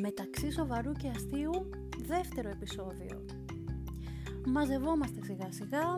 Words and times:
Μεταξύ 0.00 0.50
σοβαρού 0.50 0.92
και 0.92 1.08
αστείου, 1.08 1.70
δεύτερο 2.06 2.48
επεισόδιο. 2.48 3.24
Μαζευόμαστε 4.46 5.24
σιγά 5.24 5.52
σιγά, 5.52 5.96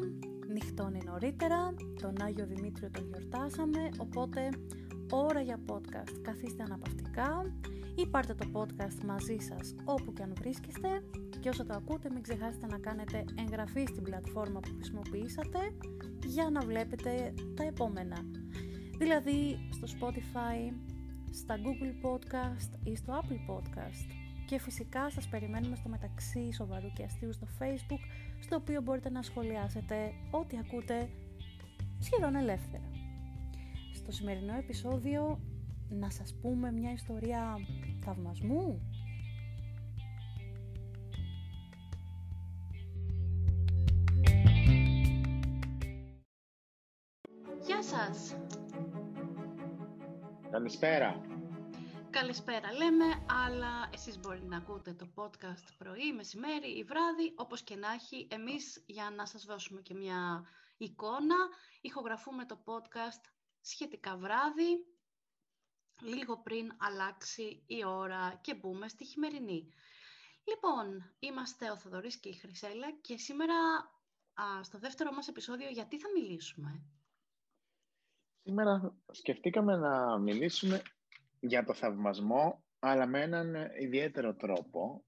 νυχτώνει 0.49 1.03
νωρίτερα, 1.05 1.75
τον 2.03 2.23
Άγιο 2.23 2.47
Δημήτριο 2.47 2.91
τον 2.91 3.07
γιορτάσαμε, 3.07 3.89
οπότε 3.99 4.49
ώρα 5.11 5.41
για 5.41 5.61
podcast. 5.67 6.19
Καθίστε 6.23 6.63
αναπαυτικά 6.63 7.53
ή 7.95 8.07
πάρτε 8.07 8.35
το 8.35 8.47
podcast 8.53 9.05
μαζί 9.07 9.37
σας 9.39 9.75
όπου 9.85 10.13
και 10.13 10.23
αν 10.23 10.33
βρίσκεστε 10.39 11.03
και 11.45 11.51
όσο 11.51 11.65
το 11.65 11.75
ακούτε 11.75 12.11
μην 12.11 12.23
ξεχάσετε 12.23 12.67
να 12.67 12.79
κάνετε 12.79 13.25
εγγραφή 13.39 13.85
στην 13.87 14.03
πλατφόρμα 14.03 14.61
που 14.61 14.71
χρησιμοποιήσατε 14.75 15.59
για 16.25 16.51
να 16.51 16.61
βλέπετε 16.61 17.35
τα 17.57 17.65
επόμενα. 17.65 18.17
Δηλαδή 18.99 19.69
στο 19.71 19.87
Spotify, 19.99 20.75
στα 21.33 21.57
Google 21.57 22.07
Podcast 22.07 22.89
ή 22.89 22.97
στο 22.97 23.21
Apple 23.21 23.53
Podcast. 23.53 24.11
Και 24.47 24.59
φυσικά 24.59 25.11
σας 25.11 25.29
περιμένουμε 25.29 25.77
στο 25.77 25.89
μεταξύ 25.89 26.53
σοβαρού 26.53 26.93
και 26.93 27.05
αστείου 27.05 27.33
στο 27.33 27.47
Facebook, 27.59 28.01
στο 28.41 28.57
οποίο 28.57 28.83
μπορείτε 28.83 29.11
να 29.11 29.23
σχολιάσετε 29.23 30.13
ό,τι 30.31 30.57
ακούτε 30.59 31.09
σχεδόν 31.99 32.35
ελεύθερα. 32.35 32.91
Στο 33.95 34.13
σημερινό 34.13 34.55
επεισόδιο 34.55 35.41
να 35.89 36.11
σας 36.11 36.35
πούμε 36.35 36.73
μια 36.73 36.93
ιστορία 36.93 37.59
θαυμασμού. 38.05 38.81
Καλησπέρα! 50.65 51.21
Καλησπέρα 52.11 52.73
λέμε, 52.73 53.05
αλλά 53.45 53.91
εσείς 53.93 54.19
μπορείτε 54.19 54.47
να 54.47 54.57
ακούτε 54.57 54.93
το 54.93 55.09
podcast 55.15 55.75
πρωί, 55.79 56.13
μεσημέρι 56.13 56.79
ή 56.79 56.83
βράδυ, 56.85 57.35
όπως 57.37 57.63
και 57.63 57.77
να 57.77 57.93
έχει. 57.93 58.29
Εμείς 58.31 58.83
για 58.87 59.11
να 59.11 59.27
σας 59.27 59.45
δώσουμε 59.45 59.81
και 59.81 59.95
μια 59.95 60.47
εικόνα, 60.77 61.37
ηχογραφούμε 61.81 62.45
το 62.47 62.63
podcast 62.65 63.31
σχετικά 63.61 64.17
βράδυ, 64.17 64.87
λίγο 66.01 66.39
πριν 66.39 66.73
αλλάξει 66.79 67.63
η 67.67 67.85
ώρα 67.85 68.39
και 68.41 68.55
μπούμε 68.55 68.89
στη 68.89 69.05
χειμερινή. 69.05 69.73
Λοιπόν, 70.45 71.15
είμαστε 71.19 71.71
ο 71.71 71.77
Θοδωρής 71.77 72.17
και 72.17 72.29
η 72.29 72.35
Χρυσέλα 72.35 72.93
και 73.01 73.17
σήμερα 73.17 73.55
α, 74.35 74.63
στο 74.63 74.79
δεύτερο 74.79 75.13
μας 75.13 75.29
επεισόδιο 75.29 75.69
γιατί 75.69 75.99
θα 75.99 76.09
μιλήσουμε; 76.15 76.83
Σήμερα 78.47 78.95
σκεφτήκαμε 79.13 79.77
να 79.77 80.19
μιλήσουμε 80.19 80.83
για 81.41 81.65
το 81.65 81.75
θαυμασμό, 81.75 82.65
αλλά 82.79 83.07
με 83.07 83.21
έναν 83.21 83.55
ιδιαίτερο 83.81 84.35
τρόπο, 84.35 85.05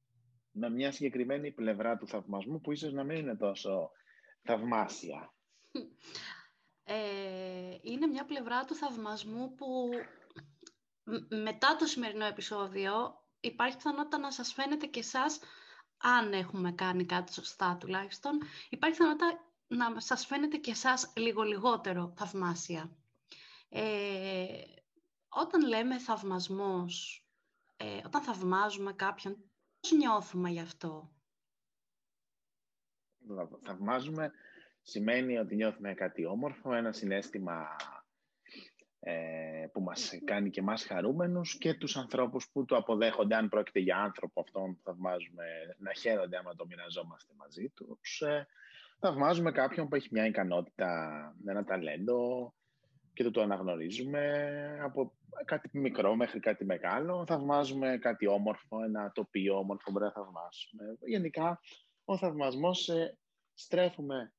με 0.51 0.71
μια 0.71 0.93
συγκεκριμένη 0.93 1.53
πλευρά 1.53 1.97
του 1.97 2.09
θαυμασμού 2.09 2.61
που 2.61 2.73
ίσως 2.73 2.93
να 2.93 3.05
μην 3.05 3.17
είναι 3.17 3.37
τόσο 3.37 3.91
θαυμάσια. 4.43 5.35
Ε, 6.85 7.77
είναι 7.83 8.07
μια 8.07 8.25
πλευρά 8.25 8.65
του 8.65 8.75
θαυμασμού 8.75 9.55
που 9.55 9.89
μετά 11.29 11.77
το 11.79 11.87
σημερινό 11.87 12.25
επεισόδιο 12.25 12.93
υπάρχει 13.41 13.77
πιθανότητα 13.77 14.19
να 14.19 14.31
σας 14.31 14.53
φαίνεται 14.53 14.87
και 14.87 14.99
εσάς, 14.99 15.41
αν 15.99 16.33
έχουμε 16.33 16.73
κάνει 16.73 17.05
κάτι 17.05 17.33
σωστά 17.33 17.77
τουλάχιστον, 17.81 18.39
υπάρχει 18.69 18.97
πιθανότητα 18.97 19.41
να 19.67 20.01
σας 20.01 20.27
φαίνεται 20.27 20.57
και 20.57 20.71
εσάς 20.71 21.13
λίγο 21.17 21.43
λιγότερο 21.43 22.13
θαυμάσια. 22.17 22.91
Ε, 23.69 24.47
όταν 25.29 25.69
λέμε 25.69 25.99
θαυμασμός, 25.99 27.27
ε, 27.77 28.01
όταν 28.05 28.23
θαυμάζουμε 28.23 28.93
κάποιον, 28.93 29.37
πώς 29.81 29.93
νιώθουμε 29.93 30.51
γι' 30.51 30.61
αυτό; 30.61 31.11
Θαυμάζουμε 33.63 34.33
σημαίνει 34.83 35.39
ότι 35.39 35.55
νιώθουμε 35.55 35.95
κάτι 35.95 36.27
όμορφο, 36.27 36.75
ένα 36.75 36.93
συνέστημα 36.93 37.77
ε, 39.01 39.67
που 39.73 39.81
μας 39.81 40.19
κάνει 40.25 40.51
και 40.51 40.63
μας 40.63 40.85
χαρούμενους 40.85 41.59
και 41.59 41.75
τους 41.75 41.97
ανθρώπους 41.97 42.49
που 42.51 42.65
το 42.65 42.77
αποδέχονται, 42.77 43.35
αν 43.35 43.49
πρόκειται 43.49 43.79
για 43.81 43.97
άνθρωπο 43.97 44.41
αυτόν 44.41 44.75
που 44.75 44.83
θαυμάζουμε, 44.83 45.45
να 45.79 45.93
χαίρονται 45.93 46.37
άμα 46.37 46.55
το 46.55 46.67
μοιραζόμαστε 46.67 47.33
μαζί 47.37 47.69
τους. 47.69 48.21
Ε, 48.21 48.47
θαυμάζουμε 48.99 49.53
κάποιον 49.53 49.89
που 49.89 49.95
έχει 49.95 50.09
μια 50.11 50.27
ικανότητα, 50.27 51.35
ένα 51.47 51.65
ταλέντο 51.65 52.55
και 53.17 53.23
το 53.23 53.31
το 53.31 53.41
αναγνωρίζουμε 53.41 54.79
από 54.83 55.13
κάτι 55.45 55.79
μικρό 55.79 56.15
μέχρι 56.17 56.41
κάτι 56.41 56.65
μεγάλο. 56.65 57.25
Θαυμάζουμε 57.27 57.99
κάτι 57.99 58.27
όμορφο, 58.27 58.83
ένα 58.83 59.13
τοπίο 59.13 59.59
όμορφο 59.59 59.85
που 59.85 59.91
μπορεί 59.91 60.05
να 60.05 60.11
θαυμάσουμε. 60.11 60.99
Γενικά, 61.07 61.61
ο 62.05 62.17
θαυμασμός 62.17 62.89
ε, 62.89 63.19
στρέφουμε 63.55 64.33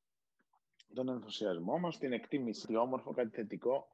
τον 0.94 1.08
ενθουσιασμό 1.08 1.78
μας, 1.78 1.98
την 1.98 2.12
εκτίμηση, 2.12 2.66
τι 2.66 2.76
όμορφο, 2.76 3.12
κάτι 3.12 3.36
θετικό 3.36 3.88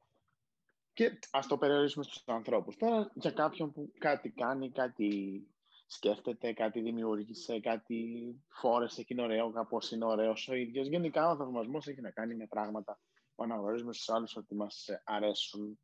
και 0.93 1.19
ας 1.31 1.47
το 1.47 1.57
περιορίσουμε 1.57 2.03
στους 2.03 2.23
ανθρώπους. 2.25 2.77
Τώρα 2.77 3.11
για 3.13 3.31
κάποιον 3.31 3.71
που 3.71 3.91
κάτι 3.99 4.29
κάνει, 4.29 4.71
κάτι 4.71 5.41
σκέφτεται, 5.87 6.53
κάτι 6.53 6.81
δημιούργησε, 6.81 7.59
κάτι 7.59 8.29
φόρεσε 8.47 9.03
και 9.03 9.13
είναι 9.13 9.23
ωραίο, 9.23 9.51
κάπως 9.51 9.91
είναι 9.91 10.05
ωραίος 10.05 10.47
ο 10.47 10.55
ίδιος. 10.55 10.87
Γενικά 10.87 11.29
ο 11.29 11.35
θαυμασμός 11.35 11.87
έχει 11.87 12.01
να 12.01 12.11
κάνει 12.11 12.35
με 12.35 12.47
πράγματα 12.47 12.99
που 13.35 13.43
αναγνωρίζουμε 13.43 13.93
στους 13.93 14.09
άλλους 14.09 14.35
ότι 14.35 14.55
μας 14.55 14.85
αρέσουν 15.03 15.79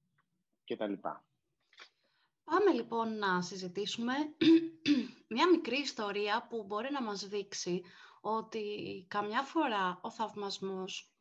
κτλ. 0.65 0.93
Πάμε 2.43 2.71
λοιπόν 2.73 3.17
να 3.17 3.41
συζητήσουμε 3.41 4.13
μια 5.33 5.49
μικρή 5.49 5.77
ιστορία 5.77 6.47
που 6.49 6.63
μπορεί 6.63 6.91
να 6.91 7.01
μας 7.01 7.27
δείξει 7.27 7.81
ότι 8.21 9.05
καμιά 9.09 9.41
φορά 9.41 9.99
ο 10.01 10.11
θαυμασμός 10.11 11.13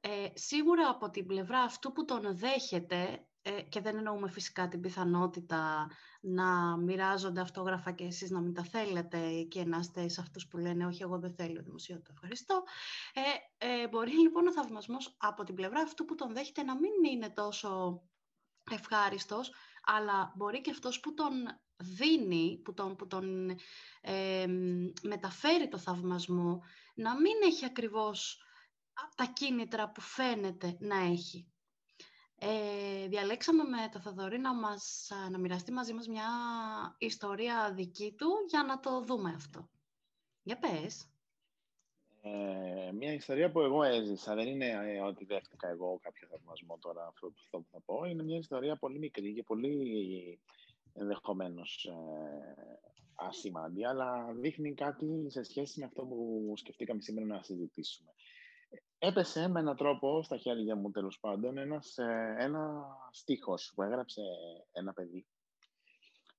ε, 0.00 0.28
σίγουρα 0.34 0.88
από 0.88 1.10
την 1.10 1.26
πλευρά 1.26 1.60
αυτού 1.60 1.92
που 1.92 2.04
τον 2.04 2.38
δέχεται 2.38 3.25
ε, 3.48 3.62
και 3.62 3.80
δεν 3.80 3.96
εννοούμε 3.96 4.30
φυσικά 4.30 4.68
την 4.68 4.80
πιθανότητα 4.80 5.90
να 6.20 6.76
μοιράζονται 6.76 7.40
αυτόγραφα 7.40 7.92
και 7.92 8.04
εσείς 8.04 8.30
να 8.30 8.40
μην 8.40 8.54
τα 8.54 8.62
θέλετε 8.62 9.42
και 9.42 9.64
να 9.64 9.78
είστε 9.78 10.08
σε 10.08 10.20
αυτούς 10.20 10.46
που 10.46 10.56
λένε 10.56 10.86
όχι 10.86 11.02
εγώ 11.02 11.18
δεν 11.18 11.34
θέλω 11.34 11.62
δημοσίο, 11.62 11.96
το 12.02 12.10
ευχαριστώ. 12.12 12.62
Ε, 13.14 13.66
ε, 13.66 13.88
μπορεί 13.88 14.20
λοιπόν 14.20 14.46
ο 14.46 14.52
θαυμασμός 14.52 15.16
από 15.18 15.44
την 15.44 15.54
πλευρά 15.54 15.80
αυτού 15.80 16.04
που 16.04 16.14
τον 16.14 16.32
δέχεται 16.32 16.62
να 16.62 16.74
μην 16.74 16.92
είναι 17.12 17.30
τόσο 17.30 18.02
ευχάριστος, 18.70 19.52
αλλά 19.84 20.32
μπορεί 20.36 20.60
και 20.60 20.70
αυτός 20.70 21.00
που 21.00 21.14
τον 21.14 21.32
δίνει, 21.76 22.60
που 22.64 22.74
τον, 22.74 22.96
που 22.96 23.06
τον 23.06 23.50
ε, 24.00 24.46
μεταφέρει 25.02 25.68
το 25.68 25.78
θαυμασμό, 25.78 26.62
να 26.94 27.14
μην 27.14 27.34
έχει 27.44 27.64
ακριβώς 27.64 28.40
τα 29.14 29.24
κίνητρα 29.24 29.90
που 29.90 30.00
φαίνεται 30.00 30.76
να 30.80 30.96
έχει. 30.96 31.50
Ε, 32.38 33.08
διαλέξαμε 33.08 33.62
με 33.62 33.88
το 33.92 34.00
Θοδωρή 34.00 34.38
να, 34.38 34.54
μας, 34.54 35.10
να 35.30 35.38
μοιραστεί 35.38 35.72
μαζί 35.72 35.92
μας 35.92 36.08
μια 36.08 36.24
ιστορία 36.98 37.72
δική 37.74 38.14
του 38.18 38.28
για 38.48 38.62
να 38.62 38.80
το 38.80 39.00
δούμε 39.00 39.32
αυτό. 39.36 39.68
Για 40.42 40.58
πες. 40.58 41.08
Ε, 42.22 42.92
μια 42.92 43.12
ιστορία 43.12 43.50
που 43.50 43.60
εγώ 43.60 43.82
έζησα, 43.82 44.34
δεν 44.34 44.46
είναι 44.46 44.66
ε, 44.66 45.00
ότι 45.00 45.24
δέχτηκα 45.24 45.68
εγώ 45.68 45.98
κάποιο 46.02 46.28
θαυμασμό 46.30 46.78
τώρα 46.78 47.06
αυτό, 47.06 47.32
αυτό 47.44 47.58
που 47.58 47.66
θα 47.70 47.80
πω. 47.80 48.04
Είναι 48.04 48.22
μια 48.22 48.38
ιστορία 48.38 48.76
πολύ 48.76 48.98
μικρή 48.98 49.34
και 49.34 49.42
πολύ 49.42 50.40
ενδεχομένως 50.92 51.84
ε, 51.84 52.76
αλλά 53.88 54.32
δείχνει 54.32 54.74
κάτι 54.74 55.26
σε 55.28 55.42
σχέση 55.42 55.78
με 55.80 55.84
αυτό 55.84 56.02
που 56.02 56.52
σκεφτήκαμε 56.56 57.00
σήμερα 57.00 57.26
να 57.26 57.42
συζητήσουμε 57.42 58.10
έπεσε 58.98 59.48
με 59.48 59.60
έναν 59.60 59.76
τρόπο 59.76 60.22
στα 60.22 60.36
χέρια 60.36 60.76
μου 60.76 60.90
τέλος 60.90 61.18
πάντων 61.20 61.58
ένας, 61.58 61.98
ε, 61.98 62.36
ένα 62.38 62.86
στίχος 63.10 63.72
που 63.74 63.82
έγραψε 63.82 64.22
ένα 64.72 64.92
παιδί 64.92 65.26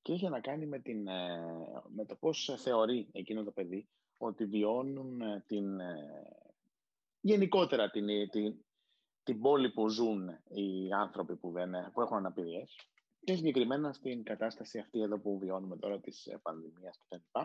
και 0.01 0.13
είχε 0.13 0.29
να 0.29 0.39
κάνει 0.39 0.65
με, 0.65 0.79
την, 0.79 1.07
ε, 1.07 1.41
με 1.87 2.05
το 2.05 2.15
πώς 2.15 2.55
θεωρεί 2.57 3.09
εκείνο 3.11 3.43
το 3.43 3.51
παιδί 3.51 3.89
ότι 4.17 4.45
βιώνουν 4.45 5.21
ε, 5.21 5.43
την, 5.47 5.79
γενικότερα 7.21 7.89
την, 7.89 8.29
την, 8.29 8.65
την 9.23 9.41
πόλη 9.41 9.71
που 9.71 9.89
ζουν 9.89 10.29
οι 10.47 10.93
άνθρωποι 10.93 11.35
που, 11.35 11.51
δεν, 11.51 11.91
που 11.93 12.01
έχουν 12.01 12.17
αναπηρίες 12.17 12.75
και 13.19 13.35
συγκεκριμένα 13.35 13.93
στην 13.93 14.23
κατάσταση 14.23 14.79
αυτή 14.79 15.01
εδώ 15.01 15.19
που 15.19 15.37
βιώνουμε 15.39 15.77
τώρα 15.77 15.99
της 15.99 16.27
πανδημίας 16.41 16.97
κτλ. 16.97 17.39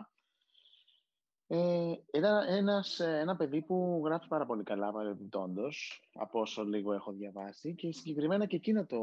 Ε, 1.47 1.93
ένα, 2.11 2.45
ένας, 2.47 2.99
ε, 2.99 3.19
ένα 3.19 3.35
παιδί 3.35 3.61
που 3.61 4.01
γράφει 4.05 4.27
πάρα 4.27 4.45
πολύ 4.45 4.63
καλά 4.63 4.91
παρεμπιπτόντως, 4.91 6.01
από 6.13 6.39
όσο 6.39 6.63
λίγο 6.63 6.93
έχω 6.93 7.11
διαβάσει 7.11 7.75
και 7.75 7.91
συγκεκριμένα 7.91 8.45
και 8.45 8.55
εκείνο 8.55 8.85
το, 8.85 8.99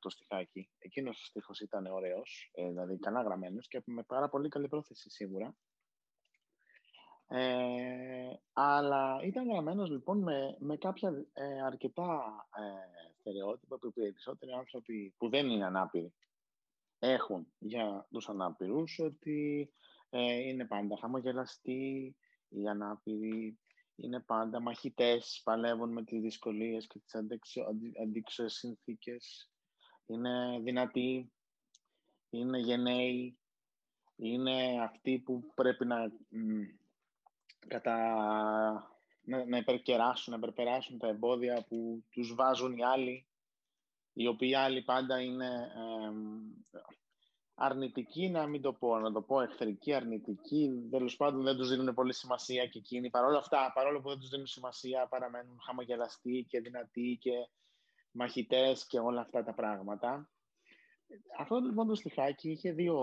το 0.00 0.10
στιχάκι, 0.10 0.70
εκείνος 0.78 1.20
ο 1.20 1.24
στίχος 1.24 1.60
ήταν 1.60 1.86
ωραίος, 1.86 2.50
ε, 2.54 2.68
δηλαδή 2.68 2.98
καλά 2.98 3.22
γραμμένος 3.22 3.68
και 3.68 3.82
με 3.84 4.02
πάρα 4.02 4.28
πολύ 4.28 4.48
καλή 4.48 4.68
πρόθεση 4.68 5.10
σίγουρα. 5.10 5.56
Ε, 7.28 8.32
αλλά 8.52 9.20
ήταν 9.22 9.48
γραμμένος 9.48 9.90
λοιπόν 9.90 10.22
με, 10.22 10.56
με 10.58 10.76
κάποια 10.76 11.26
ε, 11.32 11.62
αρκετά 11.62 12.34
ε, 12.56 13.12
στερεότυπα 13.18 13.78
που 13.78 13.86
οι 13.86 13.92
περισσότεροι 13.92 14.52
άνθρωποι 14.52 15.14
που 15.18 15.28
δεν 15.28 15.48
είναι 15.48 15.64
ανάπηροι 15.64 16.14
έχουν 16.98 17.46
για 17.58 18.06
τους 18.10 18.28
ανάπηρους 18.28 18.98
ότι 18.98 19.70
ε, 19.70 19.93
είναι 20.20 20.64
πάντα 20.64 20.96
χαμογελαστοί, 20.96 22.16
οι 22.48 22.68
ανάπηροι 22.68 23.58
είναι 23.96 24.20
πάντα 24.20 24.60
μαχητές, 24.60 25.40
παλεύουν 25.44 25.92
με 25.92 26.04
τις 26.04 26.20
δυσκολίες 26.20 26.86
και 26.86 26.98
τις 26.98 27.14
αντίξωες 28.02 28.52
συνθήκες, 28.52 29.50
είναι 30.06 30.60
δυνατοί, 30.62 31.32
είναι 32.30 32.58
γενναίοι, 32.58 33.38
είναι 34.16 34.82
αυτοί 34.82 35.18
που 35.18 35.52
πρέπει 35.54 35.86
να, 35.86 36.12
κατα... 37.68 37.96
να, 39.22 39.44
να 39.46 39.56
υπερκεράσουν, 39.56 40.32
να 40.32 40.38
υπερπεράσουν 40.38 40.98
τα 40.98 41.08
εμπόδια 41.08 41.64
που 41.68 42.04
τους 42.10 42.34
βάζουν 42.34 42.76
οι 42.76 42.84
άλλοι, 42.84 43.26
οι 44.12 44.26
οποίοι 44.26 44.54
άλλοι 44.54 44.82
πάντα 44.82 45.20
είναι 45.20 45.72
αρνητική, 47.54 48.28
να 48.28 48.46
μην 48.46 48.62
το 48.62 48.72
πω, 48.72 48.98
να 48.98 49.12
το 49.12 49.22
πω 49.22 49.40
εχθρική, 49.40 49.92
αρνητική. 49.92 50.88
Τέλος 50.90 51.16
πάντων 51.16 51.42
δεν 51.42 51.56
τους 51.56 51.68
δίνουν 51.68 51.94
πολύ 51.94 52.14
σημασία 52.14 52.66
και 52.66 52.78
εκείνοι. 52.78 53.10
Παρ' 53.10 53.24
όλα 53.24 53.38
αυτά, 53.38 53.72
παρόλο 53.74 54.00
που 54.00 54.08
δεν 54.08 54.18
τους 54.18 54.28
δίνουν 54.28 54.46
σημασία, 54.46 55.06
παραμένουν 55.06 55.60
χαμογελαστοί 55.66 56.46
και 56.48 56.60
δυνατοί 56.60 57.18
και 57.20 57.32
μαχητές 58.10 58.86
και 58.86 58.98
όλα 58.98 59.20
αυτά 59.20 59.44
τα 59.44 59.54
πράγματα. 59.54 60.30
Αυτό 61.38 61.58
λοιπόν 61.58 61.86
το 61.86 61.94
στοιχάκι 61.94 62.50
είχε 62.50 62.72
δύο 62.72 62.96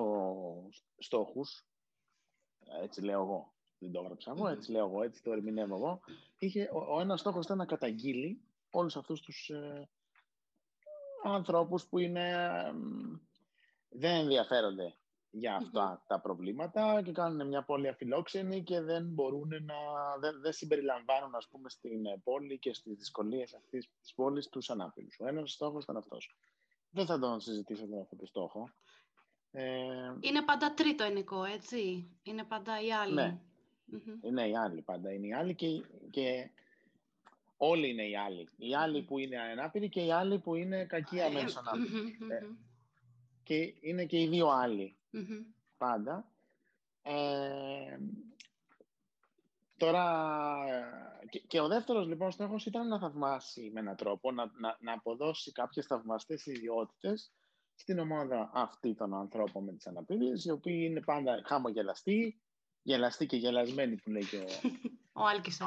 στόχους. 0.98 1.66
Έτσι 2.82 3.02
λέω 3.02 3.22
εγώ. 3.22 3.54
Δεν 3.78 3.92
το 3.92 4.00
έγραψα 4.00 4.34
εγώ, 4.38 4.48
έτσι 4.48 4.72
λέω 4.72 4.86
εγώ, 4.86 5.04
έτσι 5.04 5.24
το 5.24 5.32
ερμηνεύω 5.32 5.76
εγώ. 5.76 6.00
Είχε, 6.38 6.70
ο, 6.74 6.96
ο 6.96 7.00
ένας 7.00 7.20
στόχος 7.20 7.46
ήταν 7.46 7.58
να 7.58 7.66
καταγγείλει 7.66 8.42
όλους 8.70 8.96
αυτούς 8.98 9.22
τους 9.22 9.50
ε, 9.50 9.90
ανθρώπους 11.24 11.88
που 11.88 11.98
είναι 11.98 12.48
δεν 13.92 14.16
ενδιαφέρονται 14.16 14.96
για 15.32 15.56
αυτα 15.56 16.04
τα 16.08 16.20
προβλήματα 16.20 17.02
και 17.02 17.12
κάνουν 17.12 17.48
μια 17.48 17.64
πόλη 17.64 17.88
αφιλόξενη 17.88 18.64
και 18.64 18.82
δεν 18.82 19.06
μπορούν 19.06 19.50
να, 19.50 19.76
δεν, 20.20 20.42
δεν 20.42 20.54
συμπεριλαμβάνουν 20.54 21.36
ας 21.36 21.48
πούμε 21.48 21.70
στην 21.70 22.02
πόλη 22.24 22.60
και 22.60 22.74
στις 22.74 22.96
δυσκολίες 22.96 23.54
αυτής 23.54 23.90
της 24.02 24.14
πόλης 24.14 24.50
τους 24.50 24.70
ανάπηρους. 24.70 25.20
Ο 25.20 25.28
ένας 25.28 25.52
στόχος 25.52 25.84
ήταν 25.84 25.98
αυτός. 25.98 26.36
Δεν 26.90 27.06
θα 27.06 27.20
τον 27.20 27.40
συζητήσω 27.40 27.84
εδώ 27.84 28.02
αυτό 28.02 28.16
το 28.16 28.26
στόχο. 28.26 28.70
Ε, 29.52 29.64
είναι 30.20 30.42
πάντα 30.46 30.74
τρίτο 30.74 31.04
ενικό, 31.04 31.44
έτσι; 31.44 32.10
Είναι 32.24 32.44
πάντα 32.44 32.82
οι 32.82 32.92
άλλοι. 32.92 33.14
Ναι. 33.14 33.40
Είναι 34.22 34.48
οι 34.48 34.58
άλλοι 34.58 34.82
πάντα. 34.82 35.14
Είναι 35.14 35.28
οι 35.28 35.34
άλλοι 35.34 35.56
και, 35.56 35.68
και 36.10 36.50
όλοι 37.58 37.90
είναι 37.90 38.08
οι 38.08 38.18
άλλοι. 38.18 38.50
Οι 38.58 38.76
άλλοι 38.76 39.02
που 39.02 39.18
είναι 39.18 39.40
ανάπηροι 39.40 39.90
και 39.90 40.02
οι 40.02 40.12
άλλοι 40.12 40.40
που 40.40 40.56
είναι 40.56 40.86
κακοί 40.86 41.18
ε, 41.18 41.24
αμέσως 41.24 41.58
ανάπηροι. 41.58 42.18
Ε, 42.30 42.46
και 43.44 43.74
είναι 43.82 44.06
και 44.06 44.20
οι 44.20 44.28
δύο 44.28 44.50
πάντα. 45.78 46.32
Ε, 47.04 47.98
τώρα, 49.78 50.06
και, 51.48 51.60
ο 51.60 51.68
δεύτερος 51.68 52.08
λοιπόν 52.08 52.32
στόχος 52.32 52.66
ήταν 52.66 52.88
να 52.88 53.00
θαυμάσει 53.00 53.72
με 53.74 53.80
έναν 53.80 53.96
τρόπο, 53.96 54.32
να, 54.32 54.52
να, 54.60 54.78
να 54.80 54.94
αποδώσει 54.94 55.52
κάποιες 55.52 55.86
θαυμαστές 55.86 56.46
ιδιότητες 56.46 57.32
στην 57.76 58.00
ομάδα 58.00 58.52
αυτή 58.54 58.96
των 58.96 59.14
ανθρώπων 59.14 59.64
με 59.64 59.74
τις 59.74 59.88
αναπηρίες, 59.88 60.46
οι 60.46 60.52
οποίοι 60.52 60.88
είναι 60.90 61.02
πάντα 61.02 61.42
χαμογελαστοί, 61.46 62.42
γελαστοί 62.82 63.26
και 63.26 63.38
γελασμένοι 63.38 63.96
που 63.96 64.10
λέει 64.10 64.26
και 64.26 64.38
ο, 64.38 64.48
ο 65.22 65.26
Άλκης 65.26 65.60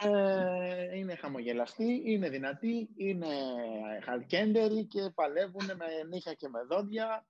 ε, 0.00 0.96
είναι 0.96 1.14
χαμογελαστοί, 1.14 2.02
είναι 2.04 2.28
δυνατοί, 2.28 2.88
είναι 2.96 3.28
χαλκέντεροι 4.02 4.84
και 4.84 5.10
παλεύουν 5.14 5.64
με 5.64 5.86
νύχια 6.08 6.34
και 6.34 6.48
με 6.48 6.62
δόντια 6.62 7.26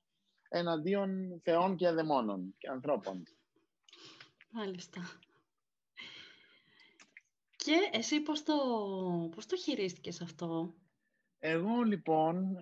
εναντίον 0.49 1.41
θεών 1.43 1.77
και 1.77 1.91
δαιμόνων 1.91 2.55
και 2.59 2.69
ανθρώπων. 2.69 3.23
Μάλιστα. 4.51 5.01
Και 7.57 7.77
εσύ 7.93 8.21
πώς 8.21 8.43
το, 8.43 8.55
πώς 9.35 9.47
το 9.47 9.57
χειρίστηκες 9.57 10.21
αυτό; 10.21 10.75
Εγώ 11.39 11.83
λοιπόν 11.83 12.57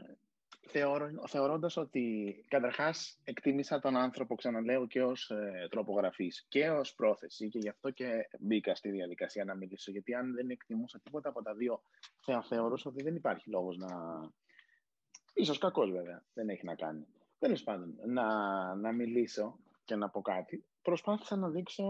θεωρώ, 0.71 1.11
θεωρώντας 1.27 1.77
ότι 1.77 2.35
καταρχάς 2.49 3.19
εκτίμησα 3.25 3.79
τον 3.79 3.97
άνθρωπο, 3.97 4.35
ξαναλέω, 4.35 4.87
και 4.87 5.03
ως 5.03 5.31
ε, 5.31 5.67
τρόπο 5.71 5.95
γραφής 5.95 6.47
και 6.49 6.71
ως 6.71 6.95
πρόθεση 6.95 7.49
και 7.49 7.59
γι' 7.59 7.69
αυτό 7.69 7.91
και 7.91 8.29
μπήκα 8.39 8.75
στη 8.75 8.91
διαδικασία 8.91 9.45
να 9.45 9.55
μιλήσω, 9.55 9.91
γιατί 9.91 10.15
αν 10.15 10.35
δεν 10.35 10.51
εκτιμούσα 10.51 11.01
τίποτα 11.01 11.29
από 11.29 11.43
τα 11.43 11.55
δύο, 11.55 11.83
θα 12.21 12.43
θεωρούσα 12.43 12.91
ότι 12.91 13.03
δεν 13.03 13.15
υπάρχει 13.15 13.51
λόγος 13.51 13.77
να... 13.77 13.89
Ίσως 15.35 15.59
κακός 15.59 15.91
βέβαια, 15.91 16.25
δεν 16.35 16.49
έχει 16.49 16.65
να 16.65 16.75
κάνει. 16.75 17.07
Τέλος 17.39 17.63
πάντων, 17.63 17.95
να, 18.07 18.25
να 18.75 18.93
μιλήσω 18.93 19.59
και 19.85 19.97
να 19.97 20.09
πω 20.09 20.21
κάτι. 20.21 20.65
Προσπάθησα 20.83 21.37
να 21.37 21.49
δείξω 21.49 21.85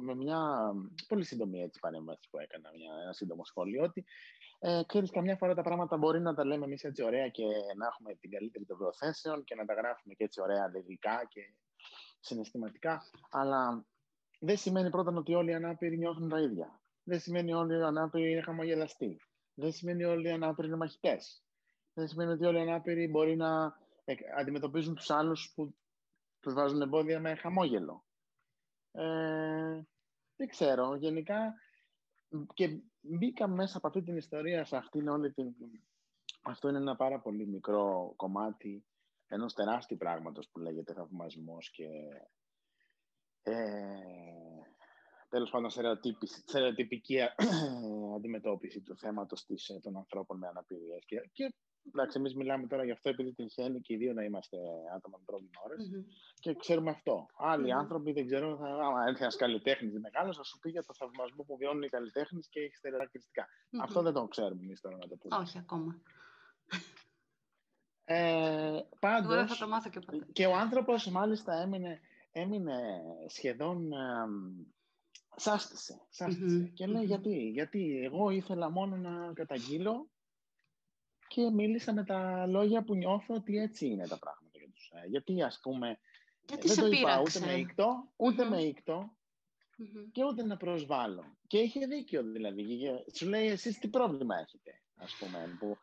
με 0.00 0.14
μια 0.14 0.72
πολύ 1.08 1.24
σύντομη 1.24 1.62
έτσι 1.62 1.80
παρέμβαση 1.80 2.28
που 2.30 2.38
έκανα, 2.38 2.70
μια, 2.76 2.92
ένα 3.02 3.12
σύντομο 3.12 3.44
σχόλιο, 3.44 3.82
ότι 3.82 4.04
ε, 4.64 4.82
ξέρεις, 4.86 5.10
καμιά 5.10 5.36
φορά 5.36 5.54
τα 5.54 5.62
πράγματα 5.62 5.96
μπορεί 5.96 6.20
να 6.20 6.34
τα 6.34 6.44
λέμε 6.44 6.64
εμείς 6.64 6.84
έτσι 6.84 7.02
ωραία 7.02 7.28
και 7.28 7.44
να 7.76 7.86
έχουμε 7.86 8.14
την 8.14 8.30
καλύτερη 8.30 8.64
των 8.64 8.78
προθέσεων 8.78 9.44
και 9.44 9.54
να 9.54 9.64
τα 9.64 9.74
γράφουμε 9.74 10.14
και 10.14 10.24
έτσι 10.24 10.40
ωραία 10.40 10.70
λογικά 10.74 11.26
και 11.28 11.40
συναισθηματικά, 12.20 13.02
αλλά 13.30 13.86
δεν 14.38 14.56
σημαίνει 14.56 14.90
πρώτα 14.90 15.12
ότι 15.16 15.34
όλοι 15.34 15.50
οι 15.50 15.54
ανάπηροι 15.54 15.98
νιώθουν 15.98 16.28
τα 16.28 16.40
ίδια. 16.40 16.80
Δεν 17.02 17.20
σημαίνει 17.20 17.52
ότι 17.52 17.72
όλοι 17.72 17.78
οι 17.78 17.82
ανάπηροι 17.82 18.30
είναι 18.30 18.42
χαμογελαστοί. 18.42 19.20
Δεν 19.54 19.72
σημαίνει 19.72 20.04
ότι 20.04 20.12
όλοι 20.12 20.28
οι 20.28 20.32
ανάπηροι 20.32 20.68
είναι 20.68 20.76
μαχητές. 20.76 21.44
Δεν 21.92 22.08
σημαίνει 22.08 22.30
ότι 22.30 22.44
όλοι 22.44 22.58
οι 22.58 22.60
ανάπηροι 22.60 23.08
μπορεί 23.08 23.36
να 23.36 23.76
αντιμετωπίζουν 24.38 24.94
τους 24.94 25.10
άλλους 25.10 25.52
που 25.54 25.74
τους 26.40 26.54
βάζουν 26.54 26.82
εμπόδια 26.82 27.20
με 27.20 27.34
χαμόγελο. 27.34 28.04
Ε, 28.92 29.82
δεν 30.36 30.48
ξέρω. 30.48 30.94
Γενικά 30.96 31.54
και 32.54 32.82
μπήκα 33.02 33.48
μέσα 33.48 33.76
από 33.76 33.86
αυτή 33.86 34.02
την 34.02 34.16
ιστορία, 34.16 34.64
σε 34.64 34.76
αυτήν 34.76 35.08
όλη 35.08 35.32
την... 35.32 35.54
Αυτό 36.42 36.68
είναι 36.68 36.78
ένα 36.78 36.96
πάρα 36.96 37.20
πολύ 37.20 37.46
μικρό 37.46 38.12
κομμάτι 38.16 38.84
ενός 39.28 39.54
τεράστιου 39.54 39.96
πράγματος 39.96 40.48
που 40.48 40.58
λέγεται 40.58 40.92
θαυμασμός 40.92 41.70
και 41.70 41.86
ε, 43.42 43.54
τέλος 45.28 45.50
πάντων 45.50 45.70
στερεοτυπική 46.46 47.18
αντιμετώπιση 48.16 48.80
του 48.80 48.96
θέματος 48.96 49.44
της, 49.44 49.68
ε, 49.68 49.80
των 49.82 49.96
ανθρώπων 49.96 50.38
με 50.38 50.48
αναπηρίες. 50.48 51.04
Και, 51.04 51.30
και 51.32 51.54
εντάξει, 51.86 52.18
εμείς 52.18 52.34
μιλάμε 52.34 52.66
τώρα 52.66 52.84
γι' 52.84 52.90
αυτό 52.90 53.08
επειδή 53.08 53.32
τυχαίνει 53.32 53.80
και 53.80 53.94
οι 53.94 53.96
δύο 53.96 54.12
να 54.12 54.22
είμαστε 54.24 54.56
άτομα 54.96 55.16
με 55.18 55.24
πρόβλημα 55.26 55.50
και 56.34 56.54
ξέρουμε 56.54 56.90
αυτό. 56.90 57.26
Άλλοι 57.36 57.72
άνθρωποι 57.72 58.12
δεν 58.12 58.26
ξέρουν, 58.26 58.56
θα, 58.56 58.66
άμα 58.66 59.04
έρθει 59.08 59.22
ένας 59.22 59.36
καλλιτέχνης 59.36 59.98
μεγάλος, 60.00 60.36
θα 60.36 60.42
σου 60.44 60.58
πει 60.58 60.70
για 60.70 60.82
το 60.82 60.94
θαυμασμό 60.94 61.42
που 61.42 61.56
βιώνουν 61.56 61.82
οι 61.82 61.88
καλλιτέχνες 61.88 62.48
και 62.48 62.60
έχει 62.60 62.76
στερεοτυπικά. 62.76 63.46
Αυτό 63.80 64.02
δεν 64.02 64.12
το 64.12 64.28
ξέρουμε 64.28 64.62
εμείς 64.62 64.80
τώρα 64.80 64.96
να 64.96 65.08
το 65.08 65.16
πούμε. 65.16 65.36
Όχι 65.36 65.58
ακόμα. 65.58 66.02
Ε, 68.04 68.80
πάντως, 68.98 69.50
θα 69.50 69.64
το 69.64 69.68
μάθω 69.68 69.90
και, 69.90 70.00
ποτέ. 70.00 70.26
και 70.32 70.46
ο 70.46 70.56
άνθρωπος 70.56 71.10
μάλιστα 71.10 71.60
έμεινε, 71.60 72.00
έμεινε 72.32 73.02
σχεδόν 73.26 73.92
ε, 73.92 74.26
σάστησε, 75.36 76.00
και 76.74 76.86
λέει 76.86 77.04
γιατί, 77.04 77.48
γιατί 77.48 78.00
εγώ 78.04 78.30
ήθελα 78.30 78.70
μόνο 78.70 78.96
να 78.96 79.32
καταγγείλω 79.32 80.10
και 81.34 81.50
μίλησα 81.50 81.92
με 81.92 82.04
τα 82.04 82.46
λόγια 82.46 82.82
που 82.82 82.94
νιώθω 82.94 83.34
ότι 83.34 83.56
έτσι 83.56 83.86
είναι 83.86 84.06
τα 84.08 84.18
πράγματα 84.18 84.58
για 84.58 84.68
τους. 84.74 84.90
Ε, 84.94 85.06
γιατί 85.08 85.42
ας 85.42 85.58
πούμε, 85.62 85.98
γιατί 86.48 86.68
δεν 86.68 86.76
το 86.76 86.86
είπα 86.86 87.20
ούτε 87.20 87.40
με 87.40 87.52
ήκτο, 87.52 88.12
ούτε 88.16 88.44
με 88.44 88.62
ήκτο 88.62 89.16
και 90.12 90.24
ούτε 90.24 90.44
να 90.44 90.56
προσβάλλω. 90.56 91.36
Και 91.46 91.58
είχε 91.58 91.86
δίκιο 91.86 92.22
δηλαδή. 92.22 92.64
Σου 93.14 93.28
λέει 93.28 93.46
εσείς 93.46 93.78
τι 93.78 93.88
πρόβλημα 93.88 94.36
έχετε, 94.38 94.80
ας 94.96 95.16
πούμε, 95.18 95.56
που 95.58 95.76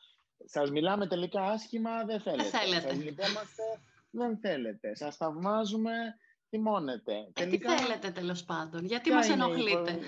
σας 0.45 0.71
μιλάμε 0.71 1.07
τελικά 1.07 1.41
άσχημα, 1.41 2.05
δεν 2.05 2.19
θέλετε. 2.19 2.49
Δεν 2.49 2.59
θέλετε. 2.59 2.87
Σας 2.89 3.03
λυπόμαστε, 3.03 3.63
δεν 4.09 4.37
θέλετε. 4.37 4.95
Σας 4.95 5.15
θαυμάζουμε, 5.15 5.91
θυμώνετε. 6.49 7.13
Ε, 7.13 7.31
τελικά... 7.33 7.75
Τι 7.75 7.81
θέλετε 7.81 8.11
τέλος 8.11 8.43
πάντων, 8.43 8.85
γιατί 8.85 9.11
μας 9.11 9.29
ενοχλείτε; 9.29 9.99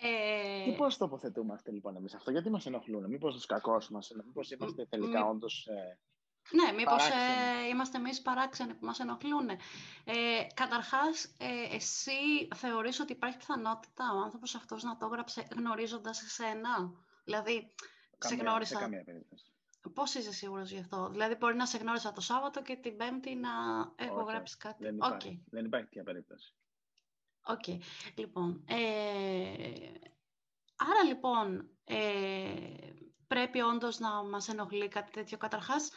Ε... 0.00 0.64
Και 0.64 0.72
πώς 0.76 0.96
τοποθετούμαστε 0.96 1.70
λοιπόν 1.70 1.96
εμείς; 1.96 2.14
Αυτό, 2.14 2.30
γιατί 2.30 2.50
μας 2.50 2.66
ενοχλούν, 2.66 3.08
μήπως 3.08 3.34
τους 3.34 3.46
κακούς 3.46 3.88
μας, 3.88 4.12
μήπως 4.26 4.50
είμαστε 4.50 4.86
τελικά 4.86 5.24
Μ... 5.24 5.28
όντως... 5.28 5.66
Ε... 5.66 5.98
Ναι, 6.50 6.72
μήπως 6.72 7.08
ε, 7.08 7.68
είμαστε 7.70 7.98
εμείς 7.98 8.22
παράξενοι 8.22 8.74
που 8.74 8.86
μας 8.86 9.00
ενοχλούν. 9.00 9.48
Ε, 10.04 10.46
καταρχάς, 10.54 11.24
ε, 11.38 11.74
εσύ 11.74 12.48
θεωρείς 12.54 13.00
ότι 13.00 13.12
υπάρχει 13.12 13.36
πιθανότητα 13.36 14.04
ο 14.14 14.18
άνθρωπος 14.18 14.54
αυτός 14.54 14.82
να 14.82 14.96
το 14.96 15.06
έγραψε 15.06 15.46
γνωρίζοντας 15.56 16.22
εσένα; 16.22 16.92
Δηλαδή, 17.24 17.74
σε 18.18 18.34
γνώρισα... 18.34 18.78
καμία 18.78 19.04
περίπτωση. 19.04 19.44
Πώς 19.94 20.14
είσαι 20.14 20.32
σίγουρος 20.32 20.70
γι' 20.70 20.78
αυτό; 20.78 21.08
Δηλαδή, 21.08 21.34
μπορεί 21.34 21.56
να 21.56 21.66
σε 21.66 21.78
γνώρισα 21.78 22.12
το 22.12 22.20
Σάββατο 22.20 22.62
και 22.62 22.76
την 22.76 22.96
Πέμπτη 22.96 23.34
να 23.34 23.50
έχω 23.96 24.22
γράψει 24.22 24.56
κάτι; 24.56 24.84
Δεν 24.84 24.94
υπάρχει, 24.94 25.42
okay. 25.42 25.48
δεν 25.50 25.64
υπάρχει 25.64 25.86
τέτοια 25.86 26.02
περίπτωση. 26.02 26.54
OK. 27.48 27.62
Okay. 27.66 27.78
Λοιπόν, 28.14 28.64
ε, 28.68 29.92
άρα 30.76 31.04
λοιπόν, 31.06 31.70
ε, 31.84 32.90
πρέπει 33.26 33.60
όντως 33.60 33.98
να 33.98 34.22
μας 34.22 34.48
ενοχλεί 34.48 34.88
κάτι 34.88 35.10
τέτοιο. 35.12 35.38
Καταρχάς, 35.38 35.90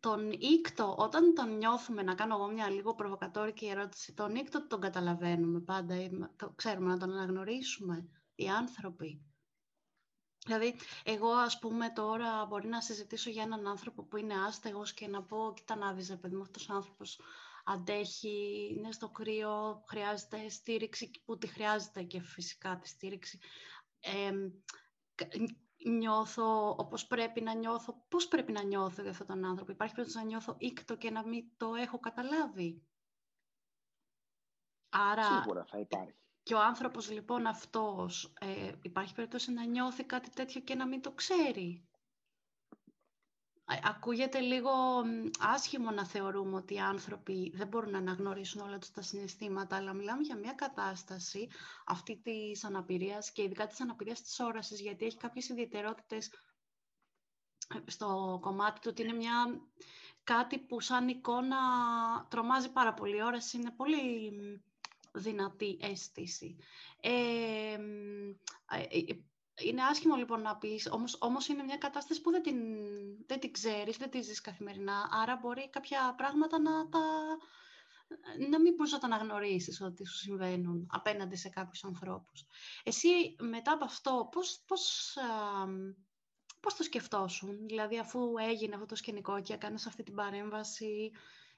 τον 0.00 0.30
οίκτο, 0.30 0.94
όταν 0.98 1.34
τον 1.34 1.56
νιώθουμε, 1.56 2.02
να 2.02 2.14
κάνω 2.14 2.34
εγώ 2.34 2.46
μια 2.46 2.70
λίγο 2.70 2.94
προβοκατόρικη 2.94 3.66
ερώτηση, 3.66 4.14
τον 4.14 4.34
οίκτο 4.34 4.66
τον 4.66 4.80
καταλαβαίνουμε 4.80 5.60
πάντα, 5.60 5.94
το 6.36 6.52
ξέρουμε 6.56 6.88
να 6.88 6.98
τον 6.98 7.12
αναγνωρίσουμε 7.12 8.08
οι 8.34 8.48
άνθρωποι; 8.48 9.20
Δηλαδή, 10.46 10.74
εγώ 11.04 11.30
ας 11.30 11.58
πούμε 11.58 11.90
τώρα 11.90 12.46
μπορεί 12.46 12.68
να 12.68 12.80
συζητήσω 12.80 13.30
για 13.30 13.42
έναν 13.42 13.66
άνθρωπο 13.66 14.02
που 14.02 14.16
είναι 14.16 14.34
άστεγος 14.46 14.92
και 14.94 15.08
να 15.08 15.22
πω, 15.22 15.52
κοίτα 15.56 15.76
να 15.76 15.92
δεις, 15.92 16.16
παιδί 16.20 16.34
μου, 16.36 16.42
αυτός 16.42 16.68
ο 16.68 16.74
άνθρωπος 16.74 17.20
αντέχει, 17.68 18.68
είναι 18.76 18.92
στο 18.92 19.08
κρύο, 19.08 19.82
χρειάζεται 19.88 20.48
στήριξη 20.48 21.10
που 21.24 21.38
τη 21.38 21.46
χρειάζεται 21.46 22.02
και 22.02 22.20
φυσικά 22.20 22.78
τη 22.78 22.88
στήριξη. 22.88 23.38
Ε, 24.00 24.32
νιώθω 25.88 26.70
όπως 26.78 27.06
πρέπει 27.06 27.40
να 27.40 27.54
νιώθω. 27.54 28.04
Πώς 28.08 28.28
πρέπει 28.28 28.52
να 28.52 28.62
νιώθω 28.62 29.02
για 29.02 29.10
αυτόν 29.10 29.26
τον 29.26 29.44
άνθρωπο; 29.44 29.72
Υπάρχει 29.72 29.94
περίπτωση 29.94 30.24
να 30.24 30.30
νιώθω 30.30 30.56
ήκτο 30.58 30.96
και 30.96 31.10
να 31.10 31.26
μην 31.26 31.44
το 31.56 31.74
έχω 31.74 31.98
καταλάβει; 31.98 32.86
Άρα, 34.88 35.42
Σίγουρα 35.42 35.64
θα 35.64 35.78
υπάρχει. 35.78 36.14
Και 36.42 36.54
ο 36.54 36.60
άνθρωπος 36.60 37.10
λοιπόν 37.10 37.46
αυτός, 37.46 38.34
ε, 38.40 38.72
υπάρχει 38.82 39.14
περίπτωση 39.14 39.52
να 39.52 39.64
νιώθει 39.64 40.04
κάτι 40.04 40.30
τέτοιο 40.30 40.60
και 40.60 40.74
να 40.74 40.86
μην 40.86 41.02
το 41.02 41.12
ξέρει; 41.12 41.88
Ακούγεται 43.82 44.38
λίγο 44.40 44.70
άσχημο 45.38 45.90
να 45.90 46.06
θεωρούμε 46.06 46.56
ότι 46.56 46.74
οι 46.74 46.78
άνθρωποι 46.78 47.52
δεν 47.54 47.66
μπορούν 47.68 47.90
να 47.90 47.98
αναγνωρίσουν 47.98 48.60
όλα 48.60 48.78
τους 48.78 48.90
τα 48.90 49.02
συναισθήματα, 49.02 49.76
αλλά 49.76 49.92
μιλάμε 49.92 50.22
για 50.22 50.36
μια 50.36 50.52
κατάσταση 50.52 51.48
αυτή 51.86 52.16
της 52.16 52.64
αναπηρίας 52.64 53.30
και 53.30 53.42
ειδικά 53.42 53.66
της 53.66 53.80
αναπηρίας 53.80 54.22
της 54.22 54.40
όρασης, 54.40 54.80
γιατί 54.80 55.04
έχει 55.04 55.16
κάποιες 55.16 55.48
ιδιαιτερότητες 55.48 56.30
στο 57.86 58.38
κομμάτι 58.42 58.80
του 58.80 58.88
ότι 58.90 59.02
είναι 59.02 59.12
μια, 59.12 59.60
κάτι 60.24 60.58
που 60.58 60.80
σαν 60.80 61.08
εικόνα 61.08 61.56
τρομάζει 62.30 62.72
πάρα 62.72 62.94
πολύ. 62.94 63.16
Η 63.16 63.22
όραση 63.22 63.56
είναι 63.56 63.70
πολύ 63.70 64.32
δυνατή 65.12 65.78
αίσθηση. 65.80 66.56
Ε, 67.00 67.10
ε 68.88 69.14
είναι 69.62 69.82
άσχημο 69.82 70.16
λοιπόν 70.16 70.40
να 70.40 70.56
πεις, 70.56 70.88
όμως, 70.90 71.16
όμως 71.20 71.48
είναι 71.48 71.62
μια 71.62 71.76
κατάσταση 71.76 72.20
που 72.20 72.30
δεν 72.30 72.42
την, 72.42 72.56
δεν 73.26 73.40
την 73.40 73.52
ξέρεις, 73.52 73.96
δεν 73.96 74.10
τη 74.10 74.20
ζεις 74.20 74.40
καθημερινά, 74.40 75.08
άρα 75.10 75.36
μπορεί 75.36 75.70
κάποια 75.70 76.14
πράγματα 76.16 76.58
να 76.58 76.88
τα... 76.88 76.98
να 78.50 78.60
μην 78.60 78.74
μπορείς 78.74 78.92
να 78.92 78.98
τα 78.98 79.06
αναγνωρίσεις 79.06 79.80
ότι 79.80 80.06
σου 80.06 80.16
συμβαίνουν 80.16 80.86
απέναντι 80.90 81.36
σε 81.36 81.48
κάποιους 81.48 81.84
ανθρώπους. 81.84 82.44
Εσύ 82.82 83.36
μετά 83.38 83.72
από 83.72 83.84
αυτό 83.84 84.28
πώς, 84.32 84.62
πώς, 84.66 85.16
α, 85.16 85.66
πώς 86.60 86.74
το 86.74 86.82
σκεφτόσουν, 86.82 87.66
δηλαδή 87.66 87.98
αφού 87.98 88.34
έγινε 88.38 88.74
αυτό 88.74 88.86
το 88.86 88.94
σκηνικό 88.94 89.42
και 89.42 89.52
έκανες 89.52 89.86
αυτή 89.86 90.02
την 90.02 90.14
παρέμβαση 90.14 91.10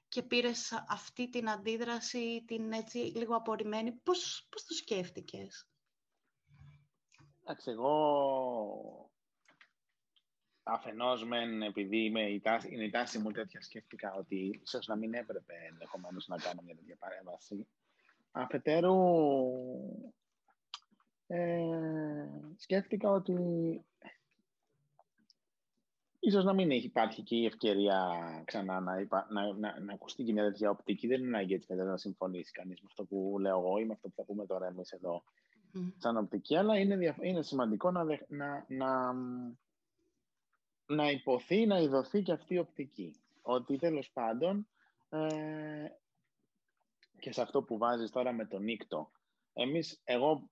και 0.09 0.23
πήρες 0.23 0.85
αυτή 0.89 1.29
την 1.29 1.51
αντίδραση, 1.51 2.45
την 2.47 2.73
έτσι 2.73 2.99
λίγο 2.99 3.37
απορριμμένη, 3.37 3.93
πώς, 3.93 4.47
πώς 4.51 4.65
το 4.65 4.75
σκέφτηκες; 4.75 5.69
Εντάξει, 7.51 7.71
εγώ 7.71 9.11
αφενός 10.63 11.25
μεν 11.25 11.63
επειδή 11.63 12.05
είμαι 12.05 12.23
η 12.23 12.41
τάση, 12.41 12.75
είναι 12.75 12.85
η 12.85 12.91
τάση 12.91 13.19
μου 13.19 13.31
τέτοια 13.31 13.63
σκέφτηκα 13.63 14.15
ότι 14.15 14.61
ίσως 14.65 14.87
να 14.87 14.97
μην 14.97 15.15
έπρεπε 15.15 15.55
ενδεχομένως 15.71 16.29
να 16.29 16.37
κάνω 16.37 16.63
μια 16.65 16.75
τέτοια 16.75 16.97
παρέμβαση. 16.97 17.69
Αφετέρου 18.31 18.97
ε, 21.27 21.69
σκέφτηκα 22.57 23.11
ότι 23.11 23.35
ίσως 26.19 26.45
να 26.45 26.53
μην 26.53 26.71
υπάρχει 26.71 27.23
και 27.23 27.37
η 27.37 27.45
ευκαιρία 27.45 28.19
ξανά 28.45 28.81
να, 28.81 28.95
να, 29.29 29.55
να, 29.55 29.81
να 29.81 29.93
ακουστεί 29.93 30.23
και 30.23 30.33
μια 30.33 30.45
τέτοια 30.45 30.71
οπτική. 30.71 31.07
Δεν 31.07 31.21
είναι 31.21 31.37
ανάγκη 31.37 31.55
έτσι 31.55 31.75
να 31.75 31.97
συμφωνήσει 31.97 32.53
κανείς 32.53 32.81
με 32.81 32.87
αυτό 32.91 33.05
που 33.05 33.37
λέω 33.41 33.59
εγώ 33.59 33.79
ή 33.79 33.85
με 33.85 33.93
αυτό 33.93 34.09
που 34.09 34.15
θα 34.15 34.25
πούμε 34.25 34.47
τώρα 34.47 34.67
εμείς 34.67 34.91
εδώ 34.91 35.23
mm. 35.75 35.93
σαν 35.97 36.17
οπτική, 36.17 36.57
αλλά 36.57 36.79
είναι, 36.79 37.17
είναι 37.21 37.43
σημαντικό 37.43 37.91
να, 37.91 38.05
να, 38.29 38.65
να, 38.69 39.13
να 40.87 41.11
υποθεί, 41.11 41.67
να 41.67 41.79
ειδωθεί 41.79 42.23
και 42.23 42.33
αυτή 42.33 42.55
η 42.55 42.59
οπτική. 42.59 43.15
Ότι 43.43 43.77
τέλος 43.77 44.11
πάντων, 44.13 44.69
ε, 45.09 45.87
και 47.19 47.33
σε 47.33 47.43
αυτό 47.43 47.63
που 47.63 47.79
βάζεις 47.79 48.11
τώρα 48.11 48.33
με 48.33 48.47
τον 48.47 48.63
οίκτο, 48.63 49.11
εμείς, 49.53 50.01
εγώ 50.05 50.51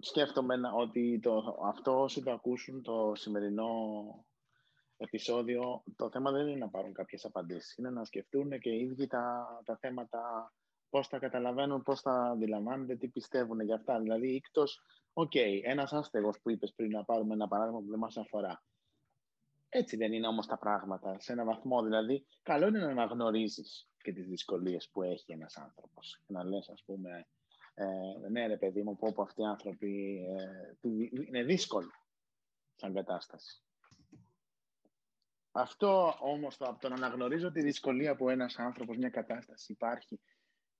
σκέφτομαι 0.00 0.54
ότι 0.74 1.20
το, 1.22 1.58
αυτό 1.64 2.00
όσοι 2.00 2.22
το 2.22 2.32
ακούσουν 2.32 2.82
το 2.82 3.12
σημερινό 3.14 3.68
επεισόδιο, 4.96 5.82
το 5.96 6.10
θέμα 6.10 6.30
δεν 6.30 6.46
είναι 6.46 6.58
να 6.58 6.68
πάρουν 6.68 6.92
κάποιες 6.92 7.24
απαντήσεις, 7.24 7.76
είναι 7.76 7.90
να 7.90 8.04
σκεφτούν 8.04 8.58
και 8.58 8.70
οι 8.70 8.80
ίδιοι 8.80 9.06
τα, 9.06 9.46
τα 9.64 9.76
θέματα 9.76 10.52
Πώς 10.94 11.08
τα 11.08 11.18
καταλαβαίνουν, 11.18 11.82
πώς 11.82 12.02
τα 12.02 12.12
αντιλαμβάνονται, 12.12 12.96
τι 12.96 13.08
πιστεύουν 13.08 13.60
για 13.60 13.74
αυτά. 13.74 14.00
Δηλαδή, 14.00 14.34
εκτός, 14.34 14.64
OK, 15.12 15.30
okay, 15.34 15.60
ένας 15.62 15.92
άστεγος 15.92 16.40
που 16.40 16.50
είπες 16.50 16.72
πριν 16.74 16.90
να 16.90 17.04
πάρουμε 17.04 17.34
ένα 17.34 17.48
παράδειγμα 17.48 17.80
που 17.80 17.90
δεν 17.90 17.98
μας 17.98 18.16
αφορά. 18.16 18.62
Έτσι 19.68 19.96
δεν 19.96 20.12
είναι 20.12 20.26
όμως 20.26 20.46
τα 20.46 20.58
πράγματα, 20.58 21.20
σε 21.20 21.32
ένα 21.32 21.44
βαθμό. 21.44 21.82
Δηλαδή, 21.82 22.26
καλό 22.42 22.66
είναι 22.66 22.78
να 22.78 22.90
αναγνωρίζεις 22.90 23.88
και 24.02 24.12
τις 24.12 24.26
δυσκολίες 24.26 24.88
που 24.92 25.02
έχει 25.02 25.32
ένας 25.32 25.56
άνθρωπος. 25.56 26.20
Και 26.26 26.32
να 26.32 26.44
λες, 26.44 26.68
ας 26.68 26.82
πούμε, 26.86 27.26
ε, 27.74 28.28
ναι 28.30 28.46
ρε 28.46 28.56
παιδί 28.56 28.82
μου, 28.82 28.96
πω 28.96 29.12
πω 29.12 29.22
αυτοί 29.22 29.40
οι 29.40 29.46
άνθρωποι 29.46 30.24
ε, 30.82 30.88
είναι 31.26 31.42
δύσκολο 31.42 31.90
σαν 32.74 32.94
κατάσταση. 32.94 33.62
Αυτό 35.52 36.14
όμως 36.20 36.56
το, 36.56 36.76
το 36.80 36.88
να 36.88 36.94
αναγνωρίζω 36.94 37.50
τη 37.50 37.62
δυσκολία 37.62 38.16
που 38.16 38.28
ένας 38.28 38.58
άνθρωπος, 38.58 38.96
μια 38.96 39.10
κατάσταση 39.10 39.72
υπάρχει 39.72 40.20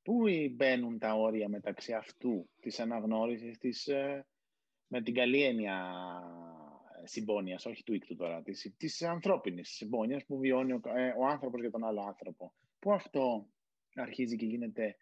Πού 0.05 0.23
μπαίνουν 0.51 0.99
τα 0.99 1.15
όρια 1.15 1.49
μεταξύ 1.49 1.93
αυτού 1.93 2.49
της 2.61 2.81
αναγνώρισης 2.81 3.59
της, 3.59 3.87
ε, 3.87 4.27
με 4.87 5.03
την 5.03 5.15
καλή 5.15 5.43
έννοια 5.43 5.77
ε, 7.03 7.07
συμπόνιας, 7.07 7.67
όχι 7.67 7.83
του 7.83 7.95
οίκτου 7.95 8.17
τώρα, 8.17 8.43
της, 8.43 8.75
της 8.77 9.03
ανθρώπινης 9.03 9.69
συμπόνιας 9.69 10.25
που 10.25 10.39
βιώνει 10.39 10.73
ο, 10.73 10.81
ε, 10.85 11.15
ο 11.19 11.27
άνθρωπος 11.27 11.61
για 11.61 11.71
τον 11.71 11.85
άλλο 11.85 12.01
άνθρωπο. 12.01 12.55
Πού 12.79 12.93
αυτό 12.93 13.49
αρχίζει 13.95 14.37
και 14.37 14.47
γίνεται 14.47 14.97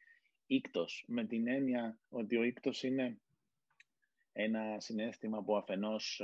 ίκτος, 0.46 1.04
με 1.06 1.24
την 1.24 1.48
έννοια 1.48 1.98
ότι 2.08 2.36
ο 2.36 2.42
ίκτος 2.42 2.82
είναι 2.82 3.20
ένα 4.32 4.80
συνέστημα 4.80 5.42
που 5.42 5.56
αφενός 5.56 6.22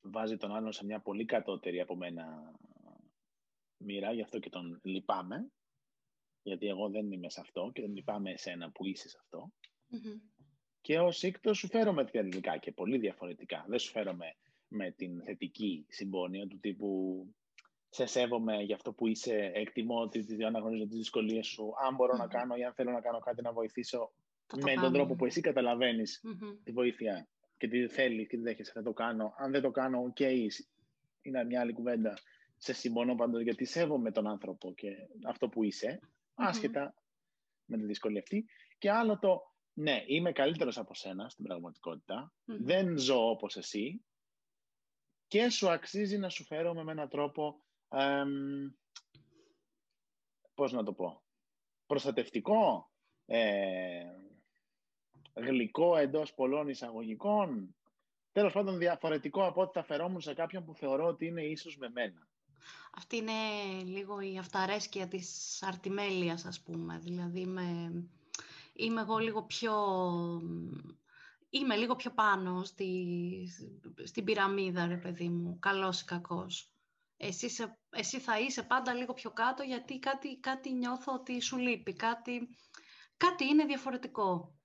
βάζει 0.00 0.36
τον 0.36 0.54
άλλον 0.54 0.72
σε 0.72 0.84
μια 0.84 1.00
πολύ 1.00 1.24
κατώτερη 1.24 1.80
από 1.80 1.96
μένα 1.96 2.52
μοίρα, 3.76 4.12
γι' 4.12 4.22
αυτό 4.22 4.38
και 4.38 4.50
τον 4.50 4.80
λυπάμαι, 4.82 5.50
γιατί 6.42 6.66
εγώ 6.66 6.88
δεν 6.88 7.12
είμαι 7.12 7.30
σε 7.30 7.40
αυτό 7.40 7.70
και 7.74 7.80
δεν 7.80 7.94
λυπάμαι 7.94 8.30
εσένα 8.30 8.70
που 8.70 8.86
είσαι 8.86 9.08
σε 9.08 9.16
αυτό. 9.20 9.52
Και 10.80 10.98
ως 10.98 11.16
σύκτος 11.16 11.58
σου 11.58 11.66
φέρομαι 11.66 12.04
διαφορετικά 12.04 12.56
και 12.56 12.72
πολύ 12.72 12.98
διαφορετικά. 12.98 13.64
Δεν 13.68 13.78
σου 13.78 13.90
φέρομαι 13.90 14.36
με 14.68 14.90
την 14.90 15.22
θετική 15.22 15.86
συμπόνια 15.88 16.46
του 16.46 16.58
τύπου 16.60 17.24
σε 17.88 18.06
σέβομαι 18.06 18.62
για 18.62 18.74
αυτό 18.74 18.92
που 18.92 19.06
είσαι, 19.06 19.50
εκτιμώ 19.54 20.00
ότι 20.00 20.44
αναγνωρίζω 20.44 20.86
τις 20.86 20.96
δυσκολίες 20.96 21.46
σου. 21.46 21.72
Αν 21.86 21.94
μπορώ 21.94 22.16
να 22.16 22.26
κάνω 22.26 22.54
ή 22.56 22.64
αν 22.64 22.72
θέλω 22.74 22.90
να 22.90 23.00
κάνω 23.00 23.18
κάτι 23.18 23.42
να 23.42 23.52
βοηθήσω 23.52 24.12
με 24.56 24.74
τον 24.74 24.92
τρόπο 24.92 25.14
που 25.14 25.24
εσύ 25.24 25.40
τη 26.64 26.72
βοήθεια 26.72 27.28
και 27.56 27.68
τι 27.68 27.88
θέλεις 27.88 28.28
και 28.28 28.36
τι 28.36 28.42
δέχεσαι, 28.42 28.72
θα 28.72 28.82
το 28.82 28.92
κάνω. 28.92 29.34
Αν 29.36 29.50
δεν 29.50 29.62
το 29.62 29.70
κάνω, 29.70 29.98
OK, 29.98 30.16
okay, 30.18 30.46
είναι 31.22 31.44
μια 31.44 31.60
άλλη 31.60 31.72
κουβέντα. 31.72 32.18
Σε 32.56 32.72
συμπονώ 32.72 33.14
πάντως 33.14 33.42
γιατί 33.42 33.64
σέβομαι 33.64 34.10
τον 34.10 34.26
άνθρωπο 34.26 34.74
και 34.74 34.88
αυτό 35.26 35.48
που 35.48 35.64
είσαι 35.64 36.00
άσχετα 36.34 36.94
με 37.64 37.76
τη 37.76 37.84
δυσκολία 37.84 38.20
αυτή. 38.20 38.46
Και 38.78 38.90
άλλο 38.90 39.18
το, 39.18 39.40
ναι, 39.72 40.02
είμαι 40.06 40.32
καλύτερος 40.32 40.78
από 40.78 40.94
σένα 40.94 41.28
στην 41.28 41.44
πραγματικότητα 41.44 42.32
δεν 42.44 42.98
ζω 42.98 43.30
όπως 43.30 43.56
εσύ. 43.56 44.04
Και 45.26 45.48
σου 45.48 45.68
αξίζει 45.70 46.18
να 46.18 46.28
σου 46.28 46.44
φέρω 46.44 46.74
με 46.74 46.92
έναν 46.92 47.08
τρόπο, 47.08 47.64
εμ, 47.88 48.30
πώς 50.54 50.72
να 50.72 50.84
το 50.84 50.92
πω, 50.92 51.22
προστατευτικό, 51.86 52.90
ε, 53.26 54.04
γλυκό 55.34 55.96
εντός 55.96 56.34
πολλών 56.34 56.68
εισαγωγικών, 56.68 57.76
τέλος 58.32 58.52
πάντων 58.52 58.78
διαφορετικό 58.78 59.46
από 59.46 59.62
ό,τι 59.62 59.72
θα 59.72 59.84
φερόμουν 59.84 60.20
σε 60.20 60.34
κάποιον 60.34 60.64
που 60.64 60.74
θεωρώ 60.74 61.06
ότι 61.06 61.26
είναι 61.26 61.42
ίσως 61.42 61.76
με 61.76 61.88
μένα. 61.88 62.29
Αυτή 62.96 63.16
είναι 63.16 63.32
λίγο 63.84 64.20
η 64.20 64.38
αυταρέσκεια 64.38 65.08
της 65.08 65.58
αρτιμέλειας, 65.62 66.44
ας 66.44 66.60
πούμε. 66.60 66.98
Δηλαδή, 66.98 67.40
είμαι, 67.40 67.92
είμαι 68.72 69.00
εγώ 69.00 69.18
λίγο 69.18 69.42
πιο... 69.42 69.74
Είμαι 71.52 71.76
λίγο 71.76 71.96
πιο 71.96 72.10
πάνω 72.10 72.64
στη, 72.64 72.94
στην 74.04 74.24
πυραμίδα, 74.24 74.86
ρε 74.86 74.96
παιδί 74.96 75.28
μου, 75.28 75.58
καλός 75.58 76.00
ή 76.00 76.04
κακός. 76.04 76.72
Εσύ, 77.16 77.48
εσύ 77.90 78.20
θα 78.20 78.40
είσαι 78.40 78.62
πάντα 78.62 78.94
λίγο 78.94 79.12
πιο 79.12 79.30
κάτω, 79.30 79.62
γιατί 79.62 79.98
κάτι, 79.98 80.38
κάτι 80.40 80.72
νιώθω 80.72 81.12
ότι 81.12 81.40
σου 81.40 81.56
λείπει, 81.56 81.92
κάτι, 81.92 82.48
κάτι 83.16 83.44
είναι 83.44 83.64
διαφορετικό. 83.64 84.59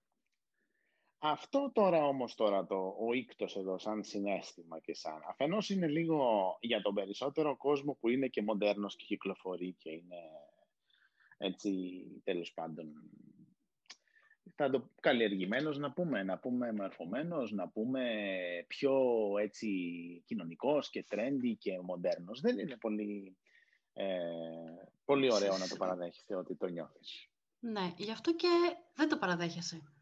Αυτό 1.31 1.71
τώρα 1.73 2.05
όμως 2.05 2.35
τώρα 2.35 2.65
το, 2.65 2.95
ο 2.99 3.13
ίκτος 3.13 3.55
εδώ 3.55 3.77
σαν 3.77 4.03
συνέστημα 4.03 4.79
και 4.79 4.93
σαν 4.93 5.23
αφενός 5.29 5.69
είναι 5.69 5.87
λίγο 5.87 6.57
για 6.61 6.81
τον 6.81 6.93
περισσότερο 6.93 7.57
κόσμο 7.57 7.97
που 7.99 8.09
είναι 8.09 8.27
και 8.27 8.41
μοντέρνος 8.41 8.95
και 8.95 9.05
κυκλοφορεί 9.05 9.75
και 9.79 9.89
είναι 9.91 10.19
έτσι 11.37 11.71
τέλος 12.23 12.53
πάντων 12.53 12.93
θα 14.55 14.69
το 14.69 14.89
καλλιεργημένος 14.99 15.77
να 15.77 15.91
πούμε, 15.91 16.23
να 16.23 16.37
πούμε 16.37 16.73
μορφωμένος, 16.73 17.51
να 17.51 17.69
πούμε 17.69 18.03
πιο 18.67 18.93
έτσι 19.41 19.67
κοινωνικός 20.25 20.89
και 20.89 21.05
trendy 21.09 21.55
και 21.57 21.79
μοντέρνος. 21.79 22.41
Δεν 22.41 22.59
είναι 22.59 22.77
πολύ, 22.77 23.37
ε, 23.93 24.19
πολύ 25.05 25.31
ωραίο 25.31 25.57
να 25.57 25.67
το 25.67 25.75
παραδέχεσαι 25.75 26.35
ότι 26.35 26.55
το 26.55 26.67
νιώθεις. 26.67 27.29
Ναι, 27.59 27.93
γι' 27.97 28.11
αυτό 28.11 28.35
και 28.35 28.47
δεν 28.93 29.09
το 29.09 29.17
παραδέχεσαι. 29.17 29.94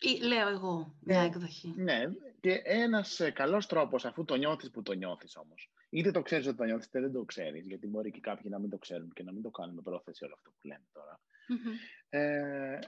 Ή, 0.00 0.24
λέω 0.26 0.48
εγώ 0.48 0.94
μια 1.00 1.20
ε, 1.20 1.24
εκδοχή. 1.24 1.74
Ναι, 1.76 2.02
και 2.40 2.62
ένας 2.64 3.20
ε, 3.20 3.30
καλός 3.30 3.66
τρόπος 3.66 4.04
αφού 4.04 4.24
το 4.24 4.34
νιώθεις 4.34 4.70
που 4.70 4.82
το 4.82 4.92
νιώθεις 4.92 5.36
όμως. 5.36 5.70
Είτε 5.90 6.10
το 6.10 6.22
ξέρεις 6.22 6.46
ότι 6.46 6.56
το 6.56 6.64
νιώθεις, 6.64 6.86
είτε 6.86 7.00
δεν 7.00 7.12
το 7.12 7.24
ξέρεις, 7.24 7.66
γιατί 7.66 7.86
μπορεί 7.86 8.10
και 8.10 8.20
κάποιοι 8.20 8.46
να 8.50 8.58
μην 8.58 8.70
το 8.70 8.78
ξέρουν 8.78 9.12
και 9.12 9.22
να 9.22 9.32
μην 9.32 9.42
το 9.42 9.50
κάνουν 9.50 9.74
με 9.74 9.82
πρόθεση 9.82 10.24
όλο 10.24 10.34
αυτό 10.36 10.50
που 10.50 10.66
λέμε 10.66 10.86
τώρα. 10.92 11.20
Ε, 12.08 12.78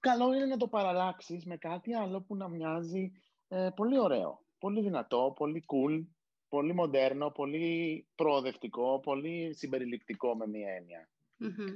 καλό 0.00 0.34
είναι 0.34 0.46
να 0.46 0.56
το 0.56 0.68
παραλλάξεις 0.68 1.44
με 1.44 1.56
κάτι 1.56 1.94
άλλο 1.94 2.20
που 2.20 2.36
να 2.36 2.48
μοιάζει 2.48 3.12
ε, 3.48 3.68
πολύ 3.76 3.98
ωραίο, 3.98 4.44
πολύ 4.58 4.82
δυνατό, 4.82 5.32
πολύ 5.36 5.64
cool, 5.66 6.06
πολύ 6.48 6.74
μοντέρνο, 6.74 7.30
πολύ 7.30 8.06
προοδευτικό, 8.14 9.00
πολύ 9.00 9.54
συμπεριληπτικό 9.54 10.36
με 10.36 10.46
μία 10.46 10.72
έννοια. 10.72 11.08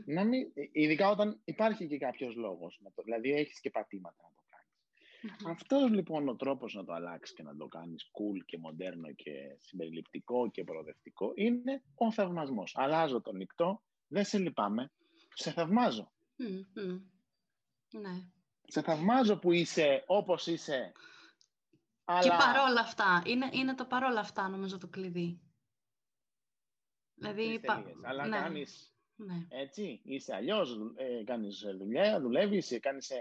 Να 0.05 0.25
μην, 0.25 0.53
ειδικά 0.73 1.11
όταν 1.11 1.41
υπάρχει 1.45 1.87
και 1.87 1.99
κάποιος 1.99 2.35
λόγος, 2.35 2.81
δηλαδή 3.05 3.33
έχεις 3.33 3.61
και 3.61 3.71
πατήματα 3.71 4.23
να 4.23 4.31
το 4.35 4.43
κάνεις. 5.21 5.43
mm 5.45 5.51
Αυτός 5.51 5.91
λοιπόν 5.91 6.29
ο 6.29 6.37
τρόπος 6.37 6.75
να 6.75 6.85
το 6.85 6.93
αλλάξεις 6.93 7.37
και 7.37 7.43
να 7.43 7.57
το 7.57 7.67
κάνεις 7.67 8.11
cool 8.13 8.45
και 8.47 8.59
μοντέρνο 8.59 9.13
και 9.13 9.33
συμπεριληπτικό 9.59 10.51
και 10.51 10.65
προοδευτικό 10.65 11.33
είναι 11.35 11.83
ο 11.95 12.13
θαυμασμός. 12.13 12.73
Αλλάζω 12.77 13.21
το 13.21 13.33
νυχτό, 13.33 13.83
δεν 14.07 14.25
σε 14.25 14.39
λυπάμαι, 14.39 14.93
σε 15.35 15.51
θαυμάζω. 15.51 16.13
Ναι. 17.91 18.25
Σε 18.65 18.83
θαυμάζω 18.83 19.39
που 19.39 19.53
είσαι 19.53 20.05
όπως 20.07 20.47
είσαι. 20.47 20.93
Αλλά... 22.05 22.23
Και 22.23 22.29
παρόλα 22.29 22.81
αυτά. 22.81 23.23
Είναι, 23.27 23.49
είναι 23.53 23.75
το 23.75 23.85
παρόλα 23.85 24.21
αυτά 24.21 24.49
νομίζω 24.49 24.79
το 24.79 24.89
κλειδί. 24.89 25.41
Δηλαδή, 27.15 27.61
πα... 27.61 27.85
Αλλά 28.03 28.27
ναι. 28.27 28.37
κάνεις 28.37 28.95
ναι. 29.17 29.47
έτσι, 29.49 30.01
είσαι 30.05 30.35
αλλιώς, 30.35 30.79
ε, 30.97 31.25
κάνεις 31.25 31.65
δουλειά, 31.79 32.21
δουλεύεις, 32.21 32.79
κάνεις, 32.81 33.13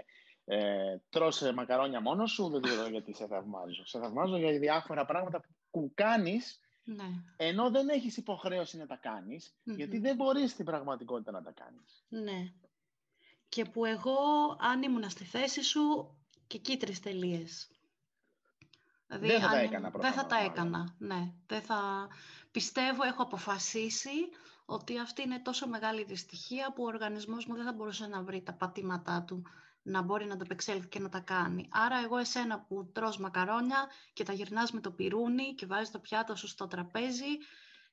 ε, 0.50 0.92
ε 0.92 1.00
τρως 1.08 1.40
μακαρόνια 1.54 2.00
μόνος 2.00 2.30
σου, 2.30 2.48
δεν 2.48 2.60
ξέρω 2.62 2.88
γιατί 2.88 3.14
σε 3.14 3.26
θαυμάζω. 3.26 3.84
Σε 3.86 3.98
θαυμάζω 3.98 4.36
για 4.36 4.58
διάφορα 4.58 5.04
πράγματα 5.04 5.44
που 5.70 5.92
κάνεις 5.94 6.60
ναι. 6.84 7.04
Ενώ 7.36 7.70
δεν 7.70 7.88
έχεις 7.88 8.16
υποχρέωση 8.16 8.76
να 8.76 8.86
τα 8.86 8.96
κανεις 8.96 9.54
γιατί 9.62 9.98
δεν 9.98 10.16
μπορείς 10.16 10.50
στην 10.50 10.64
πραγματικότητα 10.64 11.30
να 11.30 11.42
τα 11.42 11.52
κάνεις. 11.52 12.04
Ναι 12.08 12.52
και 13.50 13.64
που 13.64 13.84
εγώ, 13.84 14.18
αν 14.58 14.82
ήμουν 14.82 15.10
στη 15.10 15.24
θέση 15.24 15.62
σου, 15.62 16.16
και 16.46 16.56
εκεί 16.56 16.76
τρεις 16.76 17.00
τελείες. 17.00 17.70
Δηλαδή, 19.06 19.26
δεν 19.26 19.40
θα 19.40 19.48
τα 19.48 19.58
έκανα 19.58 19.90
Δεν 19.90 20.12
θα 20.12 20.26
τα 20.26 20.38
έκανα, 20.38 20.94
ναι. 20.98 21.32
Δεν 21.46 21.62
θα... 21.62 22.08
Πιστεύω, 22.50 23.02
έχω 23.02 23.22
αποφασίσει 23.22 24.28
ότι 24.64 24.98
αυτή 24.98 25.22
είναι 25.22 25.40
τόσο 25.40 25.68
μεγάλη 25.68 26.04
δυστυχία 26.04 26.72
που 26.72 26.82
ο 26.82 26.86
οργανισμός 26.86 27.46
μου 27.46 27.54
δεν 27.54 27.64
θα 27.64 27.72
μπορούσε 27.72 28.06
να 28.06 28.22
βρει 28.22 28.42
τα 28.42 28.52
πατήματά 28.52 29.22
του 29.22 29.42
να 29.82 30.02
μπορεί 30.02 30.24
να 30.24 30.36
το 30.36 30.42
επεξέλθει 30.44 30.88
και 30.88 30.98
να 30.98 31.08
τα 31.08 31.20
κάνει. 31.20 31.68
Άρα 31.70 31.96
εγώ 32.04 32.16
εσένα 32.16 32.60
που 32.60 32.90
τρως 32.92 33.18
μακαρόνια 33.18 33.90
και 34.12 34.24
τα 34.24 34.32
γυρνάς 34.32 34.72
με 34.72 34.80
το 34.80 34.92
πυρούνι 34.92 35.54
και 35.54 35.66
βάζεις 35.66 35.90
το 35.90 36.00
πιάτο 36.00 36.36
σου 36.36 36.48
στο 36.48 36.66
τραπέζι, 36.66 37.38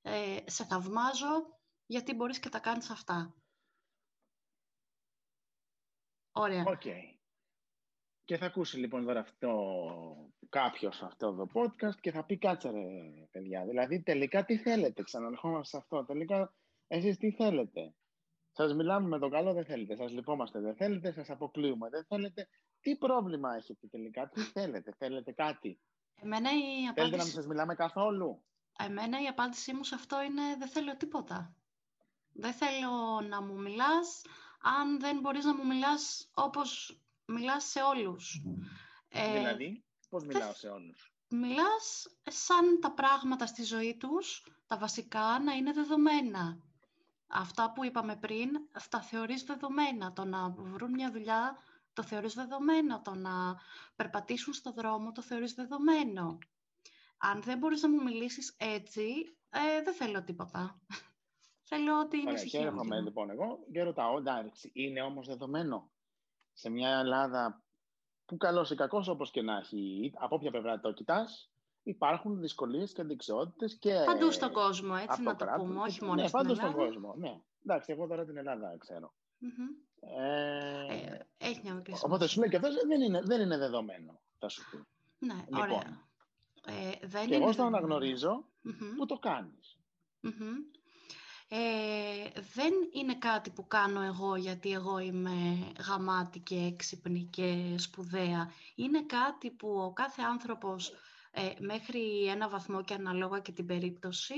ε, 0.02 0.38
σε 0.46 0.66
θαυμάζω 0.66 1.60
γιατί 1.86 2.14
μπορείς 2.14 2.40
και 2.40 2.50
τα 2.50 2.60
κάνεις 2.60 2.90
αυτά. 2.90 3.36
Ωραία. 6.32 6.64
Okay. 6.68 7.18
Και 8.24 8.38
θα 8.38 8.46
ακούσει 8.46 8.78
λοιπόν 8.78 9.06
τώρα 9.06 9.20
αυτό 9.20 9.52
κάποιος 10.50 11.02
αυτό 11.02 11.36
το 11.36 11.48
podcast 11.54 11.96
και 12.02 12.12
θα 12.12 12.26
πει 12.26 12.38
κάτσε 12.38 12.70
ρε 12.70 13.28
παιδιά. 13.32 13.66
Δηλαδή 13.66 14.02
τελικά 14.02 14.46
τι 14.46 14.58
θέλετε, 14.58 15.04
ξαναρχόμαστε 15.04 15.78
σε 15.78 15.78
αυτό. 15.78 16.06
Τελικά 16.06 16.56
εσείς 16.88 17.18
τι 17.18 17.32
θέλετε. 17.32 17.94
Σας 18.58 18.74
μιλάμε 18.74 19.08
με 19.08 19.20
το 19.20 19.30
καλό 19.30 19.54
δεν 19.54 19.66
θέλετε, 19.66 19.96
σας 19.96 20.12
λυπόμαστε 20.12 20.60
δεν 20.60 20.76
θέλετε, 20.76 21.12
σας 21.12 21.30
αποκλείουμε 21.30 21.90
δεν 21.90 22.06
θέλετε. 22.06 22.48
Τι 22.80 22.96
πρόβλημα 22.96 23.56
έχετε 23.56 23.88
τελικά, 23.88 24.30
τι 24.30 24.42
θέλετε, 24.42 24.94
θέλετε 24.98 25.32
κάτι; 25.32 25.80
Εμένα 26.22 26.50
η 26.50 26.88
απάντηση... 26.88 26.94
Θέλετε 26.94 27.18
να 27.18 27.24
μην 27.24 27.34
σας 27.34 27.48
μιλάμε 27.48 27.76
καθόλου; 27.76 28.44
Εμένα 28.80 29.22
η 29.22 29.28
απάντησή 29.28 29.74
μου 29.74 29.84
σε 29.84 29.96
αυτό 29.96 30.22
είναι 30.22 30.42
δεν 30.60 30.68
θέλω 30.68 30.98
τίποτα. 30.98 31.56
Δεν 32.34 32.54
θέλω 32.54 33.22
να 33.30 33.42
μου 33.42 33.62
μιλάς, 33.62 34.22
αν 34.62 35.00
δεν 35.00 35.20
μπορείς 35.20 35.46
να 35.46 35.56
μου 35.56 35.66
μιλάς 35.66 36.30
όπως 36.34 37.00
μιλάς 37.26 37.64
σε 37.64 37.82
όλους. 37.82 38.44
Ε, 39.10 39.34
δηλαδή, 39.34 39.84
πώς 40.10 40.24
μιλάω 40.24 40.54
σε 40.54 40.68
όλους; 40.68 41.14
Μιλάς 41.30 42.08
σαν 42.24 42.80
τα 42.82 42.92
πράγματα 42.92 43.46
στη 43.46 43.64
ζωή 43.64 43.98
τους, 43.98 44.44
τα 44.68 44.78
βασικά, 44.78 45.40
να 45.40 45.54
είναι 45.54 45.74
δεδομένα. 45.74 46.67
Αυτά 47.28 47.72
που 47.72 47.86
είπαμε 47.86 48.16
πριν, 48.16 48.50
τα 48.90 49.02
θεωρείς 49.02 49.44
δεδομένα. 49.44 50.14
Το 50.14 50.26
να 50.26 50.50
βρουν 50.50 50.92
μια 50.92 51.12
δουλειά, 51.12 51.58
το 51.94 52.04
θεωρείς 52.04 52.34
δεδομένο. 52.34 53.02
Το 53.02 53.16
να 53.16 53.62
περπατήσουν 53.96 54.54
στο 54.54 54.72
δρόμο, 54.72 55.12
το 55.12 55.22
θεωρείς 55.22 55.54
δεδομένο. 55.54 56.38
Αν 57.18 57.42
δεν 57.42 57.58
μπορείς 57.58 57.82
να 57.82 57.90
μου 57.90 58.04
μιλήσεις 58.04 58.56
έτσι, 58.58 59.38
ε, 59.50 59.84
δεν 59.84 59.94
θέλω 59.94 60.24
τίποτα. 60.24 60.82
Θέλω 61.70 62.00
ότι 62.00 62.18
είναι 62.18 62.32
ησυχία. 62.32 62.60
Και 62.60 62.66
έρχομαι 62.66 63.02
λοιπόν 63.02 63.30
εγώ 63.30 63.60
και 63.72 63.84
ρωτάω, 63.84 64.18
εντάξει, 64.18 64.72
είναι 64.74 65.02
όμως 65.02 65.28
δεδομένο; 65.28 65.92
Σε 66.54 66.70
μια 66.70 66.90
Ελλάδα 66.90 67.64
που 68.26 68.38
καλός 68.38 68.72
ή 68.72 68.76
κακός 68.76 69.08
όπως 69.08 69.32
και 69.32 69.42
να 69.42 69.58
έχει, 69.58 70.12
από 70.16 70.36
όποια 70.36 70.52
πλευρά 70.52 70.80
το 70.80 70.92
κοιτάς, 70.92 71.52
υπάρχουν 71.88 72.40
δυσκολίες 72.40 72.94
και 72.94 73.02
αντικσότητες 73.02 73.78
και. 73.80 74.04
Παντού 74.06 74.32
στον 74.32 74.52
κόσμο, 74.52 74.96
έτσι 75.02 75.22
να 75.22 75.36
το 75.36 75.46
πούμε, 75.58 75.82
όχι 75.82 76.04
μόνο 76.04 76.22
ναι, 76.22 76.28
στην 76.28 76.40
παντού 76.40 76.56
στον 76.56 76.74
κόσμο. 76.74 77.14
Ναι. 77.18 77.42
Εντάξει, 77.66 77.92
εγώ 77.92 78.08
τώρα 78.08 78.26
την 78.26 78.38
Ελλάδα 78.38 78.78
ξέρω. 78.78 79.14
Mm-hmm. 79.42 79.86
Ε, 80.00 80.96
ε, 80.96 81.28
έχει 81.38 81.60
μια 81.64 81.74
μικρή 81.74 81.94
Οπότε 82.04 82.28
σου 82.28 82.40
λέει 82.40 82.50
και 82.50 82.56
αυτό 82.56 82.70
δεν 82.88 83.02
είναι, 83.02 83.22
δεν 83.24 83.42
είναι 83.42 83.58
δεδομένο, 83.58 84.22
θα 84.40 84.50
σου 84.50 84.62
πει. 84.72 84.86
Ναι, 85.26 85.34
λοιπόν, 85.34 85.62
ωραία. 85.62 86.06
Ε, 86.66 87.08
δεν 87.08 87.28
και 87.28 87.36
εγώ 87.36 87.52
στο 87.52 87.64
αναγνωρίζω 87.64 88.46
mm-hmm. 88.66 88.96
που 88.98 89.06
το 89.06 89.18
κάνεις. 89.18 89.80
Mm-hmm 90.24 90.78
ε, 91.50 92.42
δεν 92.54 92.74
είναι 92.92 93.16
κάτι 93.16 93.50
που 93.50 93.68
κάνω 93.68 94.02
εγώ 94.02 94.36
γιατί 94.36 94.72
εγώ 94.72 95.00
είμαι 95.00 95.72
γαμάτη 95.88 96.40
και 96.40 96.56
έξυπνη 96.56 97.28
και 97.32 97.76
σπουδαία. 97.78 98.52
Είναι 98.76 99.04
κάτι 99.04 99.52
που 99.52 99.70
ο 99.70 99.94
κάθε 99.94 100.22
άνθρωπος 100.22 100.94
ε, 101.32 101.54
μέχρι 101.60 102.26
ένα 102.26 102.50
βαθμό 102.50 102.84
και 102.84 102.94
αναλόγα 102.94 103.40
και 103.40 103.52
την 103.52 103.66
περίπτωση 103.66 104.36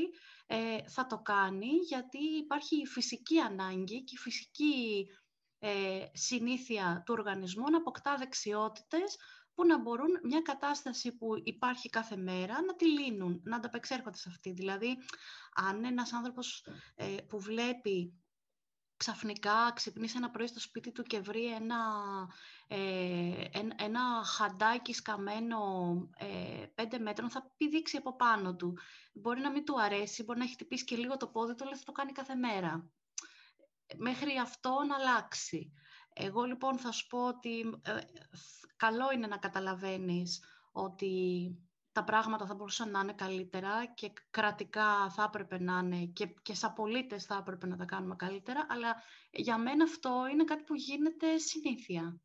ε, 0.47 0.77
θα 0.87 1.05
το 1.05 1.17
κάνει 1.17 1.69
γιατί 1.87 2.17
υπάρχει 2.17 2.81
η 2.81 2.85
φυσική 2.85 3.39
ανάγκη 3.39 4.03
και 4.03 4.13
η 4.15 4.17
φυσική 4.17 5.07
ε, 5.59 6.05
συνήθεια 6.13 7.03
του 7.05 7.13
οργανισμού 7.17 7.69
να 7.69 7.77
αποκτά 7.77 8.15
δεξιότητες 8.17 9.17
που 9.53 9.65
να 9.65 9.79
μπορούν 9.79 10.19
μια 10.23 10.41
κατάσταση 10.41 11.11
που 11.11 11.27
υπάρχει 11.43 11.89
κάθε 11.89 12.15
μέρα 12.15 12.61
να 12.61 12.75
τη 12.75 12.85
λύνουν, 12.85 13.41
να 13.43 13.55
ανταπεξέρχονται 13.55 14.17
σε 14.17 14.29
αυτή. 14.29 14.51
Δηλαδή, 14.51 14.97
αν 15.53 15.83
ένας 15.83 16.13
άνθρωπος 16.13 16.65
ε, 16.95 17.05
που 17.05 17.39
βλέπει 17.39 18.13
ξαφνικά 18.99 19.71
ξυπνήσει 19.75 20.13
ένα 20.17 20.29
πρωί 20.29 20.47
στο 20.47 20.59
σπίτι 20.59 20.91
του 20.91 21.03
και 21.03 21.19
βρει 21.19 21.45
ένα, 21.45 21.77
ε, 22.67 23.47
ένα, 23.75 24.23
χαντάκι 24.23 24.93
σκαμμένο 24.93 25.59
ε, 26.17 26.65
πέντε 26.75 26.99
μέτρων, 26.99 27.29
θα 27.29 27.51
πηδήξει 27.57 27.97
από 27.97 28.15
πάνω 28.15 28.55
του. 28.55 28.77
Μπορεί 29.13 29.41
να 29.41 29.51
μην 29.51 29.65
του 29.65 29.81
αρέσει, 29.81 30.23
μπορεί 30.23 30.37
να 30.37 30.43
έχει 30.43 30.53
χτυπήσει 30.53 30.85
και 30.85 30.95
λίγο 30.95 31.17
το 31.17 31.27
πόδι 31.27 31.55
του, 31.55 31.63
αλλά 31.63 31.75
θα 31.75 31.83
το 31.83 31.91
κάνει 31.91 32.11
κάθε 32.11 32.35
μέρα. 32.35 32.89
Μέχρι 33.97 34.37
αυτό 34.37 34.83
να 34.87 34.95
αλλάξει. 34.95 35.73
Εγώ 36.13 36.43
λοιπόν 36.43 36.77
θα 36.77 36.91
σου 36.91 37.07
πω 37.07 37.27
ότι 37.27 37.79
ε, 37.81 37.99
καλό 38.75 39.11
είναι 39.11 39.27
να 39.27 39.37
καταλαβαίνεις 39.37 40.43
ότι 40.71 41.13
τα 41.91 42.03
πράγματα 42.03 42.45
θα 42.45 42.55
μπορούσαν 42.55 42.91
να 42.91 42.99
είναι 42.99 43.13
καλύτερα 43.13 43.85
και 43.85 44.11
κρατικά 44.29 45.09
θα 45.09 45.23
έπρεπε 45.23 45.59
να 45.59 45.79
είναι 45.83 46.05
και, 46.05 46.27
και 46.41 46.53
σαν 46.53 46.73
πολίτες 46.73 47.25
θα 47.25 47.37
έπρεπε 47.39 47.67
να 47.67 47.77
τα 47.77 47.85
κάνουμε 47.85 48.15
καλύτερα, 48.15 48.65
αλλά 48.69 48.95
για 49.31 49.57
μένα 49.57 49.83
αυτό 49.83 50.27
είναι 50.31 50.43
κάτι 50.43 50.63
που 50.63 50.75
γίνεται 50.75 51.37
συνήθεια. 51.37 52.21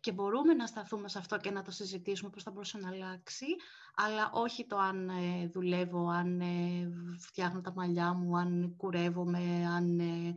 Και 0.00 0.12
μπορούμε 0.12 0.54
να 0.54 0.66
σταθούμε 0.66 1.08
σε 1.08 1.18
αυτό 1.18 1.36
και 1.36 1.50
να 1.50 1.62
το 1.62 1.70
συζητήσουμε 1.70 2.30
πώς 2.30 2.42
θα 2.42 2.50
μπορούσε 2.50 2.78
να 2.78 2.88
αλλάξει, 2.88 3.46
αλλά 3.94 4.30
όχι 4.32 4.66
το 4.66 4.76
αν 4.76 5.08
ε, 5.08 5.46
δουλεύω, 5.46 6.08
αν 6.08 6.40
ε, 6.40 6.90
φτιάχνω 7.18 7.60
τα 7.60 7.72
μαλλιά 7.74 8.12
μου, 8.12 8.36
αν 8.36 8.74
κουρεύομαι, 8.76 9.66
αν... 9.66 9.98
Ε, 9.98 10.34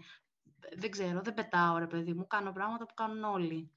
δεν 0.77 0.91
ξέρω, 0.91 1.21
δεν 1.21 1.33
πετάω 1.33 1.77
ρε 1.77 1.87
παιδί 1.87 2.13
μου, 2.13 2.27
κάνω 2.27 2.51
πράγματα 2.51 2.85
που 2.85 2.93
κάνουν 2.93 3.23
όλοι. 3.23 3.71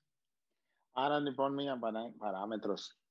Άρα 0.92 1.18
λοιπόν 1.18 1.54
μία 1.54 1.78
παράμετρος 2.18 3.01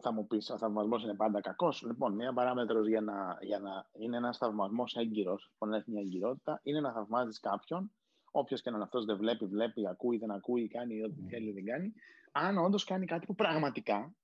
θα 0.00 0.12
μου 0.12 0.26
πεις, 0.26 0.50
ο 0.50 0.58
θαυμασμός 0.58 1.02
είναι 1.02 1.14
πάντα 1.14 1.40
κακός. 1.40 1.82
Λοιπόν, 1.82 2.14
μία 2.14 2.32
παράμετρος 2.32 2.88
για 2.88 3.00
να, 3.00 3.38
για 3.40 3.58
να 3.58 3.86
είναι 3.92 4.16
ένας 4.16 4.38
θαυμασμός 4.38 4.96
έγκυρος, 4.96 5.50
που 5.58 5.66
να 5.66 5.76
έχει 5.76 5.90
μια 5.90 6.00
εγκυρότητα, 6.00 6.60
είναι 6.62 6.80
να 6.80 6.92
θαυμάζεις 6.92 7.40
κάποιον, 7.40 7.92
όποιος 8.30 8.62
και 8.62 8.70
να 8.70 8.76
είναι 8.76 8.84
αυτός, 8.84 9.04
δεν 9.04 9.16
βλέπει, 9.16 9.46
βλέπει, 9.46 9.88
ακούει, 9.88 10.18
δεν 10.18 10.30
ακούει, 10.30 10.68
κάνει 10.68 11.02
ό,τι 11.02 11.22
θέλει, 11.28 11.52
δεν 11.52 11.64
κάνει. 11.64 11.92
Αν 12.32 12.58
όντως 12.58 12.84
κάνει 12.84 13.06
κάτι 13.06 13.26
που 13.26 13.34
πραγματικά 13.34 14.14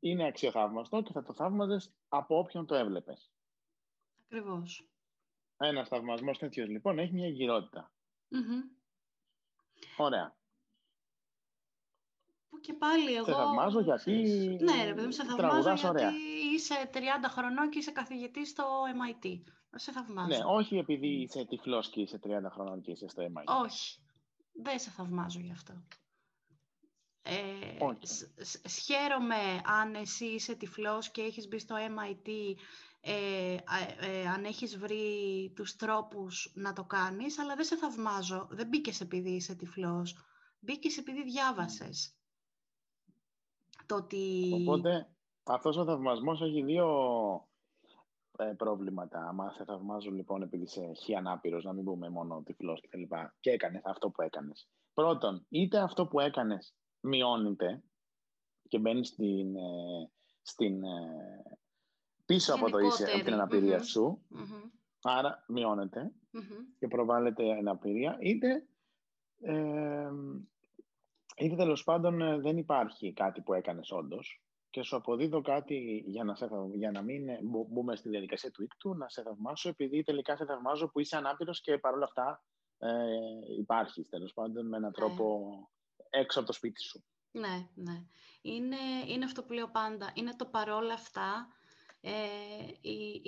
είναι 0.00 0.26
αξιοθαύμαστο 0.26 1.02
και 1.02 1.12
θα 1.12 1.22
το 1.22 1.32
θαύμαζες 1.32 1.92
από 2.08 2.38
όποιον 2.38 2.66
το 2.66 2.74
έβλεπες. 2.74 3.30
Ακριβώς. 4.24 4.88
Ένας 5.56 5.88
θαυμασμός 5.88 6.38
τέτοιος 6.38 6.68
λοιπόν 6.68 6.98
έχει 6.98 7.12
μια 7.12 7.26
εγκυρότητα. 7.26 7.92
Ωραία. 9.96 10.34
Που 12.60 12.66
και 12.66 12.72
πάλι 12.72 13.14
εγώ... 13.14 13.24
Σε 13.24 13.32
θαυμάζω 13.32 13.80
γιατί 13.80 14.12
Ναι, 14.60 14.84
ρε 14.84 14.94
παιδί 14.94 15.12
σε 15.12 15.24
θαυμάζω 15.24 15.72
γιατί 15.72 16.14
είσαι 16.54 16.90
30 16.94 16.98
χρονών 17.28 17.70
και 17.70 17.78
είσαι 17.78 17.90
καθηγητής 17.90 18.48
στο 18.48 18.64
MIT. 19.00 19.42
Σε 19.74 19.92
θαυμάζω. 19.92 20.28
Ναι, 20.28 20.44
όχι 20.44 20.76
επειδή 20.76 21.06
είσαι 21.06 21.44
τυφλός 21.44 21.90
και 21.90 22.00
είσαι 22.00 22.20
30 22.24 22.28
χρονών 22.50 22.80
και 22.80 22.90
είσαι 22.90 23.08
στο 23.08 23.22
MIT. 23.22 23.64
Όχι. 23.64 24.00
Δεν 24.52 24.78
σε 24.78 24.90
θαυμάζω 24.90 25.40
γι' 25.40 25.52
αυτό. 25.52 25.84
Ε, 27.22 27.36
Σχέρομαι 28.64 29.60
αν 29.64 29.94
εσύ 29.94 30.24
είσαι 30.24 30.54
τυφλός 30.54 31.10
και 31.10 31.20
έχεις 31.20 31.48
μπει 31.48 31.58
στο 31.58 31.74
MIT 31.76 32.28
ε, 33.00 33.56
ε, 34.00 34.28
αν 34.34 34.44
έχεις 34.44 34.78
βρει 34.78 35.52
τους 35.56 35.76
τρόπους 35.76 36.52
να 36.54 36.72
το 36.72 36.84
κάνεις, 36.84 37.38
αλλά 37.38 37.54
δεν 37.54 37.64
σε 37.64 37.76
θαυμάζω. 37.76 38.48
Δεν 38.50 38.66
μπήκες 38.68 39.00
επειδή 39.00 39.30
είσαι 39.30 39.54
τυφλός. 39.54 40.16
Μπήκες 40.60 40.98
επειδή 40.98 41.22
διάβασες. 41.22 42.19
Το 43.90 43.96
ότι... 43.96 44.50
Οπότε 44.60 45.08
αυτός 45.42 45.76
ο 45.76 45.84
θαυμασμός 45.84 46.40
έχει 46.42 46.62
δύο 46.62 46.88
ε, 48.38 48.52
προβλήματα. 48.56 49.28
Αν 49.28 49.52
σε 49.52 49.64
θαυμάζω 49.64 50.10
λοιπόν 50.10 50.42
επειδή 50.42 50.62
είσαι 50.62 50.92
χι 50.92 51.14
ανάπηρος, 51.14 51.64
να 51.64 51.72
μην 51.72 51.84
πούμε 51.84 52.08
μόνο 52.08 52.42
τυφλός 52.44 52.80
και 52.80 52.88
τα 52.88 52.98
λοιπά, 52.98 53.34
και 53.40 53.50
έκανες 53.50 53.82
αυτό 53.84 54.10
που 54.10 54.22
έκανες. 54.22 54.68
Πρώτον, 54.94 55.46
είτε 55.48 55.78
αυτό 55.78 56.06
που 56.06 56.20
έκανες 56.20 56.74
μειώνεται 57.00 57.82
και 58.68 58.78
μπαίνεις 58.78 59.08
στην, 59.08 59.56
ε, 59.56 60.10
στην, 60.42 60.84
ε, 60.84 61.58
πίσω 62.24 62.54
από, 62.54 62.70
το 62.70 62.78
είσαι, 62.78 63.04
από 63.04 63.24
την 63.24 63.32
αναπηρία 63.32 63.82
σου, 63.82 64.22
άρα 65.02 65.44
και 66.78 66.88
προβάλλεται 66.88 67.52
αναπηρία, 67.52 68.16
είτε, 68.20 68.66
ε, 69.40 70.10
είτε 71.40 71.56
τέλος 71.56 71.84
πάντων 71.84 72.20
ε, 72.20 72.38
δεν 72.38 72.56
υπάρχει 72.56 73.12
κάτι 73.12 73.40
που 73.40 73.54
έκανες 73.54 73.90
όντως 73.90 74.42
και 74.70 74.82
σου 74.82 74.96
αποδίδω 74.96 75.40
κάτι 75.40 76.04
για 76.06 76.24
να, 76.24 76.34
σε, 76.34 76.48
για 76.74 76.90
να 76.90 77.02
μην 77.02 77.26
μπούμε 77.68 77.96
στη 77.96 78.08
διαδικασία 78.08 78.50
του 78.50 78.62
ίκτου, 78.62 78.94
να 78.94 79.08
σε 79.08 79.22
θαυμάσω 79.22 79.68
επειδή 79.68 80.02
τελικά 80.02 80.36
σε 80.36 80.44
θαυμάζω 80.44 80.88
που 80.90 81.00
είσαι 81.00 81.16
ανάπηρος 81.16 81.60
και 81.60 81.78
παρόλα 81.78 82.04
αυτά 82.04 82.44
ε, 82.78 82.90
υπάρχεις 83.58 84.08
τέλος 84.08 84.32
πάντων 84.32 84.68
με 84.68 84.76
έναν 84.76 84.90
ναι. 84.90 85.06
τρόπο 85.06 85.38
έξω 86.10 86.38
από 86.38 86.48
το 86.48 86.54
σπίτι 86.54 86.80
σου. 86.82 87.04
Ναι, 87.30 87.68
ναι. 87.74 88.04
Είναι, 88.42 88.76
είναι 89.06 89.24
αυτό 89.24 89.42
που 89.42 89.52
λέω 89.52 89.68
πάντα. 89.70 90.12
Είναι 90.14 90.34
το 90.36 90.44
παρόλα 90.46 90.94
αυτά 90.94 91.48
ε, 92.02 92.12
η, 92.80 93.22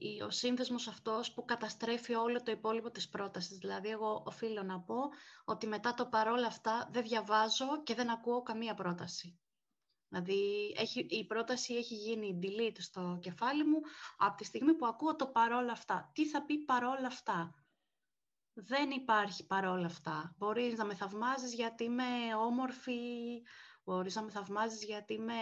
η, 0.00 0.22
ο 0.22 0.30
σύνδεσμος 0.30 0.88
αυτός 0.88 1.32
που 1.32 1.44
καταστρέφει 1.44 2.14
όλο 2.14 2.42
το 2.42 2.50
υπόλοιπο 2.50 2.90
της 2.90 3.08
πρότασης. 3.08 3.58
Δηλαδή, 3.58 3.88
εγώ 3.88 4.22
οφείλω 4.26 4.62
να 4.62 4.80
πω 4.80 4.96
ότι 5.44 5.66
μετά 5.66 5.94
το 5.94 6.06
παρόλα 6.06 6.46
αυτά 6.46 6.88
δεν 6.92 7.02
διαβάζω 7.02 7.82
και 7.82 7.94
δεν 7.94 8.10
ακούω 8.10 8.42
καμία 8.42 8.74
πρόταση. 8.74 9.38
Δηλαδή, 10.08 10.74
έχει, 10.76 11.06
η 11.08 11.26
πρόταση 11.26 11.74
έχει 11.74 11.94
γίνει 11.94 12.38
delete 12.42 12.76
στο 12.78 13.18
κεφάλι 13.20 13.64
μου 13.64 13.80
από 14.18 14.36
τη 14.36 14.44
στιγμή 14.44 14.74
που 14.74 14.86
ακούω 14.86 15.16
το 15.16 15.26
παρόλα 15.26 15.72
αυτά. 15.72 16.10
Τι 16.14 16.28
θα 16.28 16.44
πει 16.44 16.58
παρόλα 16.58 17.06
αυτά; 17.06 17.54
Δεν 18.52 18.90
υπάρχει 18.90 19.46
παρόλα 19.46 19.86
αυτά. 19.86 20.34
Μπορείς 20.38 20.76
να 20.76 20.84
με 20.84 20.94
θαυμάζεις 20.94 21.54
γιατί 21.54 21.84
είμαι 21.84 22.34
όμορφη, 22.46 23.42
μπορείς 23.84 24.14
να 24.14 24.22
με 24.22 24.30
θαυμάζεις 24.30 24.84
γιατί 24.84 25.14
είμαι 25.14 25.34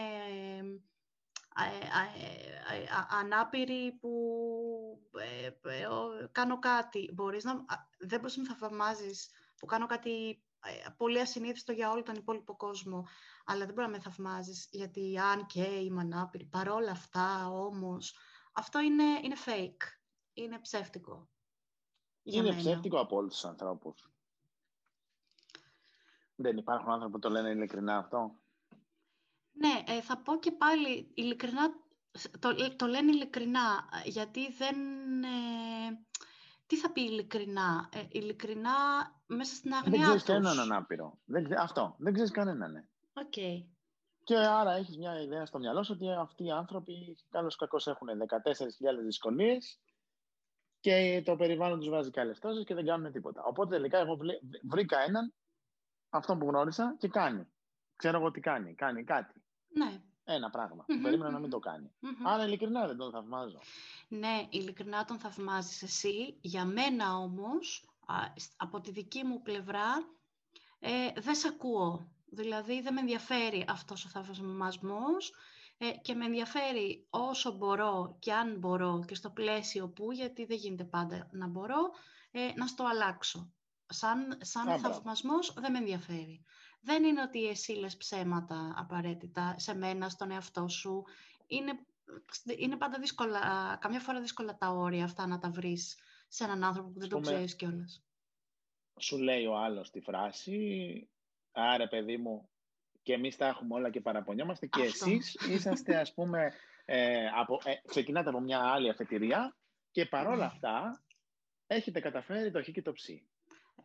ανάπηρη 3.20 3.92
που 4.00 4.12
ε, 5.18 5.46
ε, 5.46 5.86
κάνω 6.32 6.58
κάτι. 6.58 7.10
Μπορείς 7.14 7.44
να, 7.44 7.64
δεν 7.98 8.20
μπορείς 8.20 8.36
να 8.36 8.42
με 8.42 8.54
θαυμάζεις 8.54 9.30
που 9.58 9.66
κάνω 9.66 9.86
κάτι 9.86 10.42
ε, 10.64 10.90
πολύ 10.96 11.20
ασυνήθιστο 11.20 11.72
για 11.72 11.90
όλο 11.90 12.02
τον 12.02 12.14
υπόλοιπο 12.14 12.56
κόσμο, 12.56 13.06
αλλά 13.44 13.64
δεν 13.64 13.74
μπορεί 13.74 13.86
να 13.86 13.92
με 13.92 14.00
θαυμάζεις 14.00 14.68
γιατί 14.70 15.18
αν 15.18 15.46
και 15.46 15.64
είμαι 15.64 16.00
ανάπηρη, 16.00 16.44
παρόλα 16.44 16.90
αυτά 16.90 17.48
όμως, 17.48 18.16
αυτό 18.52 18.80
είναι, 18.80 19.04
είναι 19.22 19.36
fake, 19.46 19.82
είναι 20.32 20.58
ψεύτικο. 20.58 21.30
Είναι 22.22 22.56
ψεύτικο 22.56 23.00
από 23.00 23.16
όλους 23.16 23.32
τους 23.32 23.44
ανθρώπους. 23.44 24.10
Δεν 26.34 26.56
υπάρχουν 26.56 26.90
άνθρωποι 26.90 27.12
που 27.12 27.18
το 27.18 27.30
λένε 27.30 27.50
ειλικρινά 27.50 27.96
αυτό. 27.96 28.41
Ναι, 29.52 29.92
ε, 29.92 30.00
θα 30.00 30.18
πω 30.18 30.38
και 30.38 30.52
πάλι 30.52 31.10
ειλικρινά, 31.14 31.72
το, 32.38 32.76
το 32.76 32.86
λένε 32.86 33.10
ειλικρινά, 33.10 33.88
γιατί 34.04 34.52
δεν... 34.52 34.76
Ε, 35.24 36.06
τι 36.66 36.76
θα 36.76 36.92
πει 36.92 37.00
ειλικρινά, 37.00 37.88
ε, 37.92 38.02
ειλικρινά 38.08 38.70
μέσα 39.26 39.54
στην 39.54 39.72
αγνιά 39.72 39.90
Δεν 39.90 40.00
ξέρεις 40.00 40.22
κανέναν 40.22 40.58
ανάπηρο. 40.58 41.18
Δεν, 41.24 41.58
αυτό, 41.58 41.94
δεν 41.98 42.12
ξέρεις 42.12 42.30
κανέναν. 42.30 42.72
Ναι. 42.72 42.84
Okay. 43.14 43.66
Και 44.24 44.36
άρα 44.36 44.72
έχεις 44.72 44.96
μια 44.98 45.20
ιδέα 45.20 45.46
στο 45.46 45.58
μυαλό 45.58 45.82
σου 45.82 45.92
ότι 45.96 46.12
αυτοί 46.12 46.44
οι 46.44 46.50
άνθρωποι, 46.50 47.16
καλώς 47.30 47.56
κακώς, 47.56 47.86
έχουν 47.86 48.08
14.000 48.08 48.14
δυσκολίες 49.04 49.80
και 50.80 51.22
το 51.24 51.36
περιβάλλον 51.36 51.78
τους 51.78 51.88
βάζει 51.88 52.10
καλές 52.10 52.38
τόσες 52.38 52.64
και 52.64 52.74
δεν 52.74 52.84
κάνουν 52.84 53.12
τίποτα. 53.12 53.42
Οπότε 53.44 53.76
τελικά 53.76 53.98
εγώ 53.98 54.18
βρήκα 54.68 55.00
έναν, 55.00 55.34
αυτόν 56.08 56.38
που 56.38 56.46
γνώρισα 56.46 56.96
και 56.98 57.08
κάνει. 57.08 57.46
Ξέρω 57.96 58.18
εγώ 58.18 58.30
τι 58.30 58.40
κάνει. 58.40 58.74
Κάνει 58.74 59.04
κάτι. 59.04 59.41
Ναι. 59.72 60.02
Ένα 60.24 60.50
πράγμα. 60.50 60.84
Mm-hmm. 60.84 61.02
Περίμενα 61.02 61.30
να 61.30 61.38
μην 61.38 61.50
το 61.50 61.58
κάνει. 61.58 61.90
Mm-hmm. 62.02 62.24
Άρα 62.24 62.44
ειλικρινά 62.44 62.86
δεν 62.86 62.96
τον 62.96 63.10
θαυμάζω. 63.10 63.58
Ναι, 64.08 64.46
ειλικρινά 64.50 65.04
τον 65.04 65.18
θαυμάζεις 65.18 65.82
εσύ. 65.82 66.38
Για 66.40 66.64
μένα 66.64 67.16
όμως, 67.16 67.88
από 68.56 68.80
τη 68.80 68.90
δική 68.90 69.24
μου 69.24 69.42
πλευρά, 69.42 70.08
ε, 70.78 71.20
δεν 71.20 71.34
σε 71.34 71.48
ακούω. 71.48 72.10
Δηλαδή 72.24 72.80
δεν 72.80 72.92
με 72.92 73.00
ενδιαφέρει 73.00 73.64
αυτός 73.68 74.04
ο 74.04 74.08
θαυμασμός 74.08 75.32
ε, 75.78 75.90
και 75.90 76.14
με 76.14 76.24
ενδιαφέρει 76.24 77.06
όσο 77.10 77.52
μπορώ 77.52 78.16
και 78.18 78.32
αν 78.32 78.58
μπορώ 78.58 79.04
και 79.06 79.14
στο 79.14 79.30
πλαίσιο 79.30 79.88
που, 79.88 80.12
γιατί 80.12 80.44
δεν 80.44 80.56
γίνεται 80.56 80.84
πάντα 80.84 81.28
να 81.32 81.46
μπορώ, 81.46 81.90
ε, 82.30 82.52
να 82.54 82.66
στο 82.66 82.84
αλλάξω. 82.84 83.52
Σαν, 83.86 84.38
σαν 84.40 84.78
θαυμασμός 84.80 85.54
δεν 85.56 85.72
με 85.72 85.78
ενδιαφέρει 85.78 86.44
δεν 86.84 87.04
είναι 87.04 87.22
ότι 87.22 87.48
εσύ 87.48 87.72
λες 87.72 87.96
ψέματα 87.96 88.74
απαραίτητα 88.76 89.54
σε 89.58 89.74
μένα, 89.74 90.08
στον 90.08 90.30
εαυτό 90.30 90.68
σου. 90.68 91.04
Είναι, 91.46 91.72
είναι 92.58 92.76
πάντα 92.76 92.98
δύσκολα, 92.98 93.76
καμιά 93.80 94.00
φορά 94.00 94.20
δύσκολα 94.20 94.56
τα 94.56 94.68
όρια 94.68 95.04
αυτά 95.04 95.26
να 95.26 95.38
τα 95.38 95.50
βρεις 95.50 95.98
σε 96.28 96.44
έναν 96.44 96.64
άνθρωπο 96.64 96.88
που 96.88 96.98
δεν 96.98 97.08
το 97.08 97.20
ξέρεις 97.20 97.56
κιόλας. 97.56 98.02
Σου 99.00 99.18
λέει 99.18 99.46
ο 99.46 99.56
άλλος 99.56 99.90
τη 99.90 100.00
φράση, 100.00 101.08
άρε 101.52 101.86
παιδί 101.86 102.16
μου, 102.16 102.48
και 103.02 103.12
εμείς 103.12 103.36
τα 103.36 103.46
έχουμε 103.46 103.74
όλα 103.74 103.90
και 103.90 104.00
παραπονιόμαστε 104.00 104.66
και 104.66 104.82
εσείς 104.82 105.34
είσαστε 105.34 105.96
ας 105.96 106.14
πούμε, 106.14 106.52
ε, 106.84 107.26
από, 107.26 107.60
ε, 107.64 107.74
ξεκινάτε 107.86 108.28
από 108.28 108.40
μια 108.40 108.60
άλλη 108.60 108.90
αφετηρία 108.90 109.56
και 109.90 110.06
παρόλα 110.06 110.36
ναι. 110.36 110.44
αυτά 110.44 111.02
έχετε 111.66 112.00
καταφέρει 112.00 112.50
το 112.50 112.62
χ 112.62 112.70
και 112.70 112.82
το 112.82 112.92
ψ. 112.92 113.08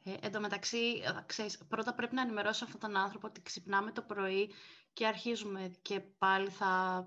Ε, 0.03 0.13
εν 0.21 0.31
τω 0.31 0.39
μεταξύ, 0.39 0.77
ε, 0.77 1.23
ξέρεις, 1.25 1.57
πρώτα 1.67 1.93
πρέπει 1.93 2.15
να 2.15 2.21
ενημερώσω 2.21 2.65
αυτόν 2.65 2.79
τον 2.79 2.97
άνθρωπο 2.97 3.27
ότι 3.27 3.41
ξυπνάμε 3.41 3.91
το 3.91 4.01
πρωί 4.01 4.53
και 4.93 5.07
αρχίζουμε 5.07 5.71
και 5.81 5.99
πάλι 5.99 6.49
θα... 6.49 7.03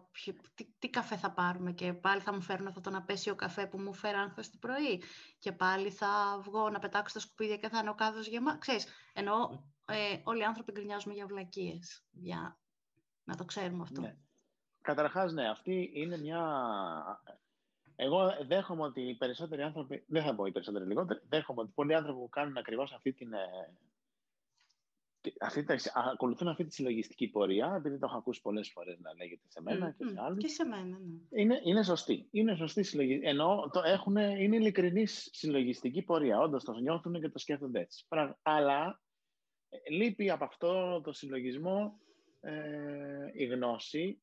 Τι, 0.55 0.64
τι 0.79 0.90
καφέ 0.90 1.16
θα 1.16 1.31
πάρουμε 1.31 1.72
και 1.72 1.92
πάλι 1.92 2.20
θα 2.20 2.33
μου 2.33 2.40
φέρουν 2.40 2.66
αυτό 2.66 2.81
τον 2.81 2.94
απέσιο 2.94 3.35
καφέ 3.35 3.66
που 3.66 3.79
μου 3.79 3.94
φέραν 3.94 4.31
χθες 4.31 4.50
το 4.50 4.57
πρωί 4.61 5.03
και 5.38 5.53
πάλι 5.53 5.90
θα 5.90 6.40
βγω 6.42 6.70
να 6.70 6.79
πετάξω 6.79 7.14
τα 7.14 7.20
σκουπίδια 7.20 7.57
και 7.57 7.68
θα 7.68 7.79
είναι 7.79 7.90
ο 7.90 7.94
κάδος 7.94 8.26
γεμάτος. 8.26 8.61
Ξέρεις, 8.61 8.87
ενώ 9.12 9.64
ε, 9.87 10.20
όλοι 10.24 10.40
οι 10.40 10.44
άνθρωποι 10.44 10.72
γκρινιάζουμε 10.72 11.14
για 11.14 11.26
βλακίες, 11.26 12.05
για 12.11 12.59
να 13.24 13.37
το 13.37 13.44
ξέρουμε 13.44 13.83
αυτό. 13.83 14.00
Ναι. 14.00 14.16
Καταρχάς, 14.83 15.33
ναι, 15.33 15.48
αυτή 15.48 15.90
είναι 15.94 16.18
μια 16.18 16.42
εγώ 18.03 18.37
δέχομαι 18.47 18.83
ότι 18.83 19.01
οι 19.01 19.15
περισσότεροι 19.15 19.63
άνθρωποι, 19.63 20.05
δεν 20.07 20.23
θα 20.23 20.35
πω 20.35 20.45
οι 20.45 20.53
περισσότεροι 20.53 20.87
λιγότεροι, 20.87 21.21
δέχομαι 21.29 21.61
ότι 21.61 21.73
πολλοί 21.75 21.95
άνθρωποι 21.95 22.21
που 22.21 22.29
κάνουν 22.29 22.57
ακριβώς 22.57 22.93
αυτή 22.93 23.13
την. 23.13 23.33
Ε, 23.33 23.75
αυτή, 25.41 25.67
ακολουθούν 26.13 26.49
αυτή 26.49 26.65
τη 26.65 26.75
συλλογιστική 26.75 27.29
πορεία, 27.29 27.75
επειδή 27.77 27.99
το 27.99 28.07
έχω 28.07 28.17
ακούσει 28.17 28.41
πολλές 28.41 28.71
φορές 28.71 28.99
να 28.99 29.15
λέγεται 29.15 29.49
σε 29.49 29.63
μένα 29.63 29.91
και 29.91 30.07
σε 30.07 30.21
άλλους. 30.21 30.43
Και 30.43 30.49
σε 30.49 30.65
μένα, 30.65 30.99
ναι. 30.99 31.41
Είναι, 31.43 31.61
είναι 31.65 31.83
σωστή. 31.83 32.29
Είναι 32.31 32.55
σωστή 32.55 32.83
συλλογιστική. 32.83 33.27
Ενώ 33.27 33.71
το 33.73 33.83
έχουν, 33.85 34.17
είναι 34.17 34.57
ειλικρινής 34.57 35.29
συλλογιστική 35.33 36.03
πορεία. 36.03 36.39
Όντως 36.39 36.65
το 36.65 36.73
νιώθουν 36.73 37.21
και 37.21 37.29
το 37.29 37.39
σκέφτονται 37.39 37.81
έτσι. 37.81 38.07
Αλλά 38.43 39.01
Ε, 39.71 39.91
λείπει 39.91 40.31
από 40.31 40.45
αυτό 40.45 41.01
το 41.01 41.13
συλλογισμό 41.13 42.01
ε, 42.41 42.53
η 43.33 43.45
γνώση 43.45 44.23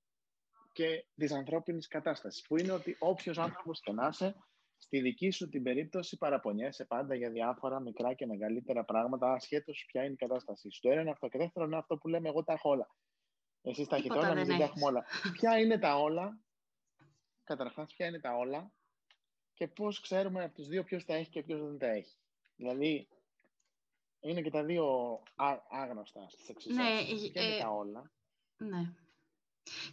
και 0.77 1.05
της 1.15 1.31
ανθρώπινης 1.31 1.87
κατάστασης, 1.87 2.41
που 2.41 2.57
είναι 2.57 2.71
ότι 2.71 2.95
όποιος 2.99 3.37
άνθρωπος 3.37 3.79
και 3.79 3.91
να 3.91 4.07
είσαι, 4.07 4.35
στη 4.77 4.99
δική 4.99 5.29
σου 5.29 5.49
την 5.49 5.63
περίπτωση 5.63 6.17
παραπονιέσαι 6.17 6.85
πάντα 6.85 7.15
για 7.15 7.29
διάφορα 7.29 7.79
μικρά 7.79 8.13
και 8.13 8.25
μεγαλύτερα 8.25 8.83
πράγματα, 8.83 9.31
ασχέτως 9.31 9.85
ποια 9.87 10.03
είναι 10.03 10.13
η 10.13 10.15
κατάστασή 10.15 10.71
σου. 10.71 10.79
Το 10.81 10.89
ένα 10.89 11.01
είναι 11.01 11.09
αυτό. 11.09 11.27
Και 11.27 11.37
δεύτερο 11.37 11.65
είναι 11.65 11.77
αυτό 11.77 11.97
που 11.97 12.07
λέμε 12.07 12.29
εγώ 12.29 12.43
τα 12.43 12.53
έχω 12.53 12.69
όλα. 12.69 12.89
Εσείς 13.61 13.87
τα 13.87 13.95
έχετε 13.95 14.17
όλα, 14.17 14.27
εμεί 14.27 14.43
δεν 14.43 14.57
τα 14.57 14.63
έχουμε 14.63 14.85
όλα. 14.85 15.05
ποια 15.33 15.59
είναι 15.59 15.79
τα 15.79 15.97
όλα, 15.97 16.39
καταρχάς, 17.43 17.93
ποια 17.93 18.05
είναι 18.05 18.19
τα 18.19 18.35
όλα 18.35 18.71
και 19.53 19.67
πώς 19.67 19.99
ξέρουμε 19.99 20.43
από 20.43 20.53
τους 20.53 20.67
δύο 20.67 20.83
ποιος 20.83 21.05
τα 21.05 21.13
έχει 21.15 21.29
και 21.29 21.43
ποιος 21.43 21.61
δεν 21.61 21.77
τα 21.77 21.87
έχει. 21.87 22.17
Δηλαδή, 22.55 23.07
είναι 24.19 24.41
και 24.41 24.49
τα 24.49 24.63
δύο 24.63 25.19
άγνωστα 25.69 26.29
στις 26.29 26.49
εξουσίε. 26.49 26.83
Ναι, 26.83 27.29
ποια 27.31 27.43
είναι 27.43 27.55
ε, 27.55 27.59
τα 27.59 27.69
όλα; 27.69 28.11
Ναι. 28.57 28.93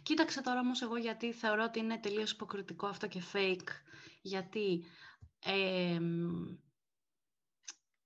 Κοίταξε 0.05 0.41
τώρα 0.41 0.59
όμως 0.59 0.81
εγώ 0.81 0.97
γιατί 0.97 1.33
θεωρώ 1.33 1.63
ότι 1.63 1.79
είναι 1.79 1.97
τελείως 1.97 2.31
υποκριτικό 2.31 2.87
αυτό 2.87 3.07
και 3.07 3.21
fake. 3.33 3.67
Γιατί 4.21 4.85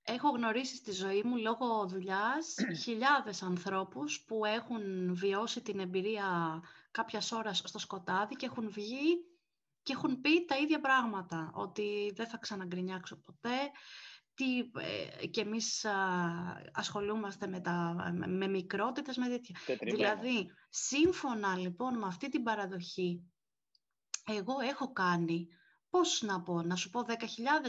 έχω 0.02 0.28
γνωρίσει 0.30 0.76
στη 0.76 0.92
ζωή 0.92 1.22
μου 1.22 1.36
λόγω 1.36 1.86
δουλειάς 1.86 2.54
χιλιάδες 2.84 3.42
ανθρώπους 3.42 4.20
που 4.20 4.44
έχουν 4.44 5.14
βιώσει 5.14 5.60
την 5.60 5.80
εμπειρία 5.80 6.60
κάποιας 6.90 7.32
ώρας 7.32 7.62
στο 7.64 7.78
σκοτάδι 7.78 8.34
και 8.34 8.46
έχουν 8.46 8.70
βγει 8.70 9.24
και 9.82 9.92
έχουν 9.92 10.20
πει 10.20 10.44
τα 10.44 10.56
ίδια 10.56 10.80
πράγματα. 10.80 11.50
Ότι 11.54 12.12
δεν 12.14 12.26
θα 12.26 12.36
ξαναγκρινιάξω 12.38 13.16
ποτέ, 13.16 13.70
τι, 14.40 14.58
ε, 15.20 15.26
και 15.26 15.40
εμείς 15.40 15.86
ασχολούμαστε 16.72 17.46
με, 17.46 17.60
τα, 17.60 17.94
με 18.26 18.48
μικρότητες, 18.48 19.16
με 19.16 19.28
τέτοια. 19.28 19.56
Δηλαδή, 19.80 20.50
σύμφωνα 20.68 21.56
λοιπόν 21.56 21.98
με 21.98 22.06
αυτή 22.06 22.28
την 22.28 22.42
παραδοχή, 22.42 23.22
εγώ 24.26 24.54
έχω 24.70 24.92
κάνει, 24.92 25.48
πώς 25.90 26.22
να 26.22 26.42
πω, 26.42 26.62
να 26.62 26.76
σου 26.76 26.90
πω 26.90 27.04
10.000, 27.08 27.14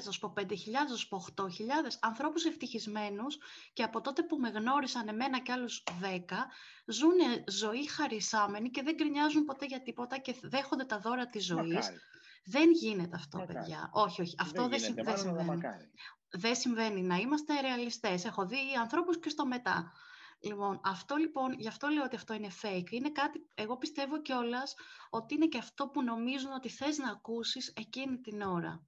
να 0.05 0.12
σου 0.12 0.19
πω 0.19 0.34
5.000, 0.36 0.45
να 0.89 0.95
σου 0.95 1.07
πω 1.07 1.25
8.000 1.36 1.45
ανθρώπους 1.99 2.45
ευτυχισμένους 2.45 3.38
και 3.73 3.84
από 3.84 4.01
τότε 4.01 4.23
που 4.23 4.38
με 4.38 4.49
γνώρισαν 4.49 5.07
εμένα 5.07 5.39
και 5.39 5.51
άλλους 5.51 5.84
10, 6.01 6.05
ζουν 6.86 7.17
ζωή 7.47 7.88
χαρισάμενη 7.88 8.69
και 8.69 8.84
δεν 8.84 8.95
γκρινιάζουν 8.95 9.45
ποτέ 9.45 9.65
για 9.65 9.81
τίποτα 9.81 10.17
και 10.17 10.36
δέχονται 10.41 10.86
τα 10.86 10.99
δώρα 10.99 11.27
της 11.27 11.45
ζωής. 11.45 11.89
Δεν 12.45 12.71
γίνεται 12.71 13.15
αυτό, 13.15 13.43
παιδιά. 13.47 13.89
Όχι, 13.93 14.21
όχι. 14.21 14.36
Αυτό 14.39 14.67
δεν, 14.67 14.79
δεν, 14.79 15.05
δεν 15.05 15.17
συμβαίνει 15.17 15.62
δεν 16.31 16.55
συμβαίνει 16.55 17.01
να 17.01 17.15
είμαστε 17.15 17.61
ρεαλιστές. 17.61 18.25
Έχω 18.25 18.45
δει 18.45 18.57
ανθρώπους 18.79 19.19
και 19.19 19.29
στο 19.29 19.45
μετά. 19.45 19.91
Λοιπόν, 20.43 20.81
αυτό 20.83 21.15
λοιπόν, 21.15 21.53
γι' 21.53 21.67
αυτό 21.67 21.87
λέω 21.87 22.03
ότι 22.03 22.15
αυτό 22.15 22.33
είναι 22.33 22.51
fake. 22.61 22.91
Είναι 22.91 23.11
κάτι, 23.11 23.47
εγώ 23.55 23.77
πιστεύω 23.77 24.21
κιόλας 24.21 24.75
ότι 25.09 25.35
είναι 25.35 25.47
και 25.47 25.57
αυτό 25.57 25.87
που 25.87 26.03
νομίζουν 26.03 26.51
ότι 26.51 26.69
θες 26.69 26.97
να 26.97 27.11
ακούσεις 27.11 27.73
εκείνη 27.75 28.21
την 28.21 28.41
ώρα. 28.41 28.85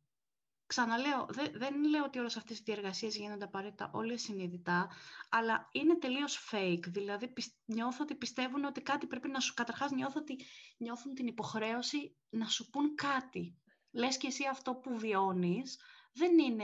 Ξαναλέω, 0.66 1.26
δεν, 1.30 1.52
δεν 1.54 1.84
λέω 1.84 2.04
ότι 2.04 2.20
όλες 2.20 2.38
αυτές 2.38 2.60
οι 2.60 2.62
διεργασίες 2.66 3.16
γίνονται 3.16 3.44
απαραίτητα 3.44 3.92
όλες 3.94 4.22
συνειδητά, 4.22 4.90
αλλά 5.30 5.70
είναι 5.72 5.98
τελείως 5.98 6.50
fake. 6.52 6.84
Δηλαδή, 6.88 7.34
νιώθω 7.66 8.04
ότι 8.04 8.16
πιστεύουν 8.16 8.64
ότι 8.64 8.82
κάτι 8.82 9.08
πρέπει 9.08 9.30
να 9.30 9.40
σου... 9.40 9.54
Καταρχάς, 9.54 9.92
νιώθω 9.92 10.20
ότι 10.20 10.46
νιώθουν 10.78 11.14
την 11.14 11.28
υποχρέωση 11.28 12.16
να 12.30 12.48
σου 12.48 12.70
πούν 12.70 12.96
κάτι. 12.96 13.58
Λες 13.92 14.18
και 14.18 14.28
εσύ 14.28 14.44
αυτό 14.52 14.76
που 14.76 14.98
βιώνεις, 14.98 15.80
δεν 16.14 16.40
είναι, 16.40 16.64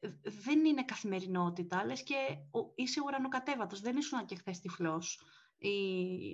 ε, 0.00 0.08
δεν 0.22 0.64
είναι 0.64 0.84
καθημερινότητα, 0.84 1.84
λες 1.84 2.02
και 2.02 2.36
είσαι 2.74 3.00
ουρανοκατέβατος, 3.00 3.80
δεν 3.80 3.96
ήσουν 3.96 4.24
και 4.24 4.34
χθες 4.36 4.60
τυφλός 4.60 5.20
ή 5.58 5.76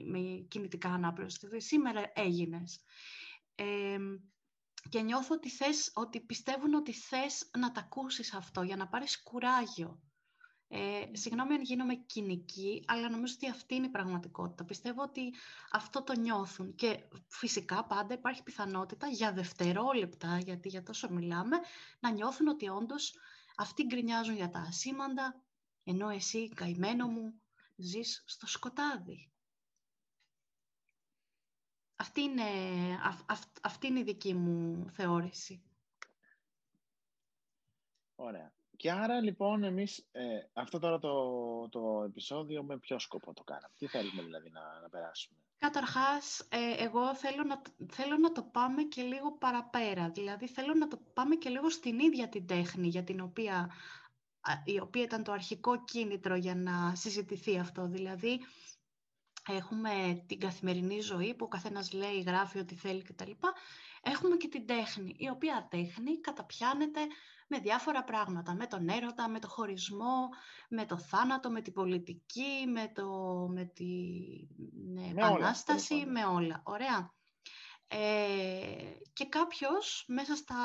με 0.04 0.18
κινητικά 0.48 0.88
ανάπλωση, 0.88 1.38
δηλαδή 1.40 1.60
σήμερα 1.60 2.12
έγινες. 2.14 2.80
και 4.88 5.00
νιώθω 5.00 5.34
ότι, 5.34 5.48
θες, 5.48 5.90
ότι 5.94 6.20
πιστεύουν 6.20 6.74
ότι 6.74 6.92
θες 6.92 7.50
να 7.58 7.72
τα 7.72 7.80
ακούσεις 7.80 8.34
αυτό 8.34 8.62
για 8.62 8.76
να 8.76 8.88
πάρεις 8.88 9.22
κουράγιο. 9.22 10.00
Ε, 10.70 11.04
συγγνώμη 11.12 11.54
αν 11.54 11.62
γίνομαι 11.62 11.94
κοινική, 11.94 12.84
αλλά 12.86 13.10
νομίζω 13.10 13.34
ότι 13.36 13.48
αυτή 13.50 13.74
είναι 13.74 13.86
η 13.86 13.90
πραγματικότητα. 13.90 14.64
Πιστεύω 14.64 15.02
ότι 15.02 15.34
αυτό 15.70 16.02
το 16.02 16.12
νιώθουν 16.12 16.74
και 16.74 17.08
φυσικά 17.28 17.84
πάντα 17.84 18.14
υπάρχει 18.14 18.42
πιθανότητα 18.42 19.06
για 19.06 19.32
δευτερόλεπτα, 19.32 20.38
γιατί 20.38 20.68
για 20.68 20.82
τόσο 20.82 21.10
μιλάμε, 21.10 21.56
να 22.00 22.10
νιώθουν 22.10 22.48
ότι 22.48 22.68
όντως 22.68 23.14
αυτοί 23.56 23.84
γκρινιάζουν 23.84 24.34
για 24.34 24.50
τα 24.50 24.58
ασήμαντα, 24.58 25.42
ενώ 25.84 26.08
εσύ, 26.08 26.48
καημένο 26.48 27.06
μου, 27.06 27.40
ζεις 27.76 28.22
στο 28.26 28.46
σκοτάδι. 28.46 29.32
Αυτή 31.96 32.20
είναι, 32.20 32.42
αυτή 33.62 33.86
είναι 33.86 33.98
η 33.98 34.04
δική 34.04 34.34
μου 34.34 34.86
θεώρηση. 34.90 35.62
Ωραία. 38.14 38.57
Και 38.78 38.90
άρα 38.92 39.20
λοιπόν 39.20 39.64
εμείς 39.64 40.06
ε, 40.12 40.22
αυτό 40.52 40.78
τώρα 40.78 40.98
το, 40.98 41.12
το 41.68 42.02
επεισόδιο 42.06 42.62
με 42.62 42.78
ποιο 42.78 42.98
σκοπό 42.98 43.34
το 43.34 43.42
κάναμε; 43.42 43.74
Τι 43.78 43.86
θέλουμε 43.86 44.22
δηλαδή 44.22 44.50
να, 44.50 44.80
να 44.82 44.88
περάσουμε; 44.88 45.38
Καταρχάς, 45.58 46.40
ε, 46.48 46.84
εγώ 46.84 47.14
θέλω 47.14 47.44
να, 47.44 47.62
θέλω 47.92 48.16
να 48.16 48.32
το 48.32 48.42
πάμε 48.42 48.82
και 48.82 49.02
λίγο 49.02 49.32
παραπέρα. 49.32 50.10
Δηλαδή 50.10 50.48
θέλω 50.48 50.74
να 50.74 50.88
το 50.88 50.98
πάμε 51.14 51.34
και 51.34 51.48
λίγο 51.48 51.70
στην 51.70 51.98
ίδια 51.98 52.28
την 52.28 52.46
τέχνη 52.46 52.88
για 52.88 53.04
την 53.04 53.20
οποία, 53.20 53.70
η 54.64 54.80
οποία 54.80 55.02
ήταν 55.02 55.22
το 55.22 55.32
αρχικό 55.32 55.84
κίνητρο 55.84 56.34
για 56.34 56.54
να 56.54 56.94
συζητηθεί 56.94 57.58
αυτό. 57.58 57.86
Δηλαδή 57.86 58.40
έχουμε 59.48 60.24
την 60.26 60.40
καθημερινή 60.40 61.00
ζωή 61.00 61.34
που 61.34 61.44
ο 61.44 61.48
καθένας 61.48 61.92
λέει, 61.92 62.20
γράφει 62.20 62.58
ό,τι 62.58 62.74
θέλει 62.74 63.02
κτλ. 63.02 63.30
Έχουμε 64.02 64.36
και 64.36 64.48
την 64.48 64.66
τέχνη, 64.66 65.14
η 65.18 65.28
οποία 65.28 65.66
τέχνη 65.70 66.20
καταπιάνεται 66.20 67.00
με 67.48 67.58
διάφορα 67.58 68.04
πράγματα, 68.04 68.54
με 68.54 68.66
τον 68.66 68.88
έρωτα, 68.88 69.28
με 69.28 69.38
το 69.38 69.48
χωρισμό, 69.48 70.28
με 70.68 70.86
το 70.86 70.98
θάνατο, 70.98 71.50
με 71.50 71.60
την 71.60 71.72
πολιτική, 71.72 72.66
με, 72.72 72.92
το, 72.94 73.08
με 73.50 73.64
την 73.64 74.98
επανάσταση, 75.16 76.06
με 76.06 76.24
όλα. 76.24 76.62
Ωραία. 76.64 77.14
Ε, 77.88 78.92
και 79.12 79.24
κάποιος 79.24 80.04
μέσα 80.08 80.36
στα 80.36 80.56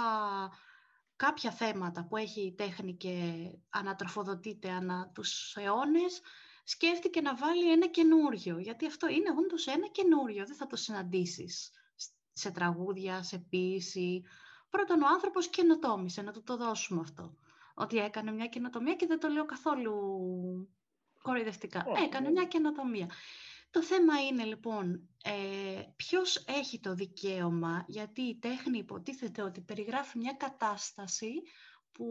κάποια 1.16 1.52
θέματα 1.52 2.06
που 2.06 2.18
έχει 2.18 2.42
η 2.42 2.54
τέχνη 2.54 2.96
και 2.96 3.46
ανατροφοδοτείται 3.70 4.70
ανά 4.70 5.12
τους 5.14 5.56
αιώνες, 5.56 6.22
σκέφτηκε 6.64 7.22
να 7.22 7.36
βάλει 7.36 7.72
ένα 7.72 7.88
καινούριο, 7.88 8.60
γιατί 8.60 8.86
αυτό 8.86 9.08
είναι 9.08 9.30
όντως 9.38 9.68
ένα 9.68 9.88
καινούριο, 9.88 10.46
δεν 10.46 10.56
θα 10.56 10.68
το 10.68 10.76
συναντήσεις 10.76 11.72
σε 12.34 12.52
τραγούδια, 12.52 13.24
σε 13.24 13.38
ποίηση, 13.38 14.24
Πρώτον, 14.74 15.02
ο 15.02 15.08
άνθρωπος 15.08 15.48
καινοτόμησε, 15.48 16.22
να 16.22 16.32
του 16.32 16.44
το 16.44 16.58
δώσουμε 16.58 17.02
αυτό. 17.02 17.38
Ότι 17.74 17.98
έκανε 17.98 18.32
μια 18.32 18.48
καινοτομία 18.48 18.96
και 18.96 19.06
δεν 19.06 19.20
το 19.20 19.28
λέω 19.28 19.46
καθόλου 19.46 19.94
κοροϊδευτικά. 21.22 21.86
έκανε 22.06 22.30
μια 22.30 22.46
καινοτομία. 22.46 23.10
Το 23.72 23.84
θέμα 23.84 24.22
είναι 24.22 24.44
λοιπόν 24.44 25.10
ε, 25.24 25.82
ποιος 25.96 26.46
έχει 26.48 26.80
το 26.80 26.94
δικαίωμα, 26.94 27.86
γιατί 27.88 28.22
η 28.22 28.40
τέχνη 28.40 28.78
υποτίθεται 28.78 29.42
ότι 29.42 29.62
περιγράφει 29.62 30.18
μια 30.18 30.34
κατάσταση 30.34 31.32
που, 31.92 32.08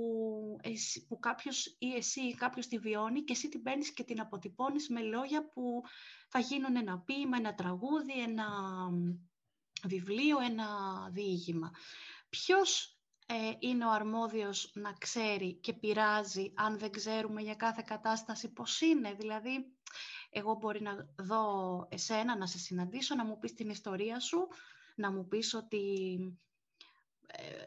εσύ, 0.62 1.06
που 1.06 1.18
κάποιος 1.18 1.76
ή 1.78 1.94
εσύ 1.94 2.20
ή 2.20 2.34
κάποιος 2.34 2.66
τη 2.66 2.78
βιώνει 2.78 3.24
και 3.24 3.32
εσύ 3.32 3.48
την 3.48 3.62
παίρνεις 3.62 3.92
και 3.92 4.04
την 4.04 4.20
αποτυπώνεις 4.20 4.88
με 4.88 5.00
λόγια 5.00 5.48
που 5.48 5.82
θα 6.28 6.38
γίνουν 6.38 6.76
ένα 6.76 6.98
ποίημα, 6.98 7.36
ένα 7.36 7.54
τραγούδι, 7.54 8.20
ένα 8.20 8.46
βιβλίο, 9.84 10.38
ένα 10.40 10.68
διήγημα 11.12 11.70
ποιος 12.36 12.96
ε, 13.26 13.52
είναι 13.58 13.86
ο 13.86 13.90
αρμόδιος 13.90 14.70
να 14.74 14.92
ξέρει 14.92 15.54
και 15.54 15.72
πειράζει 15.72 16.52
αν 16.54 16.78
δεν 16.78 16.90
ξέρουμε 16.90 17.42
για 17.42 17.54
κάθε 17.54 17.82
κατάσταση 17.86 18.52
πώς 18.52 18.80
είναι; 18.80 19.14
Δηλαδή, 19.14 19.76
εγώ 20.30 20.54
μπορεί 20.54 20.82
να 20.82 21.14
δω 21.18 21.44
εσένα, 21.90 22.36
να 22.36 22.46
σε 22.46 22.58
συναντήσω, 22.58 23.14
να 23.14 23.24
μου 23.24 23.38
πεις 23.38 23.54
την 23.54 23.70
ιστορία 23.70 24.20
σου, 24.20 24.48
να 24.96 25.12
μου 25.12 25.28
πεις 25.28 25.54
ότι 25.54 26.16
ε, 27.26 27.64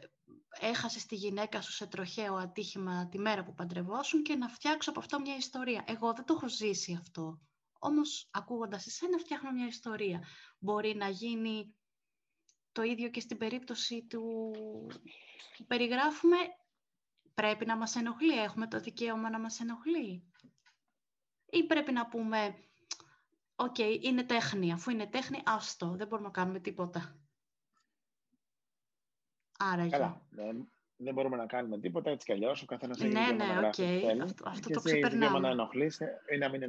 έχασες 0.59 1.05
τη 1.05 1.15
γυναίκα 1.15 1.61
σου 1.61 1.71
σε 1.71 1.87
τροχαίο 1.87 2.35
ατύχημα 2.35 3.07
τη 3.09 3.19
μέρα 3.19 3.43
που 3.43 3.53
παντρευόσουν 3.53 4.23
και 4.23 4.35
να 4.35 4.47
φτιάξω 4.47 4.89
από 4.89 4.99
αυτό 4.99 5.19
μια 5.19 5.35
ιστορία. 5.35 5.83
Εγώ 5.87 6.13
δεν 6.13 6.25
το 6.25 6.33
έχω 6.33 6.49
ζήσει 6.49 6.97
αυτό. 6.99 7.41
Όμως, 7.79 8.27
ακούγοντας 8.31 8.85
εσένα, 8.85 9.17
φτιάχνω 9.17 9.51
μια 9.51 9.67
ιστορία. 9.67 10.23
Μπορεί 10.59 10.95
να 10.95 11.09
γίνει 11.09 11.75
το 12.75 12.81
ίδιο 12.81 13.09
και 13.09 13.19
στην 13.19 13.37
περίπτωση 13.37 14.05
του 14.09 14.51
που 15.57 15.65
περιγράφουμε, 15.67 16.37
πρέπει 17.33 17.65
να 17.65 17.77
μας 17.77 17.95
ενοχλεί, 17.95 18.39
έχουμε 18.39 18.67
το 18.67 18.79
δικαίωμα 18.79 19.29
να 19.29 19.39
μας 19.39 19.59
ενοχλεί; 19.59 20.23
Ή 21.49 21.63
πρέπει 21.65 21.91
να 21.91 22.07
πούμε, 22.07 22.55
οκ, 23.55 23.77
είναι 23.77 24.23
τέχνη, 24.23 24.71
αφού 24.71 24.91
είναι 24.91 25.07
τέχνη, 25.07 25.41
άστο, 25.45 25.95
δεν 25.95 26.07
μπορούμε 26.07 26.27
να 26.27 26.33
κάνουμε 26.33 26.59
τίποτα. 26.59 27.19
Άρα 29.59 29.89
Καλά. 29.89 30.21
δεν 30.97 31.13
μπορούμε 31.13 31.35
να 31.35 31.45
κάνουμε 31.45 31.79
τίποτα 31.79 32.09
έτσι 32.09 32.25
κι 32.25 32.31
αλλιώς. 32.31 32.61
Ο 32.61 32.65
καθένας 32.65 32.99
έχει 33.01 33.13
ναι, 33.13 33.31
ναι, 33.31 33.45
να 33.45 33.69
okay. 33.69 34.19
Αυτό, 34.21 34.49
αυτό 34.49 34.69
το 34.69 34.81
ξεπερνάμε. 34.81 35.39
να 35.39 35.49
ενοχλήσει 35.49 36.05
ή 36.33 36.37
να 36.37 36.49
μην 36.49 36.61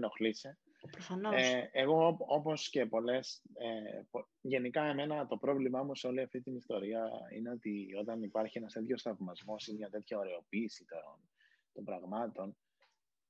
ενοχλήσει. 1.11 1.51
Ε, 1.51 1.69
εγώ, 1.73 2.17
όπως 2.19 2.69
και 2.69 2.87
πολλές. 2.87 3.43
Ε, 3.55 4.21
γενικά, 4.41 4.85
εμένα 4.85 5.27
το 5.27 5.37
πρόβλημά 5.37 5.83
μου 5.83 5.95
σε 5.95 6.07
όλη 6.07 6.21
αυτή 6.21 6.41
την 6.41 6.57
ιστορία 6.57 7.11
είναι 7.35 7.51
ότι 7.51 7.95
όταν 7.99 8.23
υπάρχει 8.23 8.59
ένας 8.59 8.73
τέτοιος 8.73 9.03
θαυμασμός 9.03 9.67
ή 9.67 9.75
μια 9.75 9.91
τέτοια 9.91 10.19
ωρεοποίηση 10.19 10.85
των, 10.85 11.29
των 11.73 11.85
πραγμάτων, 11.85 12.57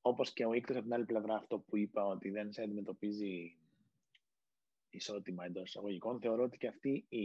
όπως 0.00 0.32
και 0.32 0.46
ο 0.46 0.52
Ήκτο 0.52 0.72
από 0.72 0.82
την 0.82 0.94
άλλη 0.94 1.04
πλευρά, 1.04 1.34
αυτό 1.34 1.58
που 1.58 1.76
είπα 1.76 2.06
ότι 2.06 2.30
δεν 2.30 2.52
σε 2.52 2.62
αντιμετωπίζει 2.62 3.58
ισότιμα 4.90 5.44
εντός 5.44 5.68
εισαγωγικών, 5.68 6.20
θεωρώ 6.20 6.42
ότι 6.42 6.58
και 6.58 6.66
αυτή 6.66 7.06
η, 7.08 7.24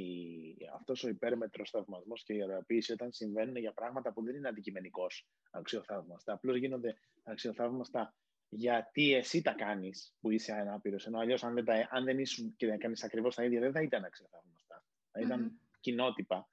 αυτός 0.76 1.04
ο 1.04 1.08
υπέρμετρος 1.08 1.70
θαυμασμός 1.70 2.24
και 2.24 2.34
η 2.34 2.42
ωρεοποίηση 2.42 2.92
όταν 2.92 3.12
συμβαίνουν 3.12 3.56
για 3.56 3.74
πράγματα 3.74 4.14
που 4.14 4.24
δεν 4.24 4.36
είναι 4.36 4.48
αντικειμενικώς 4.48 5.28
αξιοθαύμαστα, 5.52 6.34
απλώς 6.34 6.58
γίνονται 6.58 6.98
αξιοθαύμαστα 7.24 8.14
γιατί 8.54 9.14
εσύ 9.14 9.42
τα 9.42 9.54
κάνεις 9.54 10.16
που 10.20 10.32
είσαι 10.32 10.54
ανάπηρος, 10.54 11.06
ενώ 11.06 11.20
αλλιώς 11.20 11.44
αν 11.44 11.54
δεν, 11.54 11.66
τα, 11.66 11.88
αν 11.92 12.04
δεν 12.04 12.20
ήσουν 12.20 12.54
και 12.58 12.68
δεν 12.68 12.80
κάνεις 12.80 13.04
ακριβώς 13.04 13.36
τα 13.36 13.44
ίδια 13.44 13.60
δεν 13.60 13.72
θα 13.72 13.82
ήταν 13.82 14.04
αξιοθαύμαστα, 14.04 14.84
θα 15.12 15.20
ηταν 15.20 15.48
mm-hmm. 15.48 15.78
κοινοτυπα 15.80 16.50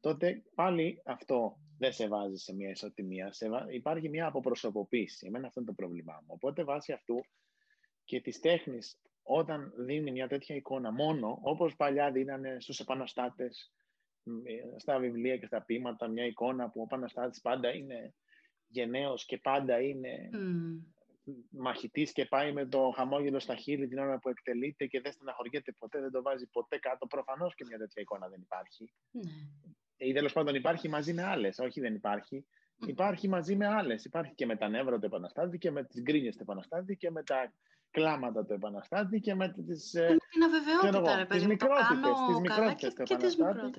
τότε 0.00 0.42
πάλι 0.54 1.02
αυτό 1.04 1.58
δεν 1.78 1.92
σε 1.92 2.08
βάζει 2.08 2.36
σε 2.36 2.54
μια 2.54 2.70
ισοτιμία, 2.70 3.32
σε, 3.32 3.48
υπάρχει 3.70 4.08
μια 4.08 4.26
αποπροσωποποίηση, 4.26 5.26
εμένα 5.26 5.46
αυτό 5.46 5.60
είναι 5.60 5.68
το 5.68 5.74
πρόβλημά 5.74 6.18
μου. 6.20 6.26
Οπότε 6.26 6.64
βάσει 6.64 6.92
αυτού 6.92 7.24
και 8.04 8.20
της 8.20 8.40
τέχνης 8.40 8.98
όταν 9.22 9.72
δίνει 9.76 10.10
μια 10.10 10.28
τέτοια 10.28 10.56
εικόνα 10.56 10.92
μόνο, 10.92 11.38
όπως 11.42 11.76
παλιά 11.76 12.10
δίνανε 12.10 12.56
στους 12.60 12.80
επαναστάτες, 12.80 13.72
στα 14.76 14.98
βιβλία 14.98 15.36
και 15.36 15.46
στα 15.46 15.62
ποίηματα, 15.62 16.08
μια 16.08 16.24
εικόνα 16.24 16.70
που 16.70 16.80
ο 16.80 16.82
επαναστάτης 16.82 17.40
πάντα 17.40 17.74
είναι 17.74 18.14
γενναίος 18.66 19.24
και 19.24 19.38
πάντα 19.38 19.80
είναι 19.80 20.30
mm. 20.32 20.94
Μαχητής 21.50 22.12
και 22.12 22.24
πάει 22.24 22.52
με 22.52 22.66
το 22.66 22.92
χαμόγελο 22.96 23.38
στα 23.38 23.54
χείλη 23.54 23.88
την 23.88 23.98
ώρα 23.98 24.18
που 24.18 24.28
εκτελείται 24.28 24.86
και 24.86 25.00
δεν 25.00 25.12
στεναχωριέται 25.12 25.72
ποτέ, 25.78 26.00
δεν 26.00 26.10
το 26.10 26.22
βάζει 26.22 26.46
ποτέ 26.46 26.78
κάτω. 26.78 27.06
Προφανώς 27.06 27.54
και 27.54 27.64
μια 27.68 27.78
τέτοια 27.78 28.02
εικόνα 28.02 28.28
δεν 28.28 28.40
υπάρχει. 28.40 28.92
Mm. 29.12 29.70
Ή 29.96 30.12
τέλος 30.12 30.32
πάντων 30.32 30.54
υπάρχει 30.54 30.88
μαζί 30.88 31.12
με 31.12 31.22
άλλες, 31.22 31.58
όχι 31.58 31.80
δεν 31.80 31.94
υπάρχει. 31.94 32.46
Mm. 32.46 32.88
Υπάρχει 32.88 33.28
μαζί 33.28 33.56
με 33.56 33.66
άλλες. 33.66 34.04
Υπάρχει 34.04 34.34
και 34.34 34.46
με 34.46 34.56
τα 34.56 34.68
νεύρα 34.68 34.98
του 34.98 35.06
επαναστάτη 35.06 35.58
και 35.58 35.70
με 35.70 35.84
τις 35.84 36.02
γκρίνιες 36.02 36.36
του 36.36 36.42
επαναστάτη 36.42 36.96
και 36.96 37.10
με 37.10 37.22
τα 37.22 37.52
κλάματα 37.90 38.44
του 38.44 38.52
επαναστάτη 38.52 39.20
και 39.20 39.34
με 39.34 39.52
τις, 39.52 39.94
ε, 39.94 40.08
με 40.08 40.16
την 40.30 40.42
αβεβαιότητα, 40.42 41.16
ρε 41.16 41.26
παιδί 41.26 41.46
μου, 41.46 41.56
το 41.56 41.66
κάνω 41.66 42.74
τις 42.74 43.36
καλά 43.36 43.70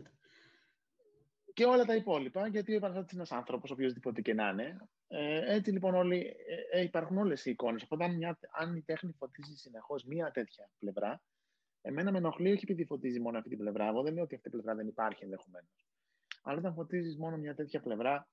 και, 1.58 1.64
και 1.64 1.70
τη 1.70 1.76
μικρότητα. 1.76 1.76
Και 1.76 1.76
όλα 1.76 1.86
τα 1.86 1.96
υπόλοιπα, 1.96 2.48
γιατί 2.48 2.74
ο 2.74 2.76
επαναστάτης 2.76 3.12
είναι 3.12 3.22
ένας 3.22 3.40
άνθρωπος, 3.40 3.72
οποιοδήποτε 3.72 4.22
και 4.22 4.34
να 4.34 4.50
είναι. 4.50 4.78
Ε, 5.08 5.56
έτσι 5.56 5.72
λοιπόν 5.72 5.96
όλοι, 5.96 6.36
ε, 6.72 6.80
ε 6.80 6.82
υπάρχουν 6.82 7.18
όλες 7.18 7.46
οι 7.46 7.52
εικόνες. 7.52 7.84
Οπότε 7.84 8.04
αν, 8.04 8.16
μια, 8.16 8.40
αν 8.52 8.76
η 8.76 8.82
τέχνη 8.82 9.14
φωτίζει 9.18 9.56
συνεχώς 9.56 10.04
μία 10.04 10.32
τέτοια 10.32 10.70
πλευρά, 10.80 11.22
εμένα 11.82 12.12
με 12.12 12.18
ενοχλεί 12.18 12.52
όχι 12.52 12.64
επειδή 12.64 12.86
φωτίζει 12.86 13.20
μόνο 13.20 13.38
αυτή 13.38 13.50
την 13.50 13.58
πλευρά. 13.58 13.88
Εγώ 13.88 14.02
δεν 14.02 14.14
λέω 14.14 14.24
ότι 14.24 14.36
αυτή 14.36 14.48
η 14.48 14.52
πλευρά 14.52 14.76
δεν 14.76 14.88
υπάρχει 14.88 15.24
ενδεχομένως. 15.24 15.88
Αλλά 16.44 16.58
όταν 16.58 16.74
φωτίζεις 16.74 17.18
μόνο 17.18 17.38
μια 17.38 17.56
τέτοια 17.56 17.80
πλευρά, 17.80 18.28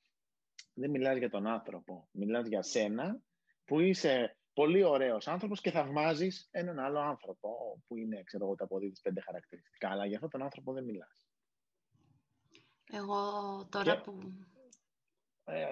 δεν 0.74 0.90
μιλάς 0.90 1.16
για 1.18 1.30
τον 1.30 1.46
άνθρωπο. 1.46 2.08
Μιλάς 2.10 2.46
για 2.46 2.62
σένα 2.62 3.20
που 3.64 3.80
είσαι 3.80 4.37
πολύ 4.52 4.82
ωραίος 4.82 5.28
άνθρωπος 5.28 5.60
και 5.60 5.70
θαυμάζεις 5.70 6.48
έναν 6.50 6.78
άλλο 6.78 6.98
άνθρωπο 6.98 7.80
που 7.87 7.96
είναι, 7.96 8.22
ξέρω 8.22 8.44
εγώ, 8.44 8.54
τα 8.54 8.64
αποδίδεις 8.64 9.00
πέντε 9.00 9.20
χαρακτηριστικά. 9.20 9.88
Αλλά 9.90 10.06
για 10.06 10.14
αυτόν 10.14 10.30
τον 10.30 10.42
άνθρωπο 10.42 10.72
δεν 10.72 10.84
μιλάς. 10.84 11.24
Εγώ 12.94 13.20
τώρα 13.70 14.00
που. 14.00 14.18
Ε, 15.44 15.66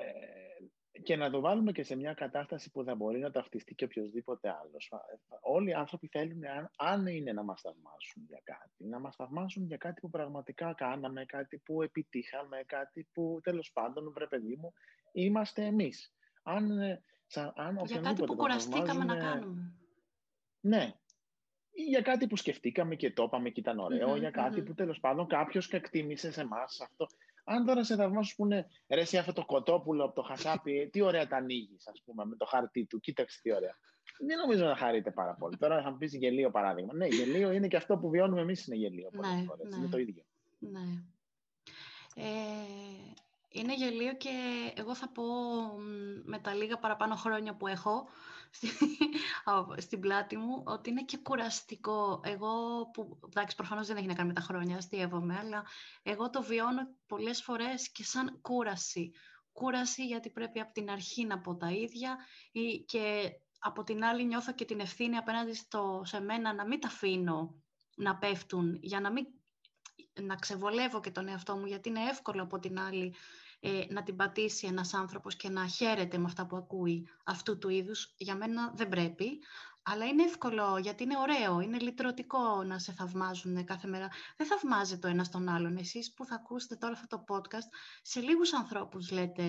και 1.03 1.17
να 1.17 1.31
το 1.31 1.41
βάλουμε 1.41 1.73
και 1.73 1.83
σε 1.83 1.97
μια 1.97 2.15
κατάσταση 2.15 2.71
που 2.71 2.85
θα 2.85 2.95
μπορεί 2.95 3.19
να 3.19 3.31
ταυτιστεί 3.31 3.75
και 3.75 3.85
οποιοδήποτε 3.85 4.49
άλλος. 4.49 4.93
Όλοι 5.41 5.71
οι 5.71 5.75
άνθρωποι 5.75 6.09
θέλουν, 6.09 6.45
αν, 6.47 6.71
αν 6.77 7.07
είναι 7.07 7.33
να 7.33 7.43
μας 7.43 7.61
θαυμάσουν 7.61 8.25
για 8.27 8.41
κάτι, 8.45 8.85
να 8.85 8.99
μας 8.99 9.17
θαυμάσουν 9.17 9.67
για 9.67 9.77
κάτι 9.77 10.01
που 10.01 10.11
πραγματικά 10.11 10.75
κάναμε, 10.75 11.25
κάτι 11.25 11.59
που 11.59 11.83
επιτύχαμε, 11.83 12.63
κάτι 12.67 13.09
που 13.13 13.39
τέλος 13.43 13.71
πάντων, 13.73 14.13
βρε 14.13 14.27
παιδί 14.27 14.57
μου, 14.57 14.73
είμαστε 15.13 15.65
εμείς. 15.65 16.15
Αν 16.43 16.79
ε, 16.79 17.03
αν 17.55 17.81
για 17.85 18.01
κάτι 18.01 18.25
που 18.25 18.37
κουραστήκαμε 18.37 19.05
να 19.05 19.17
κάνουμε. 19.17 19.75
Ναι. 20.61 20.93
Ή 21.83 21.89
για 21.89 22.01
κάτι 22.01 22.27
που 22.27 22.37
σκεφτήκαμε 22.37 22.95
και 22.95 23.11
το 23.11 23.23
είπαμε 23.23 23.51
και 23.51 23.61
ήταν 23.61 23.79
ωραίο, 23.79 24.17
για 24.17 24.31
κάτι 24.31 24.63
που 24.63 24.75
τέλος 24.75 25.01
πάντων 25.01 25.27
κάποιος 25.27 25.69
εκτίμησε 25.69 26.33
σε 26.33 26.41
εμάς 26.41 26.81
αυτό. 26.81 27.07
Αν 27.45 27.67
τώρα 27.67 27.85
σε 27.85 27.97
θαυμάσους 27.97 28.35
που 28.35 28.45
είναι 28.45 28.67
ρε, 28.89 29.01
εσύ 29.01 29.19
αυτό 29.19 29.33
το 29.33 29.45
κοτόπουλο 29.45 30.05
από 30.05 30.15
το 30.15 30.23
χασάπι, 30.23 30.89
τι 30.93 31.01
ωραία 31.01 31.27
τα 31.27 31.37
ανοίγεις, 31.37 31.87
ας 31.89 32.03
πούμε, 32.05 32.25
με 32.25 32.37
το 32.37 32.45
χαρτί 32.45 32.85
του. 32.85 33.01
Κοίταξε 33.01 33.41
τι 33.43 33.53
ωραία. 33.53 33.77
Δεν 34.19 34.39
νομίζω 34.39 34.65
να 34.65 34.77
χαρείτε 34.77 35.11
πάρα 35.11 35.35
πολύ. 35.35 35.57
Τώρα 35.57 35.83
θα 35.83 35.91
μου 35.91 35.97
πεις 35.97 36.15
γελίο 36.15 36.51
παράδειγμα. 36.51 36.95
Ναι, 36.95 37.07
γελίο 37.07 37.53
είναι 37.53 37.69
και 37.69 37.77
αυτό 37.77 37.97
που 37.97 38.11
βιώνουμε 38.11 38.41
εμείς 38.41 38.67
είναι 38.67 38.77
γελίο. 38.77 39.09
Ναι, 39.13 39.29
ναι. 39.29 39.77
Είναι 39.77 39.89
το 39.91 39.99
ίδιο. 39.99 40.23
Ναι. 40.59 40.81
Ε, 42.15 42.23
είναι 43.49 43.75
γελίο 43.75 44.15
και 44.15 44.31
εγώ 44.77 44.95
θα 44.95 45.09
πω 45.09 45.23
με 46.25 46.39
τα 46.39 46.55
λίγα 46.55 46.79
παραπάνω 46.79 47.15
χρόνια 47.15 47.55
που 47.55 47.67
έχω 47.67 48.09
στην 49.77 50.01
πλάτη 50.01 50.37
μου 50.37 50.63
ότι 50.67 50.91
είναι 50.91 51.05
και 51.05 51.19
κουραστικό. 51.19 52.21
Εγώ 52.25 52.51
που, 52.93 53.19
εντάξει, 53.29 53.57
προφανώς 53.57 53.87
δεν 53.87 53.97
έχει 53.97 54.07
να 54.07 54.15
κάνει 54.15 54.29
με 54.29 54.35
τα 54.35 54.41
χρόνια, 54.41 54.77
αστείευομαι, 54.77 55.39
αλλά 55.39 55.65
εγώ 56.03 56.31
το 56.31 56.43
βιώνω 56.43 56.81
πολλές 57.07 57.43
φορές 57.43 57.91
και 57.93 58.05
σαν 58.05 58.39
κούραση. 58.41 59.13
Κούραση 59.53 60.07
γιατί 60.07 60.31
πρέπει 60.31 60.61
από 60.61 60.73
την 60.73 60.91
αρχή 60.91 61.25
να 61.25 61.41
πω 61.41 61.57
τα 61.57 61.71
ίδια 61.71 62.17
και 62.87 63.31
από 63.59 63.85
την 63.85 64.05
άλλη 64.05 64.25
νιώθω 64.25 64.53
και 64.53 64.65
την 64.65 64.81
ευθύνη 64.81 65.17
απέναντι 65.17 65.55
στο, 65.55 66.03
σε 66.05 66.21
μένα 66.21 66.55
να 66.55 66.67
μην 66.67 66.81
τα 66.81 66.89
αφήνω 66.89 67.63
να 67.97 68.17
πέφτουν 68.17 68.79
για 68.83 69.01
να 69.01 69.13
μην 69.13 69.27
να 70.21 70.35
ξεβολεύω 70.35 71.01
και 71.01 71.11
τον 71.11 71.29
εαυτό 71.29 71.57
μου, 71.57 71.67
γιατί 71.67 71.89
είναι 71.89 72.09
εύκολο 72.11 72.43
από 72.43 72.59
την 72.59 72.79
άλλη 72.79 73.15
ε, 73.65 73.85
να 73.89 74.03
την 74.03 74.17
πατήσει 74.17 74.67
ένας 74.67 74.95
άνθρωπος 74.95 75.37
και 75.37 75.49
να 75.49 75.67
χαίρεται 75.67 76.19
με 76.19 76.25
αυτά 76.25 76.47
που 76.47 76.57
ακούει 76.57 77.09
αυτού 77.25 77.59
του 77.59 77.69
είδους. 77.69 78.15
Για 78.17 78.37
μένα 78.37 78.73
δεν 78.75 78.89
πρέπει, 78.89 79.39
αλλά 79.83 80.07
είναι 80.07 80.23
εύκολο 80.23 80.79
γιατί 80.81 81.03
είναι 81.03 81.17
ωραίο, 81.19 81.61
είναι 81.61 81.79
λυτρωτικό 81.79 82.63
να 82.67 82.79
σε 82.79 82.93
θαυμάζουν 82.93 83.65
κάθε 83.65 83.89
μέρα. 83.89 84.09
Δεν 84.37 84.47
θαυμάζετε 84.47 85.01
το 85.01 85.09
ένα 85.09 85.27
τον 85.33 85.49
άλλον. 85.49 85.77
Εσείς 85.77 86.15
που 86.15 86.25
θα 86.25 86.35
ακούσετε 86.35 86.77
τώρα 86.77 86.93
αυτό 86.93 87.17
το 87.17 87.25
podcast, 87.29 87.69
σε 88.03 88.21
λίγους 88.21 88.55
ανθρώπους 88.55 89.11
λέτε 89.11 89.43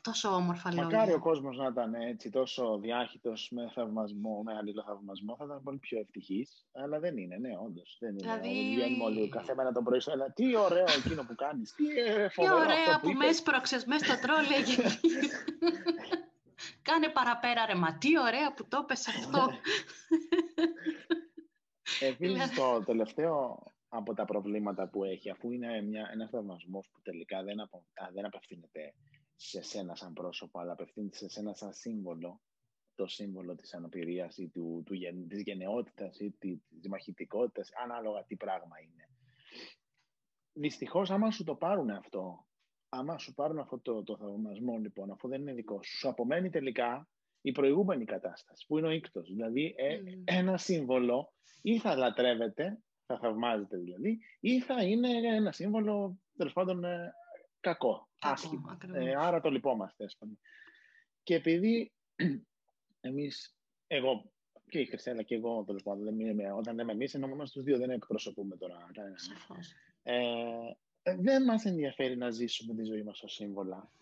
τόσο 0.00 0.28
όμορφα 0.28 0.68
λόγια. 0.70 0.84
Μακάρι 0.84 1.12
ο 1.12 1.20
κόσμος 1.20 1.56
να 1.56 1.66
ήταν 1.66 1.94
έτσι 1.94 2.30
τόσο 2.30 2.78
διάχυτος 2.78 3.48
με 3.52 3.70
θαυμασμό, 3.74 4.42
με 4.44 4.56
αλληλοθαυμασμό, 4.56 5.36
θα 5.36 5.44
ήταν 5.44 5.62
πολύ 5.62 5.78
πιο 5.78 5.98
ευτυχής. 5.98 6.66
Αλλά 6.72 6.98
δεν 6.98 7.16
είναι, 7.16 7.36
ναι, 7.36 7.50
όντως. 7.66 7.96
Δεν 8.00 8.10
είναι. 8.10 8.18
Δηλαδή... 8.20 8.74
Βγαίνουμε 8.74 9.04
όλοι 9.04 9.28
κάθε 9.28 9.54
μέρα 9.54 9.72
τον 9.72 9.84
πρωί 9.84 9.98
τι 10.34 10.56
ωραίο 10.56 10.84
εκείνο 11.04 11.22
που 11.22 11.34
κάνεις, 11.34 11.72
τι, 11.72 11.84
ε, 11.86 12.28
τι 12.28 12.52
ωραία 12.52 13.00
που, 13.00 13.08
που 13.08 13.16
με 13.16 13.26
έσπρωξες 13.26 13.84
μέσα 13.84 14.04
στο 14.04 14.16
τρόλε. 14.26 14.56
Κάνε 16.82 17.08
παραπέρα 17.08 17.66
ρε, 17.66 17.74
μα 17.74 17.98
τι 17.98 18.18
ωραία 18.18 18.54
που 18.54 18.68
το 18.68 18.78
έπες 18.82 19.08
αυτό. 19.08 19.48
Επίσης 22.00 22.54
το 22.54 22.82
τελευταίο 22.84 23.62
από 23.88 24.14
τα 24.14 24.24
προβλήματα 24.24 24.88
που 24.88 25.04
έχει, 25.04 25.30
αφού 25.30 25.50
είναι 25.50 25.82
μια, 25.82 26.10
ένας 26.12 26.30
θαυμασμός 26.30 26.88
που 26.92 27.00
τελικά 27.02 27.42
δεν, 27.42 27.60
απο, 27.60 27.84
δεν 28.12 28.24
απευθύνεται 28.24 28.94
σε 29.36 29.62
σένα 29.62 29.94
σαν 29.94 30.12
πρόσωπο, 30.12 30.58
αλλά 30.60 30.72
απευθύνεται 30.72 31.16
σε 31.16 31.28
σένα 31.28 31.54
σαν 31.54 31.72
σύμβολο, 31.72 32.40
το 32.94 33.06
σύμβολο 33.06 33.54
της 33.54 33.74
αναπηρίας 33.74 34.36
ή 34.36 34.48
του, 34.48 34.82
του, 34.86 34.94
της 35.28 35.42
γενναιότητας 35.42 36.18
ή 36.18 36.30
της 36.38 36.88
μαχητικότητας, 36.88 37.70
ανάλογα 37.82 38.24
τι 38.24 38.36
πράγμα 38.36 38.80
είναι. 38.80 39.08
Δυστυχώς, 40.52 41.10
άμα 41.10 41.30
σου 41.30 41.44
το 41.44 41.54
πάρουν 41.54 41.90
αυτό 41.90 42.46
άμα 42.94 43.18
σου 43.18 43.34
πάρουν 43.34 43.58
αυτό 43.58 43.78
το, 43.78 44.02
το 44.02 44.16
θαυμασμό, 44.16 44.78
λοιπόν, 44.78 45.10
αφού 45.10 45.28
δεν 45.28 45.40
είναι 45.40 45.52
δικό 45.52 45.82
σου, 45.82 45.96
σου 45.96 46.08
απομένει 46.08 46.50
τελικά 46.50 47.08
η 47.40 47.52
προηγούμενη 47.52 48.04
κατάσταση, 48.04 48.66
που 48.66 48.78
είναι 48.78 48.86
ο 48.86 48.90
ίκτος. 48.90 49.28
Δηλαδή, 49.28 49.74
ε, 49.76 49.98
mm. 49.98 50.22
ένα 50.24 50.56
σύμβολο 50.56 51.32
ή 51.62 51.78
θα 51.78 51.96
λατρεύεται, 51.96 52.82
θα 53.06 53.18
θαυμάζεται 53.18 53.76
δηλαδή, 53.76 54.20
ή 54.40 54.60
θα 54.60 54.84
είναι 54.84 55.08
ένα 55.34 55.52
σύμβολο, 55.52 56.18
τέλος 56.36 56.52
πάντων, 56.52 56.84
ε, 56.84 57.14
κακό, 57.60 58.08
άσχημο. 58.18 58.78
Ε, 58.94 59.14
άρα 59.16 59.40
το 59.40 59.50
λυπόμαστε, 59.50 60.04
Και 61.22 61.34
επειδή 61.34 61.92
εμείς, 63.00 63.56
εγώ 63.86 64.32
και 64.68 64.78
η 64.78 64.86
Χριστέλα 64.86 65.22
και 65.22 65.34
εγώ, 65.34 65.64
τέλος 65.64 65.82
πάντων, 65.82 66.04
δεν 66.04 66.20
είμαι, 66.20 66.52
όταν 66.52 66.74
λέμε 66.74 66.92
εμείς, 66.92 67.14
ενώ 67.14 67.28
μόνο 67.28 67.44
στου 67.44 67.62
δύο 67.62 67.78
δεν 67.78 67.90
εκπροσωπούμε 67.90 68.56
τώρα. 68.56 68.90
Ε, 70.02 70.14
ε, 70.14 70.76
δεν 71.02 71.44
μας 71.44 71.64
ενδιαφέρει 71.64 72.16
να 72.16 72.30
ζήσουμε 72.30 72.74
τη 72.74 72.84
ζωή 72.84 73.02
μας 73.02 73.22
ως 73.22 73.32
σύμβολα. 73.32 73.92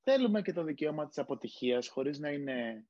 Θέλουμε 0.00 0.42
και 0.42 0.52
το 0.52 0.62
δικαίωμα 0.62 1.06
της 1.06 1.18
αποτυχίας 1.18 1.88
χωρίς 1.88 2.18
να 2.18 2.30
είναι 2.30 2.86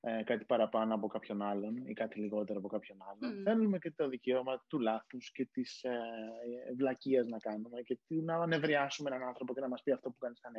ε, 0.00 0.22
κάτι 0.22 0.44
παραπάνω 0.44 0.94
από 0.94 1.06
κάποιον 1.06 1.42
άλλον 1.42 1.76
ή 1.76 1.92
κάτι 1.92 2.18
λιγότερο 2.18 2.58
από 2.58 2.68
κάποιον 2.68 2.98
άλλον. 3.02 3.42
Θέλουμε 3.42 3.78
και 3.78 3.90
το 3.90 4.08
δικαίωμα 4.08 4.64
του 4.68 4.78
λάθους 4.78 5.32
και 5.32 5.48
της 5.52 5.82
ε, 5.82 6.00
βλακείας 6.76 7.26
να 7.26 7.38
κάνουμε 7.38 7.82
και 7.82 7.98
να 8.06 8.36
ανεβριάσουμε 8.36 9.10
έναν 9.10 9.28
άνθρωπο 9.28 9.54
και 9.54 9.60
να 9.60 9.68
μας 9.68 9.82
πει 9.82 9.92
αυτό 9.92 10.10
που 10.10 10.18
κάνει 10.18 10.34
ήταν 10.38 10.54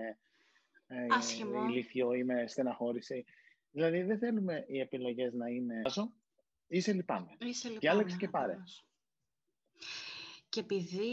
ε, 0.88 1.68
ηλίθιο 1.68 2.14
ή 2.14 2.24
με 2.24 2.48
στεναχώρηση. 2.48 3.26
Δηλαδή 3.72 4.02
δεν 4.02 4.18
θέλουμε 4.18 4.66
οι 4.68 4.80
επιλογές 4.80 5.34
να 5.34 5.48
είναι 5.48 5.82
ή 6.68 6.80
σε 6.80 6.94
λυπάμαι. 6.94 7.38
Και 7.80 7.90
άλεξε 7.90 8.18
και 8.18 8.30
πάρε. 8.30 8.58
Και 10.52 10.60
επειδή 10.60 11.12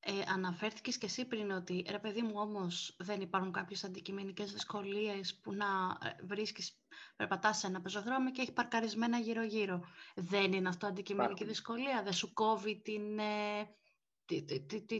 ε, 0.00 0.12
αναφέρθηκες 0.32 0.98
και 0.98 1.06
εσύ 1.06 1.24
πριν 1.24 1.50
ότι 1.50 1.84
ρε 1.90 1.98
παιδί 1.98 2.22
μου 2.22 2.32
όμως 2.34 2.96
δεν 2.98 3.20
υπάρχουν 3.20 3.52
κάποιες 3.52 3.84
αντικειμενικές 3.84 4.52
δυσκολίες 4.52 5.34
που 5.42 5.52
να 5.52 5.66
ε, 6.02 6.24
βρίσκεις, 6.24 6.78
περπατάς 7.16 7.58
σε 7.58 7.66
ένα 7.66 7.80
πεζοδρόμιο 7.80 8.30
και 8.30 8.40
έχει 8.40 8.52
παρκαρισμένα 8.52 9.18
γύρω-γύρω. 9.18 9.80
Δεν 10.14 10.52
είναι 10.52 10.68
αυτό 10.68 10.86
αντικειμενική 10.86 11.44
δυσκολία, 11.44 12.02
δεν 12.02 12.12
σου 12.12 12.32
κόβει 12.32 12.80
την, 12.82 13.18
ε, 13.18 13.68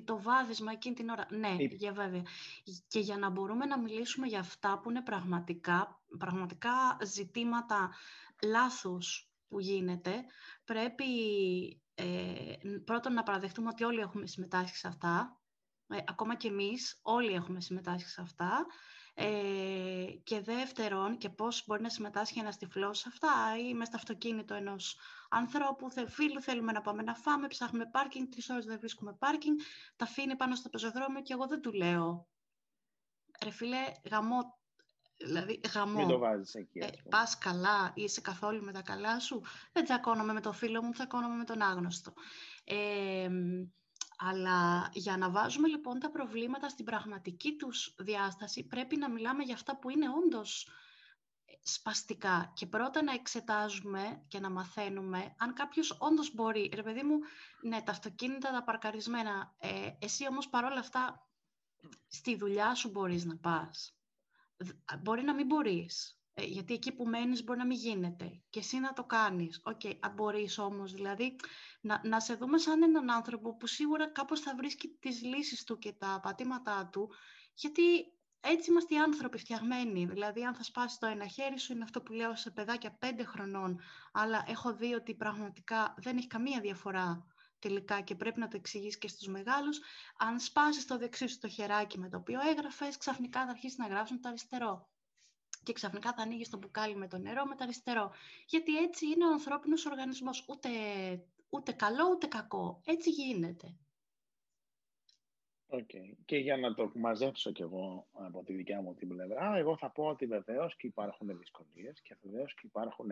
το 0.04 0.22
βάδισμα 0.22 0.72
εκείνη 0.72 0.94
την 0.94 1.08
ώρα; 1.08 1.26
Ναι, 1.30 1.56
για 1.58 1.92
βέβαια. 1.92 2.22
Και 2.88 3.00
για 3.00 3.18
να 3.18 3.30
μπορούμε 3.30 3.64
να 3.64 3.78
μιλήσουμε 3.78 4.26
για 4.26 4.40
αυτά 4.40 4.78
που 4.78 4.90
είναι 4.90 5.02
πραγματικά, 5.02 6.02
πραγματικά 6.18 6.98
ζητήματα 7.04 7.90
λάθους 8.42 9.30
που 9.48 9.60
γίνεται, 9.60 10.24
πρέπει 10.64 11.04
ε, 11.98 12.78
πρώτον 12.84 13.12
να 13.12 13.22
παραδεχτούμε 13.22 13.68
ότι 13.68 13.84
όλοι 13.84 14.00
έχουμε 14.00 14.26
συμμετάσχει 14.26 14.76
σε 14.76 14.88
αυτά, 14.88 15.40
ε, 15.88 15.98
ακόμα 16.06 16.34
και 16.34 16.48
εμείς 16.48 16.98
όλοι 17.02 17.32
έχουμε 17.32 17.60
συμμετάσχει 17.60 18.08
σε 18.08 18.20
αυτά, 18.20 18.66
ε, 19.14 20.06
και 20.24 20.40
δεύτερον, 20.40 21.18
και 21.18 21.28
πώς 21.28 21.64
μπορεί 21.66 21.82
να 21.82 21.88
συμμετάσχει 21.88 22.38
ένας 22.38 22.56
τυφλός 22.56 22.98
σε 22.98 23.08
αυτά 23.08 23.56
ή 23.58 23.74
μέσα 23.74 23.84
στο 23.84 23.96
αυτοκίνητο 23.96 24.54
ενός 24.54 24.98
ανθρώπου, 25.28 25.90
θε, 25.90 26.08
φίλου, 26.08 26.42
θέλουμε 26.42 26.72
να 26.72 26.80
πάμε 26.80 27.02
να 27.02 27.14
φάμε, 27.14 27.46
ψάχνουμε 27.46 27.86
πάρκινγκ, 27.86 28.26
τρεις 28.30 28.48
ώρες 28.48 28.64
δεν 28.64 28.78
βρίσκουμε 28.78 29.12
πάρκινγκ, 29.12 29.58
τα 29.96 30.04
αφήνει 30.04 30.36
πάνω 30.36 30.54
στο 30.54 30.68
πεζοδρόμιο 30.68 31.22
και 31.22 31.32
εγώ 31.32 31.46
δεν 31.46 31.60
του 31.60 31.72
λέω. 31.72 32.28
Ρε 33.44 33.50
φίλε, 33.50 33.92
γαμό 34.10 34.57
Δηλαδή, 35.18 35.60
γαμό. 35.74 35.98
Μην 35.98 36.08
το 36.08 36.18
βάζεις 36.18 36.54
εκεί. 36.54 36.78
Ε, 36.78 36.88
πας 37.08 37.38
καλά, 37.38 37.92
είσαι 37.94 38.20
καθόλου 38.20 38.64
με 38.64 38.72
τα 38.72 38.82
καλά 38.82 39.20
σου. 39.20 39.42
Δεν 39.72 39.84
τσακώνομαι 39.84 40.32
με 40.32 40.40
το 40.40 40.52
φίλο 40.52 40.82
μου, 40.82 40.90
τσακώνομαι 40.90 41.36
με 41.36 41.44
τον 41.44 41.62
άγνωστο. 41.62 42.12
Ε, 42.64 43.28
αλλά 44.18 44.88
για 44.92 45.16
να 45.16 45.30
βάζουμε 45.30 45.68
λοιπόν 45.68 45.98
τα 45.98 46.10
προβλήματα 46.10 46.68
στην 46.68 46.84
πραγματική 46.84 47.56
τους 47.56 47.94
διάσταση, 47.98 48.66
πρέπει 48.66 48.96
να 48.96 49.10
μιλάμε 49.10 49.42
για 49.42 49.54
αυτά 49.54 49.78
που 49.78 49.90
είναι 49.90 50.06
όντως 50.08 50.68
σπαστικά 51.62 52.52
και 52.54 52.66
πρώτα 52.66 53.02
να 53.02 53.12
εξετάζουμε 53.12 54.24
και 54.28 54.40
να 54.40 54.50
μαθαίνουμε 54.50 55.34
αν 55.38 55.54
κάποιος 55.54 55.96
όντως 56.00 56.34
μπορεί. 56.34 56.70
Ρε 56.74 56.82
παιδί 56.82 57.02
μου, 57.02 57.18
ναι, 57.62 57.82
τα 57.82 57.92
αυτοκίνητα, 57.92 58.50
τα 58.50 58.62
παρκαρισμένα, 58.64 59.54
ε, 59.58 59.90
εσύ 59.98 60.26
όμως 60.26 60.48
παρόλα 60.48 60.78
αυτά 60.78 61.28
στη 62.08 62.36
δουλειά 62.36 62.74
σου 62.74 62.90
μπορείς 62.90 63.24
να 63.24 63.36
πας 63.36 63.97
μπορεί 65.02 65.22
να 65.22 65.34
μην 65.34 65.46
μπορείς. 65.46 66.18
Ε, 66.34 66.44
γιατί 66.44 66.74
εκεί 66.74 66.92
που 66.92 67.04
μένεις 67.04 67.44
μπορεί 67.44 67.58
να 67.58 67.66
μην 67.66 67.76
γίνεται. 67.76 68.42
Και 68.50 68.58
εσύ 68.58 68.78
να 68.78 68.92
το 68.92 69.04
κάνεις. 69.04 69.60
OK, 69.64 69.80
okay, 69.84 69.96
αν 70.00 70.12
μπορείς 70.12 70.58
όμως, 70.58 70.92
δηλαδή, 70.92 71.36
να, 71.80 72.00
να 72.04 72.20
σε 72.20 72.34
δούμε 72.34 72.58
σαν 72.58 72.82
έναν 72.82 73.10
άνθρωπο 73.10 73.56
που 73.56 73.66
σίγουρα 73.66 74.10
κάπως 74.10 74.40
θα 74.40 74.54
βρίσκει 74.56 74.88
τις 75.00 75.22
λύσεις 75.22 75.64
του 75.64 75.78
και 75.78 75.92
τα 75.92 76.20
πατήματά 76.22 76.88
του, 76.92 77.10
γιατί 77.54 77.82
έτσι 78.40 78.70
είμαστε 78.70 78.94
οι 78.94 78.98
άνθρωποι 78.98 79.38
φτιαγμένοι. 79.38 80.06
Δηλαδή, 80.06 80.44
αν 80.44 80.54
θα 80.54 80.62
σπάσει 80.62 80.98
το 80.98 81.06
ένα 81.06 81.26
χέρι 81.26 81.58
σου, 81.58 81.72
είναι 81.72 81.84
αυτό 81.84 82.02
που 82.02 82.12
λέω 82.12 82.36
σε 82.36 82.50
παιδάκια 82.50 82.96
πέντε 82.98 83.24
χρονών, 83.24 83.80
αλλά 84.12 84.44
έχω 84.46 84.74
δει 84.74 84.94
ότι 84.94 85.14
πραγματικά 85.14 85.94
δεν 85.96 86.16
έχει 86.16 86.26
καμία 86.26 86.60
διαφορά 86.60 87.26
τελικά 87.58 88.00
και 88.00 88.14
πρέπει 88.14 88.40
να 88.40 88.48
το 88.48 88.56
εξηγείς 88.56 88.98
και 88.98 89.08
στους 89.08 89.26
μεγάλους, 89.26 89.80
αν 90.18 90.40
σπάσεις 90.40 90.86
το 90.86 90.98
δεξί 90.98 91.26
σου 91.26 91.38
το 91.38 91.48
χεράκι 91.48 91.98
με 91.98 92.08
το 92.08 92.16
οποίο 92.16 92.40
έγραφες, 92.50 92.96
ξαφνικά 92.96 93.44
θα 93.44 93.50
αρχίσεις 93.50 93.78
να 93.78 93.86
γράψεις 93.86 94.16
με 94.16 94.20
το 94.22 94.28
αριστερό. 94.28 94.88
Και 95.62 95.72
ξαφνικά 95.72 96.12
θα 96.12 96.22
ανοίγεις 96.22 96.48
το 96.50 96.58
μπουκάλι 96.58 96.96
με 96.96 97.08
το 97.08 97.18
νερό 97.18 97.44
με 97.46 97.54
το 97.54 97.64
αριστερό. 97.64 98.12
Γιατί 98.46 98.76
έτσι 98.76 99.06
είναι 99.06 99.26
ο 99.26 99.32
ανθρώπινος 99.32 99.86
οργανισμός. 99.86 100.44
Ούτε, 100.48 100.68
ούτε 101.48 101.72
καλό 101.72 102.08
ούτε 102.10 102.26
κακό. 102.26 102.80
Έτσι 102.84 103.10
γίνεται. 103.10 103.76
Okay. 105.70 106.16
Και 106.24 106.36
για 106.36 106.56
να 106.56 106.74
το 106.74 106.92
μαζέψω 106.94 107.52
κι 107.52 107.62
εγώ 107.62 108.08
από 108.12 108.42
τη 108.44 108.54
δικιά 108.54 108.82
μου 108.82 108.94
την 108.94 109.08
πλευρά, 109.08 109.56
εγώ 109.56 109.76
θα 109.76 109.90
πω 109.90 110.04
ότι 110.04 110.26
βεβαίως 110.26 110.76
και 110.76 110.86
υπάρχουν 110.86 111.38
δυσκολίες 111.38 112.00
και 112.02 112.16
βεβαίως 112.22 112.54
και 112.54 112.60
υπάρχουν 112.64 113.10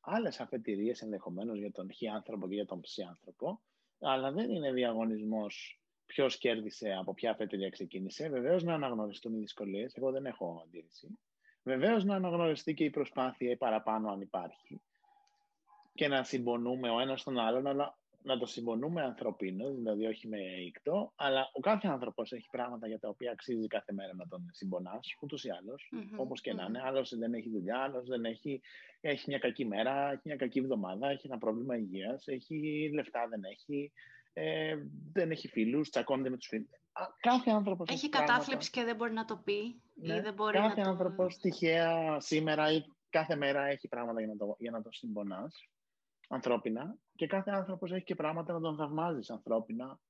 άλλες 0.00 0.40
αφετηρίες 0.40 1.02
ενδεχομένως 1.02 1.58
για 1.58 1.72
τον 1.72 1.92
χι 1.92 2.08
άνθρωπο 2.08 2.48
και 2.48 2.54
για 2.54 2.66
τον 2.66 2.80
ψι 2.80 3.02
άνθρωπο, 3.02 3.60
αλλά 4.00 4.32
δεν 4.32 4.50
είναι 4.50 4.72
διαγωνισμός 4.72 5.80
ποιος 6.06 6.38
κέρδισε, 6.38 6.96
από 6.98 7.14
ποια 7.14 7.30
αφετηρία 7.30 7.68
ξεκίνησε. 7.68 8.28
Βεβαίως 8.28 8.62
να 8.62 8.74
αναγνωριστούν 8.74 9.34
οι 9.34 9.38
δυσκολίες. 9.38 9.94
Εγώ 9.94 10.10
δεν 10.10 10.26
έχω 10.26 10.62
αντίρρηση. 10.66 11.18
Βεβαίως 11.62 12.04
να 12.04 12.14
αναγνωριστεί 12.14 12.74
και 12.74 12.84
η 12.84 12.90
προσπάθεια 12.90 13.50
ή 13.50 13.56
παραπάνω 13.56 14.10
αν 14.10 14.20
υπάρχει. 14.20 14.80
Και 15.94 16.08
να 16.08 16.22
συμπονούμε 16.22 16.90
ο 16.90 17.00
ένας 17.00 17.22
τον 17.22 17.38
άλλον, 17.38 17.66
αλλά 17.66 17.98
να 18.26 18.38
το 18.38 18.46
συμπονούμε 18.46 19.02
ανθρωπίνως, 19.02 19.74
δηλαδή 19.74 20.06
όχι 20.06 20.28
με 20.28 20.38
ήκτο, 20.66 21.12
αλλά 21.16 21.50
ο 21.52 21.60
κάθε 21.60 21.88
άνθρωπος 21.88 22.32
έχει 22.32 22.48
πράγματα 22.50 22.86
για 22.86 22.98
τα 22.98 23.08
οποία 23.08 23.30
αξίζει 23.30 23.66
κάθε 23.66 23.92
μέρα 23.92 24.14
να 24.14 24.28
τον 24.28 24.48
συμπονάς, 24.52 25.16
ούτως 25.20 25.44
ή 25.44 25.50
άλλως, 25.50 25.92
mm-hmm, 25.92 26.16
όπως 26.16 26.40
και 26.40 26.52
mm-hmm. 26.52 26.56
να 26.56 26.64
είναι. 26.68 26.80
Άλλος 26.84 27.16
δεν 27.16 27.34
έχει 27.34 27.50
δουλειά, 27.50 27.78
άλλος 27.78 28.06
δεν 28.06 28.24
έχει, 28.24 28.60
έχει 29.00 29.24
μια 29.26 29.38
κακή 29.38 29.64
μέρα, 29.64 30.10
έχει 30.10 30.20
μια 30.24 30.36
κακή 30.36 30.58
εβδομάδα, 30.58 31.08
έχει 31.08 31.26
ένα 31.26 31.38
πρόβλημα 31.38 31.76
υγείας, 31.76 32.26
έχει 32.26 32.90
λεφτά, 32.94 33.26
δεν 33.28 33.44
έχει, 33.44 33.92
ε, 34.32 34.76
δεν 35.12 35.30
έχει 35.30 35.48
φίλους, 35.48 35.90
τσακώνεται 35.90 36.30
με 36.30 36.36
τους 36.36 36.46
φίλους. 36.46 36.70
Κάθε 37.20 37.50
άνθρωπος 37.50 37.88
έχει, 37.88 37.98
έχει 37.98 38.08
κατάθλιψη 38.08 38.70
και 38.70 38.84
δεν 38.84 38.96
μπορεί 38.96 39.12
να 39.12 39.24
το 39.24 39.36
πει. 39.44 39.82
Ναι, 39.94 40.16
ή 40.16 40.20
δεν 40.20 40.34
μπορεί 40.34 40.58
κάθε 40.58 40.80
να 40.80 40.88
άνθρωπος 40.88 41.34
το... 41.34 41.40
τυχαία 41.40 42.20
σήμερα 42.20 42.72
ή 42.72 42.84
κάθε 43.10 43.36
μέρα 43.36 43.66
έχει 43.66 43.88
πράγματα 43.88 44.20
για 44.20 44.28
να 44.28 44.36
το, 44.36 44.56
για 44.58 44.70
να 44.70 44.82
το 44.82 44.92
συμπονάς 44.92 45.68
ανθρώπινα 46.28 46.98
και 47.14 47.26
κάθε 47.26 47.50
άνθρωπος 47.50 47.92
έχει 47.92 48.04
και 48.04 48.14
πράγματα 48.14 48.52
να 48.52 48.60
τον 48.60 48.76
θαυμάζεις 48.76 49.30
ανθρώπινα 49.30 50.00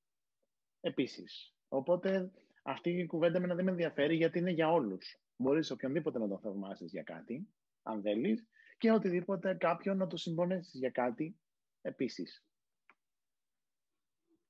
επίσης. 0.81 1.55
Οπότε 1.67 2.31
αυτή 2.63 2.89
η 2.89 3.05
κουβέντα 3.05 3.39
με 3.39 3.47
να 3.47 3.55
δεν 3.55 3.65
με 3.65 3.71
ενδιαφέρει 3.71 4.15
γιατί 4.15 4.39
είναι 4.39 4.51
για 4.51 4.71
όλους. 4.71 5.19
Μπορείς 5.35 5.71
οποιονδήποτε 5.71 6.19
να 6.19 6.27
τον 6.27 6.39
θαυμάσεις 6.39 6.91
για 6.91 7.03
κάτι, 7.03 7.47
αν 7.83 8.01
θέλεις, 8.01 8.47
και 8.77 8.91
οτιδήποτε 8.91 9.53
κάποιον 9.53 9.97
να 9.97 10.07
το 10.07 10.17
συμπονέσεις 10.17 10.79
για 10.79 10.89
κάτι 10.89 11.39
επίσης. 11.81 12.43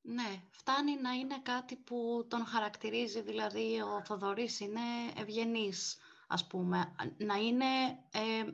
Ναι, 0.01 0.41
φτάνει 0.49 0.95
να 1.01 1.11
είναι 1.11 1.39
κάτι 1.43 1.75
που 1.75 2.25
τον 2.29 2.45
χαρακτηρίζει, 2.45 3.21
δηλαδή 3.21 3.81
ο 3.81 4.03
Θοδωρής 4.03 4.59
είναι 4.59 4.79
ευγενής, 5.17 5.97
ας 6.27 6.47
πούμε. 6.47 6.95
Να 7.17 7.35
είναι 7.35 7.65
ε, 8.11 8.51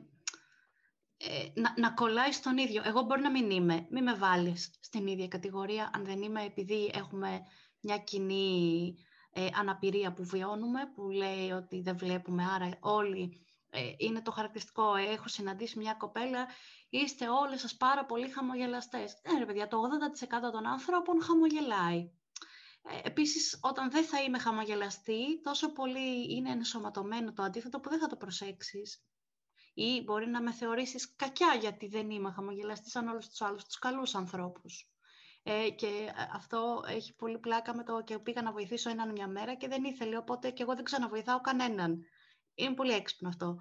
ε, 1.16 1.60
να, 1.60 1.74
να 1.76 1.90
κολλάει 1.90 2.32
στον 2.32 2.58
ίδιο. 2.58 2.82
Εγώ 2.84 3.02
μπορεί 3.02 3.20
να 3.20 3.30
μην 3.30 3.50
είμαι, 3.50 3.86
μην 3.90 4.02
με 4.02 4.14
βάλεις 4.14 4.70
στην 4.80 5.06
ίδια 5.06 5.28
κατηγορία, 5.28 5.90
αν 5.94 6.04
δεν 6.04 6.22
είμαι 6.22 6.42
επειδή 6.42 6.90
έχουμε 6.94 7.42
μια 7.80 7.98
κοινή 7.98 8.94
ε, 9.32 9.48
αναπηρία 9.54 10.12
που 10.12 10.24
βιώνουμε, 10.24 10.80
που 10.94 11.10
λέει 11.10 11.50
ότι 11.50 11.80
δεν 11.80 11.96
βλέπουμε, 11.96 12.44
άρα 12.44 12.68
όλοι 12.80 13.44
ε, 13.70 13.92
είναι 13.96 14.22
το 14.22 14.30
χαρακτηριστικό. 14.30 14.94
Έχω 14.94 15.28
συναντήσει 15.28 15.78
μια 15.78 15.94
κοπέλα, 15.94 16.46
είστε 16.88 17.28
όλες 17.28 17.60
σας 17.60 17.76
πάρα 17.76 18.04
πολύ 18.04 18.28
χαμογελαστές. 18.28 19.20
Ναι 19.32 19.38
ρε 19.38 19.46
παιδιά, 19.46 19.68
το 19.68 19.80
80% 20.48 20.52
των 20.52 20.66
ανθρώπων 20.66 21.22
χαμογελάει. 21.22 22.10
Ε, 22.82 23.08
επίσης, 23.08 23.58
όταν 23.62 23.90
δεν 23.90 24.04
θα 24.04 24.22
είμαι 24.22 24.38
χαμογελαστή, 24.38 25.40
τόσο 25.42 25.72
πολύ 25.72 26.34
είναι 26.34 26.50
ενσωματωμένο 26.50 27.32
το 27.32 27.42
αντίθετο 27.42 27.80
που 27.80 27.88
δεν 27.88 27.98
θα 27.98 28.06
το 28.06 28.16
προσέξεις 28.16 29.04
ή 29.74 30.02
μπορεί 30.04 30.26
να 30.26 30.42
με 30.42 30.52
θεωρήσεις 30.52 31.14
κακιά 31.16 31.56
γιατί 31.60 31.88
δεν 31.88 32.10
είμαι 32.10 32.30
χαμογελαστής 32.30 32.92
σαν 32.92 33.08
όλους 33.08 33.28
τους 33.28 33.40
άλλους, 33.40 33.64
τους 33.64 33.78
καλούς 33.78 34.14
ανθρώπους. 34.14 34.88
Ε, 35.42 35.70
και 35.70 35.86
ε, 35.86 36.12
αυτό 36.32 36.82
έχει 36.86 37.14
πολύ 37.14 37.38
πλάκα 37.38 37.76
με 37.76 37.84
το 37.84 38.02
και 38.02 38.18
πήγα 38.18 38.42
να 38.42 38.52
βοηθήσω 38.52 38.90
έναν 38.90 39.10
μια 39.10 39.28
μέρα 39.28 39.54
και 39.54 39.68
δεν 39.68 39.84
ήθελε, 39.84 40.16
οπότε 40.16 40.50
και 40.50 40.62
εγώ 40.62 40.74
δεν 40.74 40.84
ξαναβοηθάω 40.84 41.40
κανέναν. 41.40 42.04
Είναι 42.54 42.74
πολύ 42.74 42.92
έξυπνο 42.92 43.28
αυτό. 43.28 43.56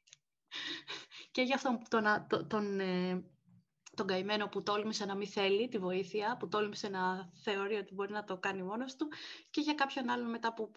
και 1.32 1.42
για 1.42 1.54
αυτόν 1.54 1.78
τον, 1.88 2.26
τον, 2.28 2.48
τον, 2.48 2.80
ε, 2.80 3.24
τον 3.96 4.06
καημένο 4.06 4.48
που 4.48 4.62
τόλμησε 4.62 5.04
να 5.04 5.14
μην 5.14 5.28
θέλει 5.28 5.68
τη 5.68 5.78
βοήθεια, 5.78 6.36
που 6.38 6.48
τόλμησε 6.48 6.88
να 6.88 7.30
θεωρεί 7.42 7.74
ότι 7.74 7.94
μπορεί 7.94 8.12
να 8.12 8.24
το 8.24 8.38
κάνει 8.38 8.62
μόνος 8.62 8.96
του 8.96 9.08
και 9.50 9.60
για 9.60 9.74
κάποιον 9.74 10.08
άλλον 10.08 10.30
μετά 10.30 10.54
που 10.54 10.70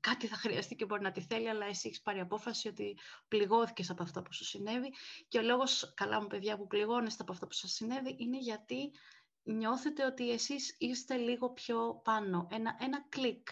κάτι 0.00 0.26
θα 0.26 0.36
χρειαστεί 0.36 0.74
και 0.74 0.84
μπορεί 0.84 1.02
να 1.02 1.10
τη 1.10 1.20
θέλει, 1.20 1.48
αλλά 1.48 1.66
εσύ 1.66 1.88
έχεις 1.88 2.00
πάρει 2.00 2.20
απόφαση 2.20 2.68
ότι 2.68 2.98
πληγώθηκες 3.28 3.90
από 3.90 4.02
αυτό 4.02 4.22
που 4.22 4.32
σου 4.32 4.44
συνέβη. 4.44 4.92
Και 5.28 5.38
ο 5.38 5.42
λόγος, 5.42 5.92
καλά 5.96 6.20
μου 6.20 6.26
παιδιά, 6.26 6.56
που 6.56 6.66
πληγώνεστε 6.66 7.22
από 7.22 7.32
αυτό 7.32 7.46
που 7.46 7.52
σας 7.52 7.70
συνέβη, 7.70 8.16
είναι 8.18 8.38
γιατί 8.38 8.90
νιώθετε 9.42 10.04
ότι 10.04 10.30
εσείς 10.30 10.76
είστε 10.78 11.16
λίγο 11.16 11.50
πιο 11.50 12.00
πάνω. 12.04 12.46
Ένα, 12.50 12.76
ένα 12.80 13.06
κλικ, 13.08 13.48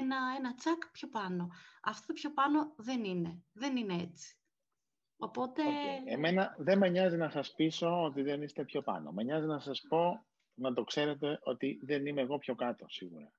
ένα, 0.00 0.16
ένα 0.38 0.54
τσακ 0.54 0.90
πιο 0.92 1.08
πάνω. 1.08 1.48
Αυτό 1.82 2.06
το 2.06 2.12
πιο 2.12 2.32
πάνω 2.32 2.74
δεν 2.76 3.04
είναι. 3.04 3.42
Δεν 3.52 3.76
είναι 3.76 3.94
έτσι. 3.94 4.38
Οπότε... 5.16 5.62
Εμένα 6.04 6.54
δεν 6.58 6.78
με 6.78 6.88
νοιάζει 6.88 7.16
να 7.16 7.30
σας 7.30 7.54
πείσω 7.54 8.02
ότι 8.02 8.22
δεν 8.22 8.42
είστε 8.42 8.64
πιο 8.64 8.82
πάνω. 8.82 9.12
Με 9.12 9.22
νοιάζει 9.22 9.46
να 9.46 9.58
σας 9.58 9.82
πω, 9.88 10.26
να 10.54 10.72
το 10.72 10.84
ξέρετε, 10.84 11.38
ότι 11.42 11.80
δεν 11.82 12.06
είμαι 12.06 12.20
εγώ 12.20 12.38
πιο 12.38 12.54
κάτω, 12.54 12.86
σίγουρα. 12.88 13.32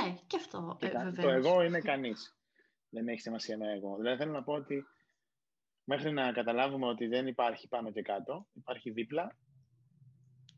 Ναι, 0.00 0.16
και 0.26 0.36
αυτό 0.36 0.76
και 0.80 0.86
ε, 0.86 1.12
Το 1.22 1.28
εγώ 1.28 1.62
είναι 1.62 1.80
κανείς. 1.80 2.36
δεν 2.88 3.08
έχει 3.08 3.20
σημασία 3.20 3.56
με 3.56 3.72
εγώ. 3.72 3.96
Δηλαδή 3.96 4.16
θέλω 4.16 4.32
να 4.32 4.42
πω 4.42 4.52
ότι 4.52 4.84
μέχρι 5.84 6.12
να 6.12 6.32
καταλάβουμε 6.32 6.86
ότι 6.86 7.06
δεν 7.06 7.26
υπάρχει 7.26 7.68
πάνω 7.68 7.92
και 7.92 8.02
κάτω, 8.02 8.46
υπάρχει 8.52 8.90
δίπλα, 8.90 9.36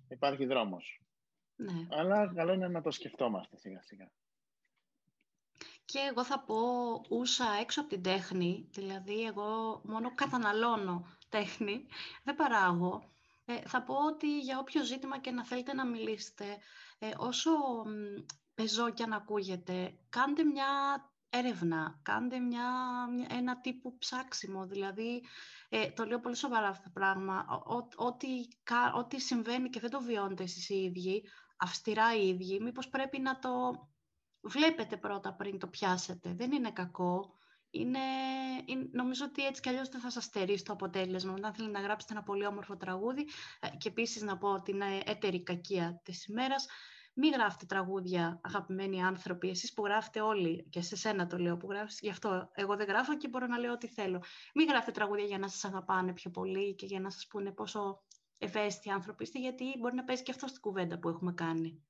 υπάρχει 0.08 0.46
δρόμος. 0.46 1.00
Ναι. 1.56 1.86
Αλλά 1.90 2.32
καλό 2.34 2.52
είναι 2.52 2.68
να 2.68 2.82
το 2.82 2.90
σκεφτόμαστε 2.90 3.56
σιγά 3.56 3.82
σιγά. 3.82 4.10
Και 5.84 5.98
εγώ 6.10 6.24
θα 6.24 6.40
πω 6.40 6.56
ούσα 7.08 7.44
έξω 7.60 7.80
από 7.80 7.88
την 7.90 8.02
τέχνη, 8.02 8.68
δηλαδή 8.70 9.24
εγώ 9.24 9.80
μόνο 9.84 10.14
καταναλώνω 10.14 11.06
τέχνη, 11.28 11.86
δεν 12.22 12.34
παράγω. 12.34 13.12
Ε, 13.44 13.60
θα 13.66 13.82
πω 13.82 13.94
ότι 13.94 14.38
για 14.38 14.58
όποιο 14.58 14.84
ζήτημα 14.84 15.18
και 15.20 15.30
να 15.30 15.44
θέλετε 15.44 15.74
να 15.74 15.86
μιλήσετε, 15.86 16.44
ε, 16.98 17.10
όσο 17.16 17.50
πεζό 18.54 18.90
και 18.90 19.02
αν 19.02 19.12
ακούγεται, 19.12 19.98
κάντε 20.08 20.44
μια 20.44 20.66
έρευνα, 21.28 22.00
κάντε 22.02 22.38
μια, 22.38 22.66
ένα 23.28 23.60
τύπου 23.60 23.98
ψάξιμο, 23.98 24.66
δηλαδή 24.66 25.22
ε, 25.68 25.90
το 25.90 26.04
λέω 26.04 26.20
πολύ 26.20 26.36
σοβαρά 26.36 26.68
αυτό 26.68 26.82
το 26.84 26.90
πράγμα, 26.94 27.46
ό,τι, 27.96 28.28
ό,τι 28.94 29.20
συμβαίνει 29.20 29.70
και 29.70 29.80
δεν 29.80 29.90
το 29.90 30.00
βιώνετε 30.00 30.42
εσείς 30.42 30.68
οι 30.68 30.82
ίδιοι, 30.82 31.22
αυστηρά 31.56 32.16
οι 32.16 32.28
ίδιοι, 32.28 32.60
μήπως 32.60 32.88
πρέπει 32.88 33.20
να 33.20 33.38
το 33.38 33.50
βλέπετε 34.40 34.96
πρώτα 34.96 35.34
πριν 35.34 35.58
το 35.58 35.66
πιάσετε. 35.66 36.34
Δεν 36.34 36.52
είναι 36.52 36.70
κακό. 36.70 37.38
Είναι, 37.70 37.98
νομίζω 38.92 39.24
ότι 39.24 39.44
έτσι 39.46 39.60
κι 39.60 39.68
αλλιώς 39.68 39.88
δεν 39.88 40.00
θα 40.00 40.10
σας 40.10 40.24
στερήσει 40.24 40.64
το 40.64 40.72
αποτέλεσμα. 40.72 41.32
Όταν 41.32 41.54
θέλετε 41.54 41.78
να 41.78 41.84
γράψετε 41.84 42.12
ένα 42.12 42.22
πολύ 42.22 42.46
όμορφο 42.46 42.76
τραγούδι 42.76 43.26
ε, 43.60 43.68
και 43.78 43.88
επίσης 43.88 44.22
να 44.22 44.38
πω 44.38 44.48
ότι 44.48 44.70
είναι 44.70 45.02
έτερη 45.04 45.42
κακία 45.42 46.00
της 46.04 46.26
ημέρας, 46.26 46.66
μην 47.14 47.32
γράφετε 47.32 47.66
τραγούδια, 47.66 48.40
αγαπημένοι 48.42 49.02
άνθρωποι, 49.02 49.48
εσείς 49.48 49.72
που 49.72 49.84
γράφετε 49.84 50.20
όλοι, 50.20 50.66
και 50.70 50.80
σε 50.80 50.96
σένα 50.96 51.26
το 51.26 51.38
λέω 51.38 51.56
που 51.56 51.70
γράφεις, 51.70 51.98
γι' 52.00 52.10
αυτό 52.10 52.50
εγώ 52.52 52.76
δεν 52.76 52.86
γράφω 52.86 53.16
και 53.16 53.28
μπορώ 53.28 53.46
να 53.46 53.58
λέω 53.58 53.72
ό,τι 53.72 53.88
θέλω. 53.88 54.22
Μην 54.54 54.68
γράφετε 54.68 54.92
τραγούδια 54.92 55.24
για 55.24 55.38
να 55.38 55.48
σας 55.48 55.64
αγαπάνε 55.64 56.12
πιο 56.12 56.30
πολύ 56.30 56.74
και 56.74 56.86
για 56.86 57.00
να 57.00 57.10
σας 57.10 57.26
πούνε 57.26 57.52
πόσο 57.52 58.02
ευαίσθητοι 58.38 58.90
άνθρωποι 58.90 59.22
είστε, 59.22 59.38
γιατί 59.38 59.64
μπορεί 59.78 59.94
να 59.94 60.04
παίζει 60.04 60.22
και 60.22 60.30
αυτό 60.30 60.46
στην 60.46 60.60
κουβέντα 60.60 60.98
που 60.98 61.08
έχουμε 61.08 61.32
κάνει. 61.32 61.84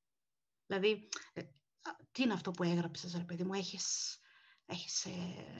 Δηλαδή, 0.66 1.09
ε, 1.33 1.43
τι 2.12 2.22
είναι 2.22 2.33
αυτό 2.33 2.51
που 2.51 2.62
έγραψες, 2.62 3.14
ρε 3.14 3.25
παιδί 3.25 3.45
μου, 3.45 3.55
έχεις, 3.55 4.18
έχεις 4.66 5.05
ε, 5.05 5.11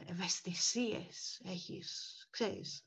ευαισθησίες, 0.07 1.41
έχεις, 1.45 2.27
ξέρεις. 2.31 2.87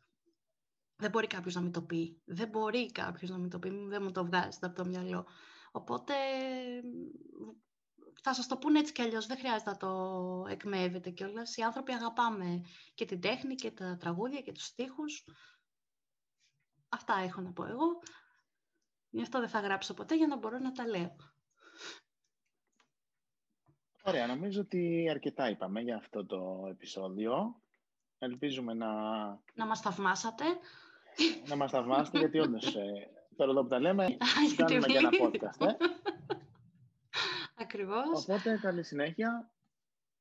Δεν 0.96 1.10
μπορεί 1.10 1.28
κάποιος 1.28 1.56
να 1.56 1.62
μην 1.62 1.72
το 1.72 1.82
πει. 1.82 2.22
Δεν 2.26 2.50
μπορεί 2.50 2.92
κάποιος 2.92 3.30
να 3.30 3.38
μην 3.38 3.50
το 3.50 3.60
πει, 3.60 3.70
δεν 3.70 4.04
μου 4.04 4.12
το 4.12 4.26
βγάζετε 4.26 4.66
από 4.66 4.76
το 4.76 4.86
μυαλό. 4.86 5.28
Οπότε 5.72 6.13
θα 8.22 8.34
σας 8.34 8.47
το 8.47 8.57
πούνε 8.57 8.80
έτσι 8.80 8.93
κι 8.93 9.01
αλλιώς, 9.01 9.26
δεν 9.26 9.38
χρειάζεται 9.38 9.70
να 9.70 9.78
το 9.78 10.45
εκμεύετε 10.49 11.09
κιόλας. 11.09 11.57
Οι 11.57 11.61
άνθρωποι 11.61 11.91
αγαπάμε 11.91 12.61
και 12.93 13.05
την 13.05 13.22
τέχνη 13.22 13.55
και 13.55 13.72
τα 13.72 13.97
τραγούδια 13.99 14.41
και 14.41 14.51
τους 14.51 14.65
στίχους. 14.65 15.26
Αυτά 16.89 17.13
έχω 17.20 17.41
να 17.41 17.51
πω 17.51 17.65
εγώ. 17.65 17.99
Γι' 19.09 19.22
αυτό 19.22 19.39
δεν 19.39 19.49
θα 19.49 19.59
γράψω 19.59 19.93
ποτέ 19.93 20.15
για 20.15 20.28
να 20.28 20.38
μπορώ 20.38 20.57
να 20.57 20.72
τα 20.72 20.88
λέω. 20.88 21.15
Ωραία, 24.03 24.28
νομίζω 24.28 24.61
ότι 24.61 25.07
αρκετά 25.09 25.49
είπαμε 25.49 25.82
για 25.82 25.95
αυτό 25.95 26.26
το 26.26 26.68
επεισόδιο. 26.70 27.61
Ελπίζουμε 28.20 28.74
να... 28.74 28.91
Να 29.53 29.65
μας 29.65 29.82
θαυμάσατε. 29.82 30.45
Να 31.47 31.55
μας 31.55 31.72
θαυμάσετε, 31.72 32.18
γιατί 32.18 32.39
όντως 32.39 32.76
ε, 32.76 33.09
τώρα 33.38 33.52
εδώ 33.52 33.62
που 33.62 33.68
τα 33.68 33.80
λέμε, 33.80 34.18
κάνουμε 34.56 34.88
και 34.88 34.98
ένα 34.98 35.10
podcast. 35.22 35.68
Ε. 35.68 35.72
Ακριβώς. 37.56 38.24
Οπότε, 38.24 38.60
καλή 38.62 38.84
συνέχεια. 38.84 39.50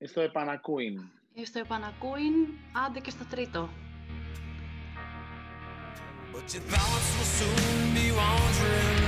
Στο 0.04 0.20
επανακούιν. 0.20 1.00
Στο 1.44 1.58
επανακούιν, 1.58 2.34
άντε 2.86 3.00
και 3.00 3.10
στο 3.10 3.24
τρίτο. 3.30 3.68
But 6.32 6.52
your 6.54 6.64
thoughts 6.72 7.08
will 7.16 7.30
soon 7.38 7.94
be 7.98 8.06
wandering 8.20 9.02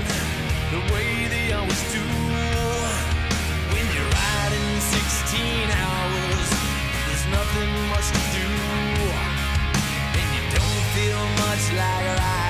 the 0.75 0.81
way 0.93 1.11
they 1.33 1.47
always 1.59 1.83
do. 1.97 2.05
When 3.73 3.87
you're 3.95 4.13
riding 4.21 4.71
16 4.81 5.69
hours, 5.83 6.49
there's 7.05 7.27
nothing 7.39 7.73
much 7.93 8.09
to 8.17 8.23
do. 8.39 8.49
And 10.19 10.29
you 10.37 10.45
don't 10.57 10.85
feel 10.97 11.23
much 11.45 11.65
like 11.81 12.07
riding, 12.23 12.48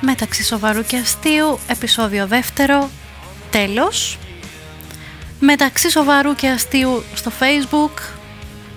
Μεταξύ 0.00 0.44
σοβαρού 0.44 0.82
και 0.82 0.96
αστείου, 0.96 1.58
επεισόδιο 1.66 2.26
δεύτερο, 2.26 2.90
τέλος. 3.50 4.18
Μεταξύ 5.40 5.90
σοβαρού 5.90 6.34
και 6.34 6.48
αστείου 6.48 7.02
στο 7.14 7.30
facebook 7.40 8.00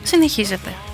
συνεχίζεται. 0.03 0.88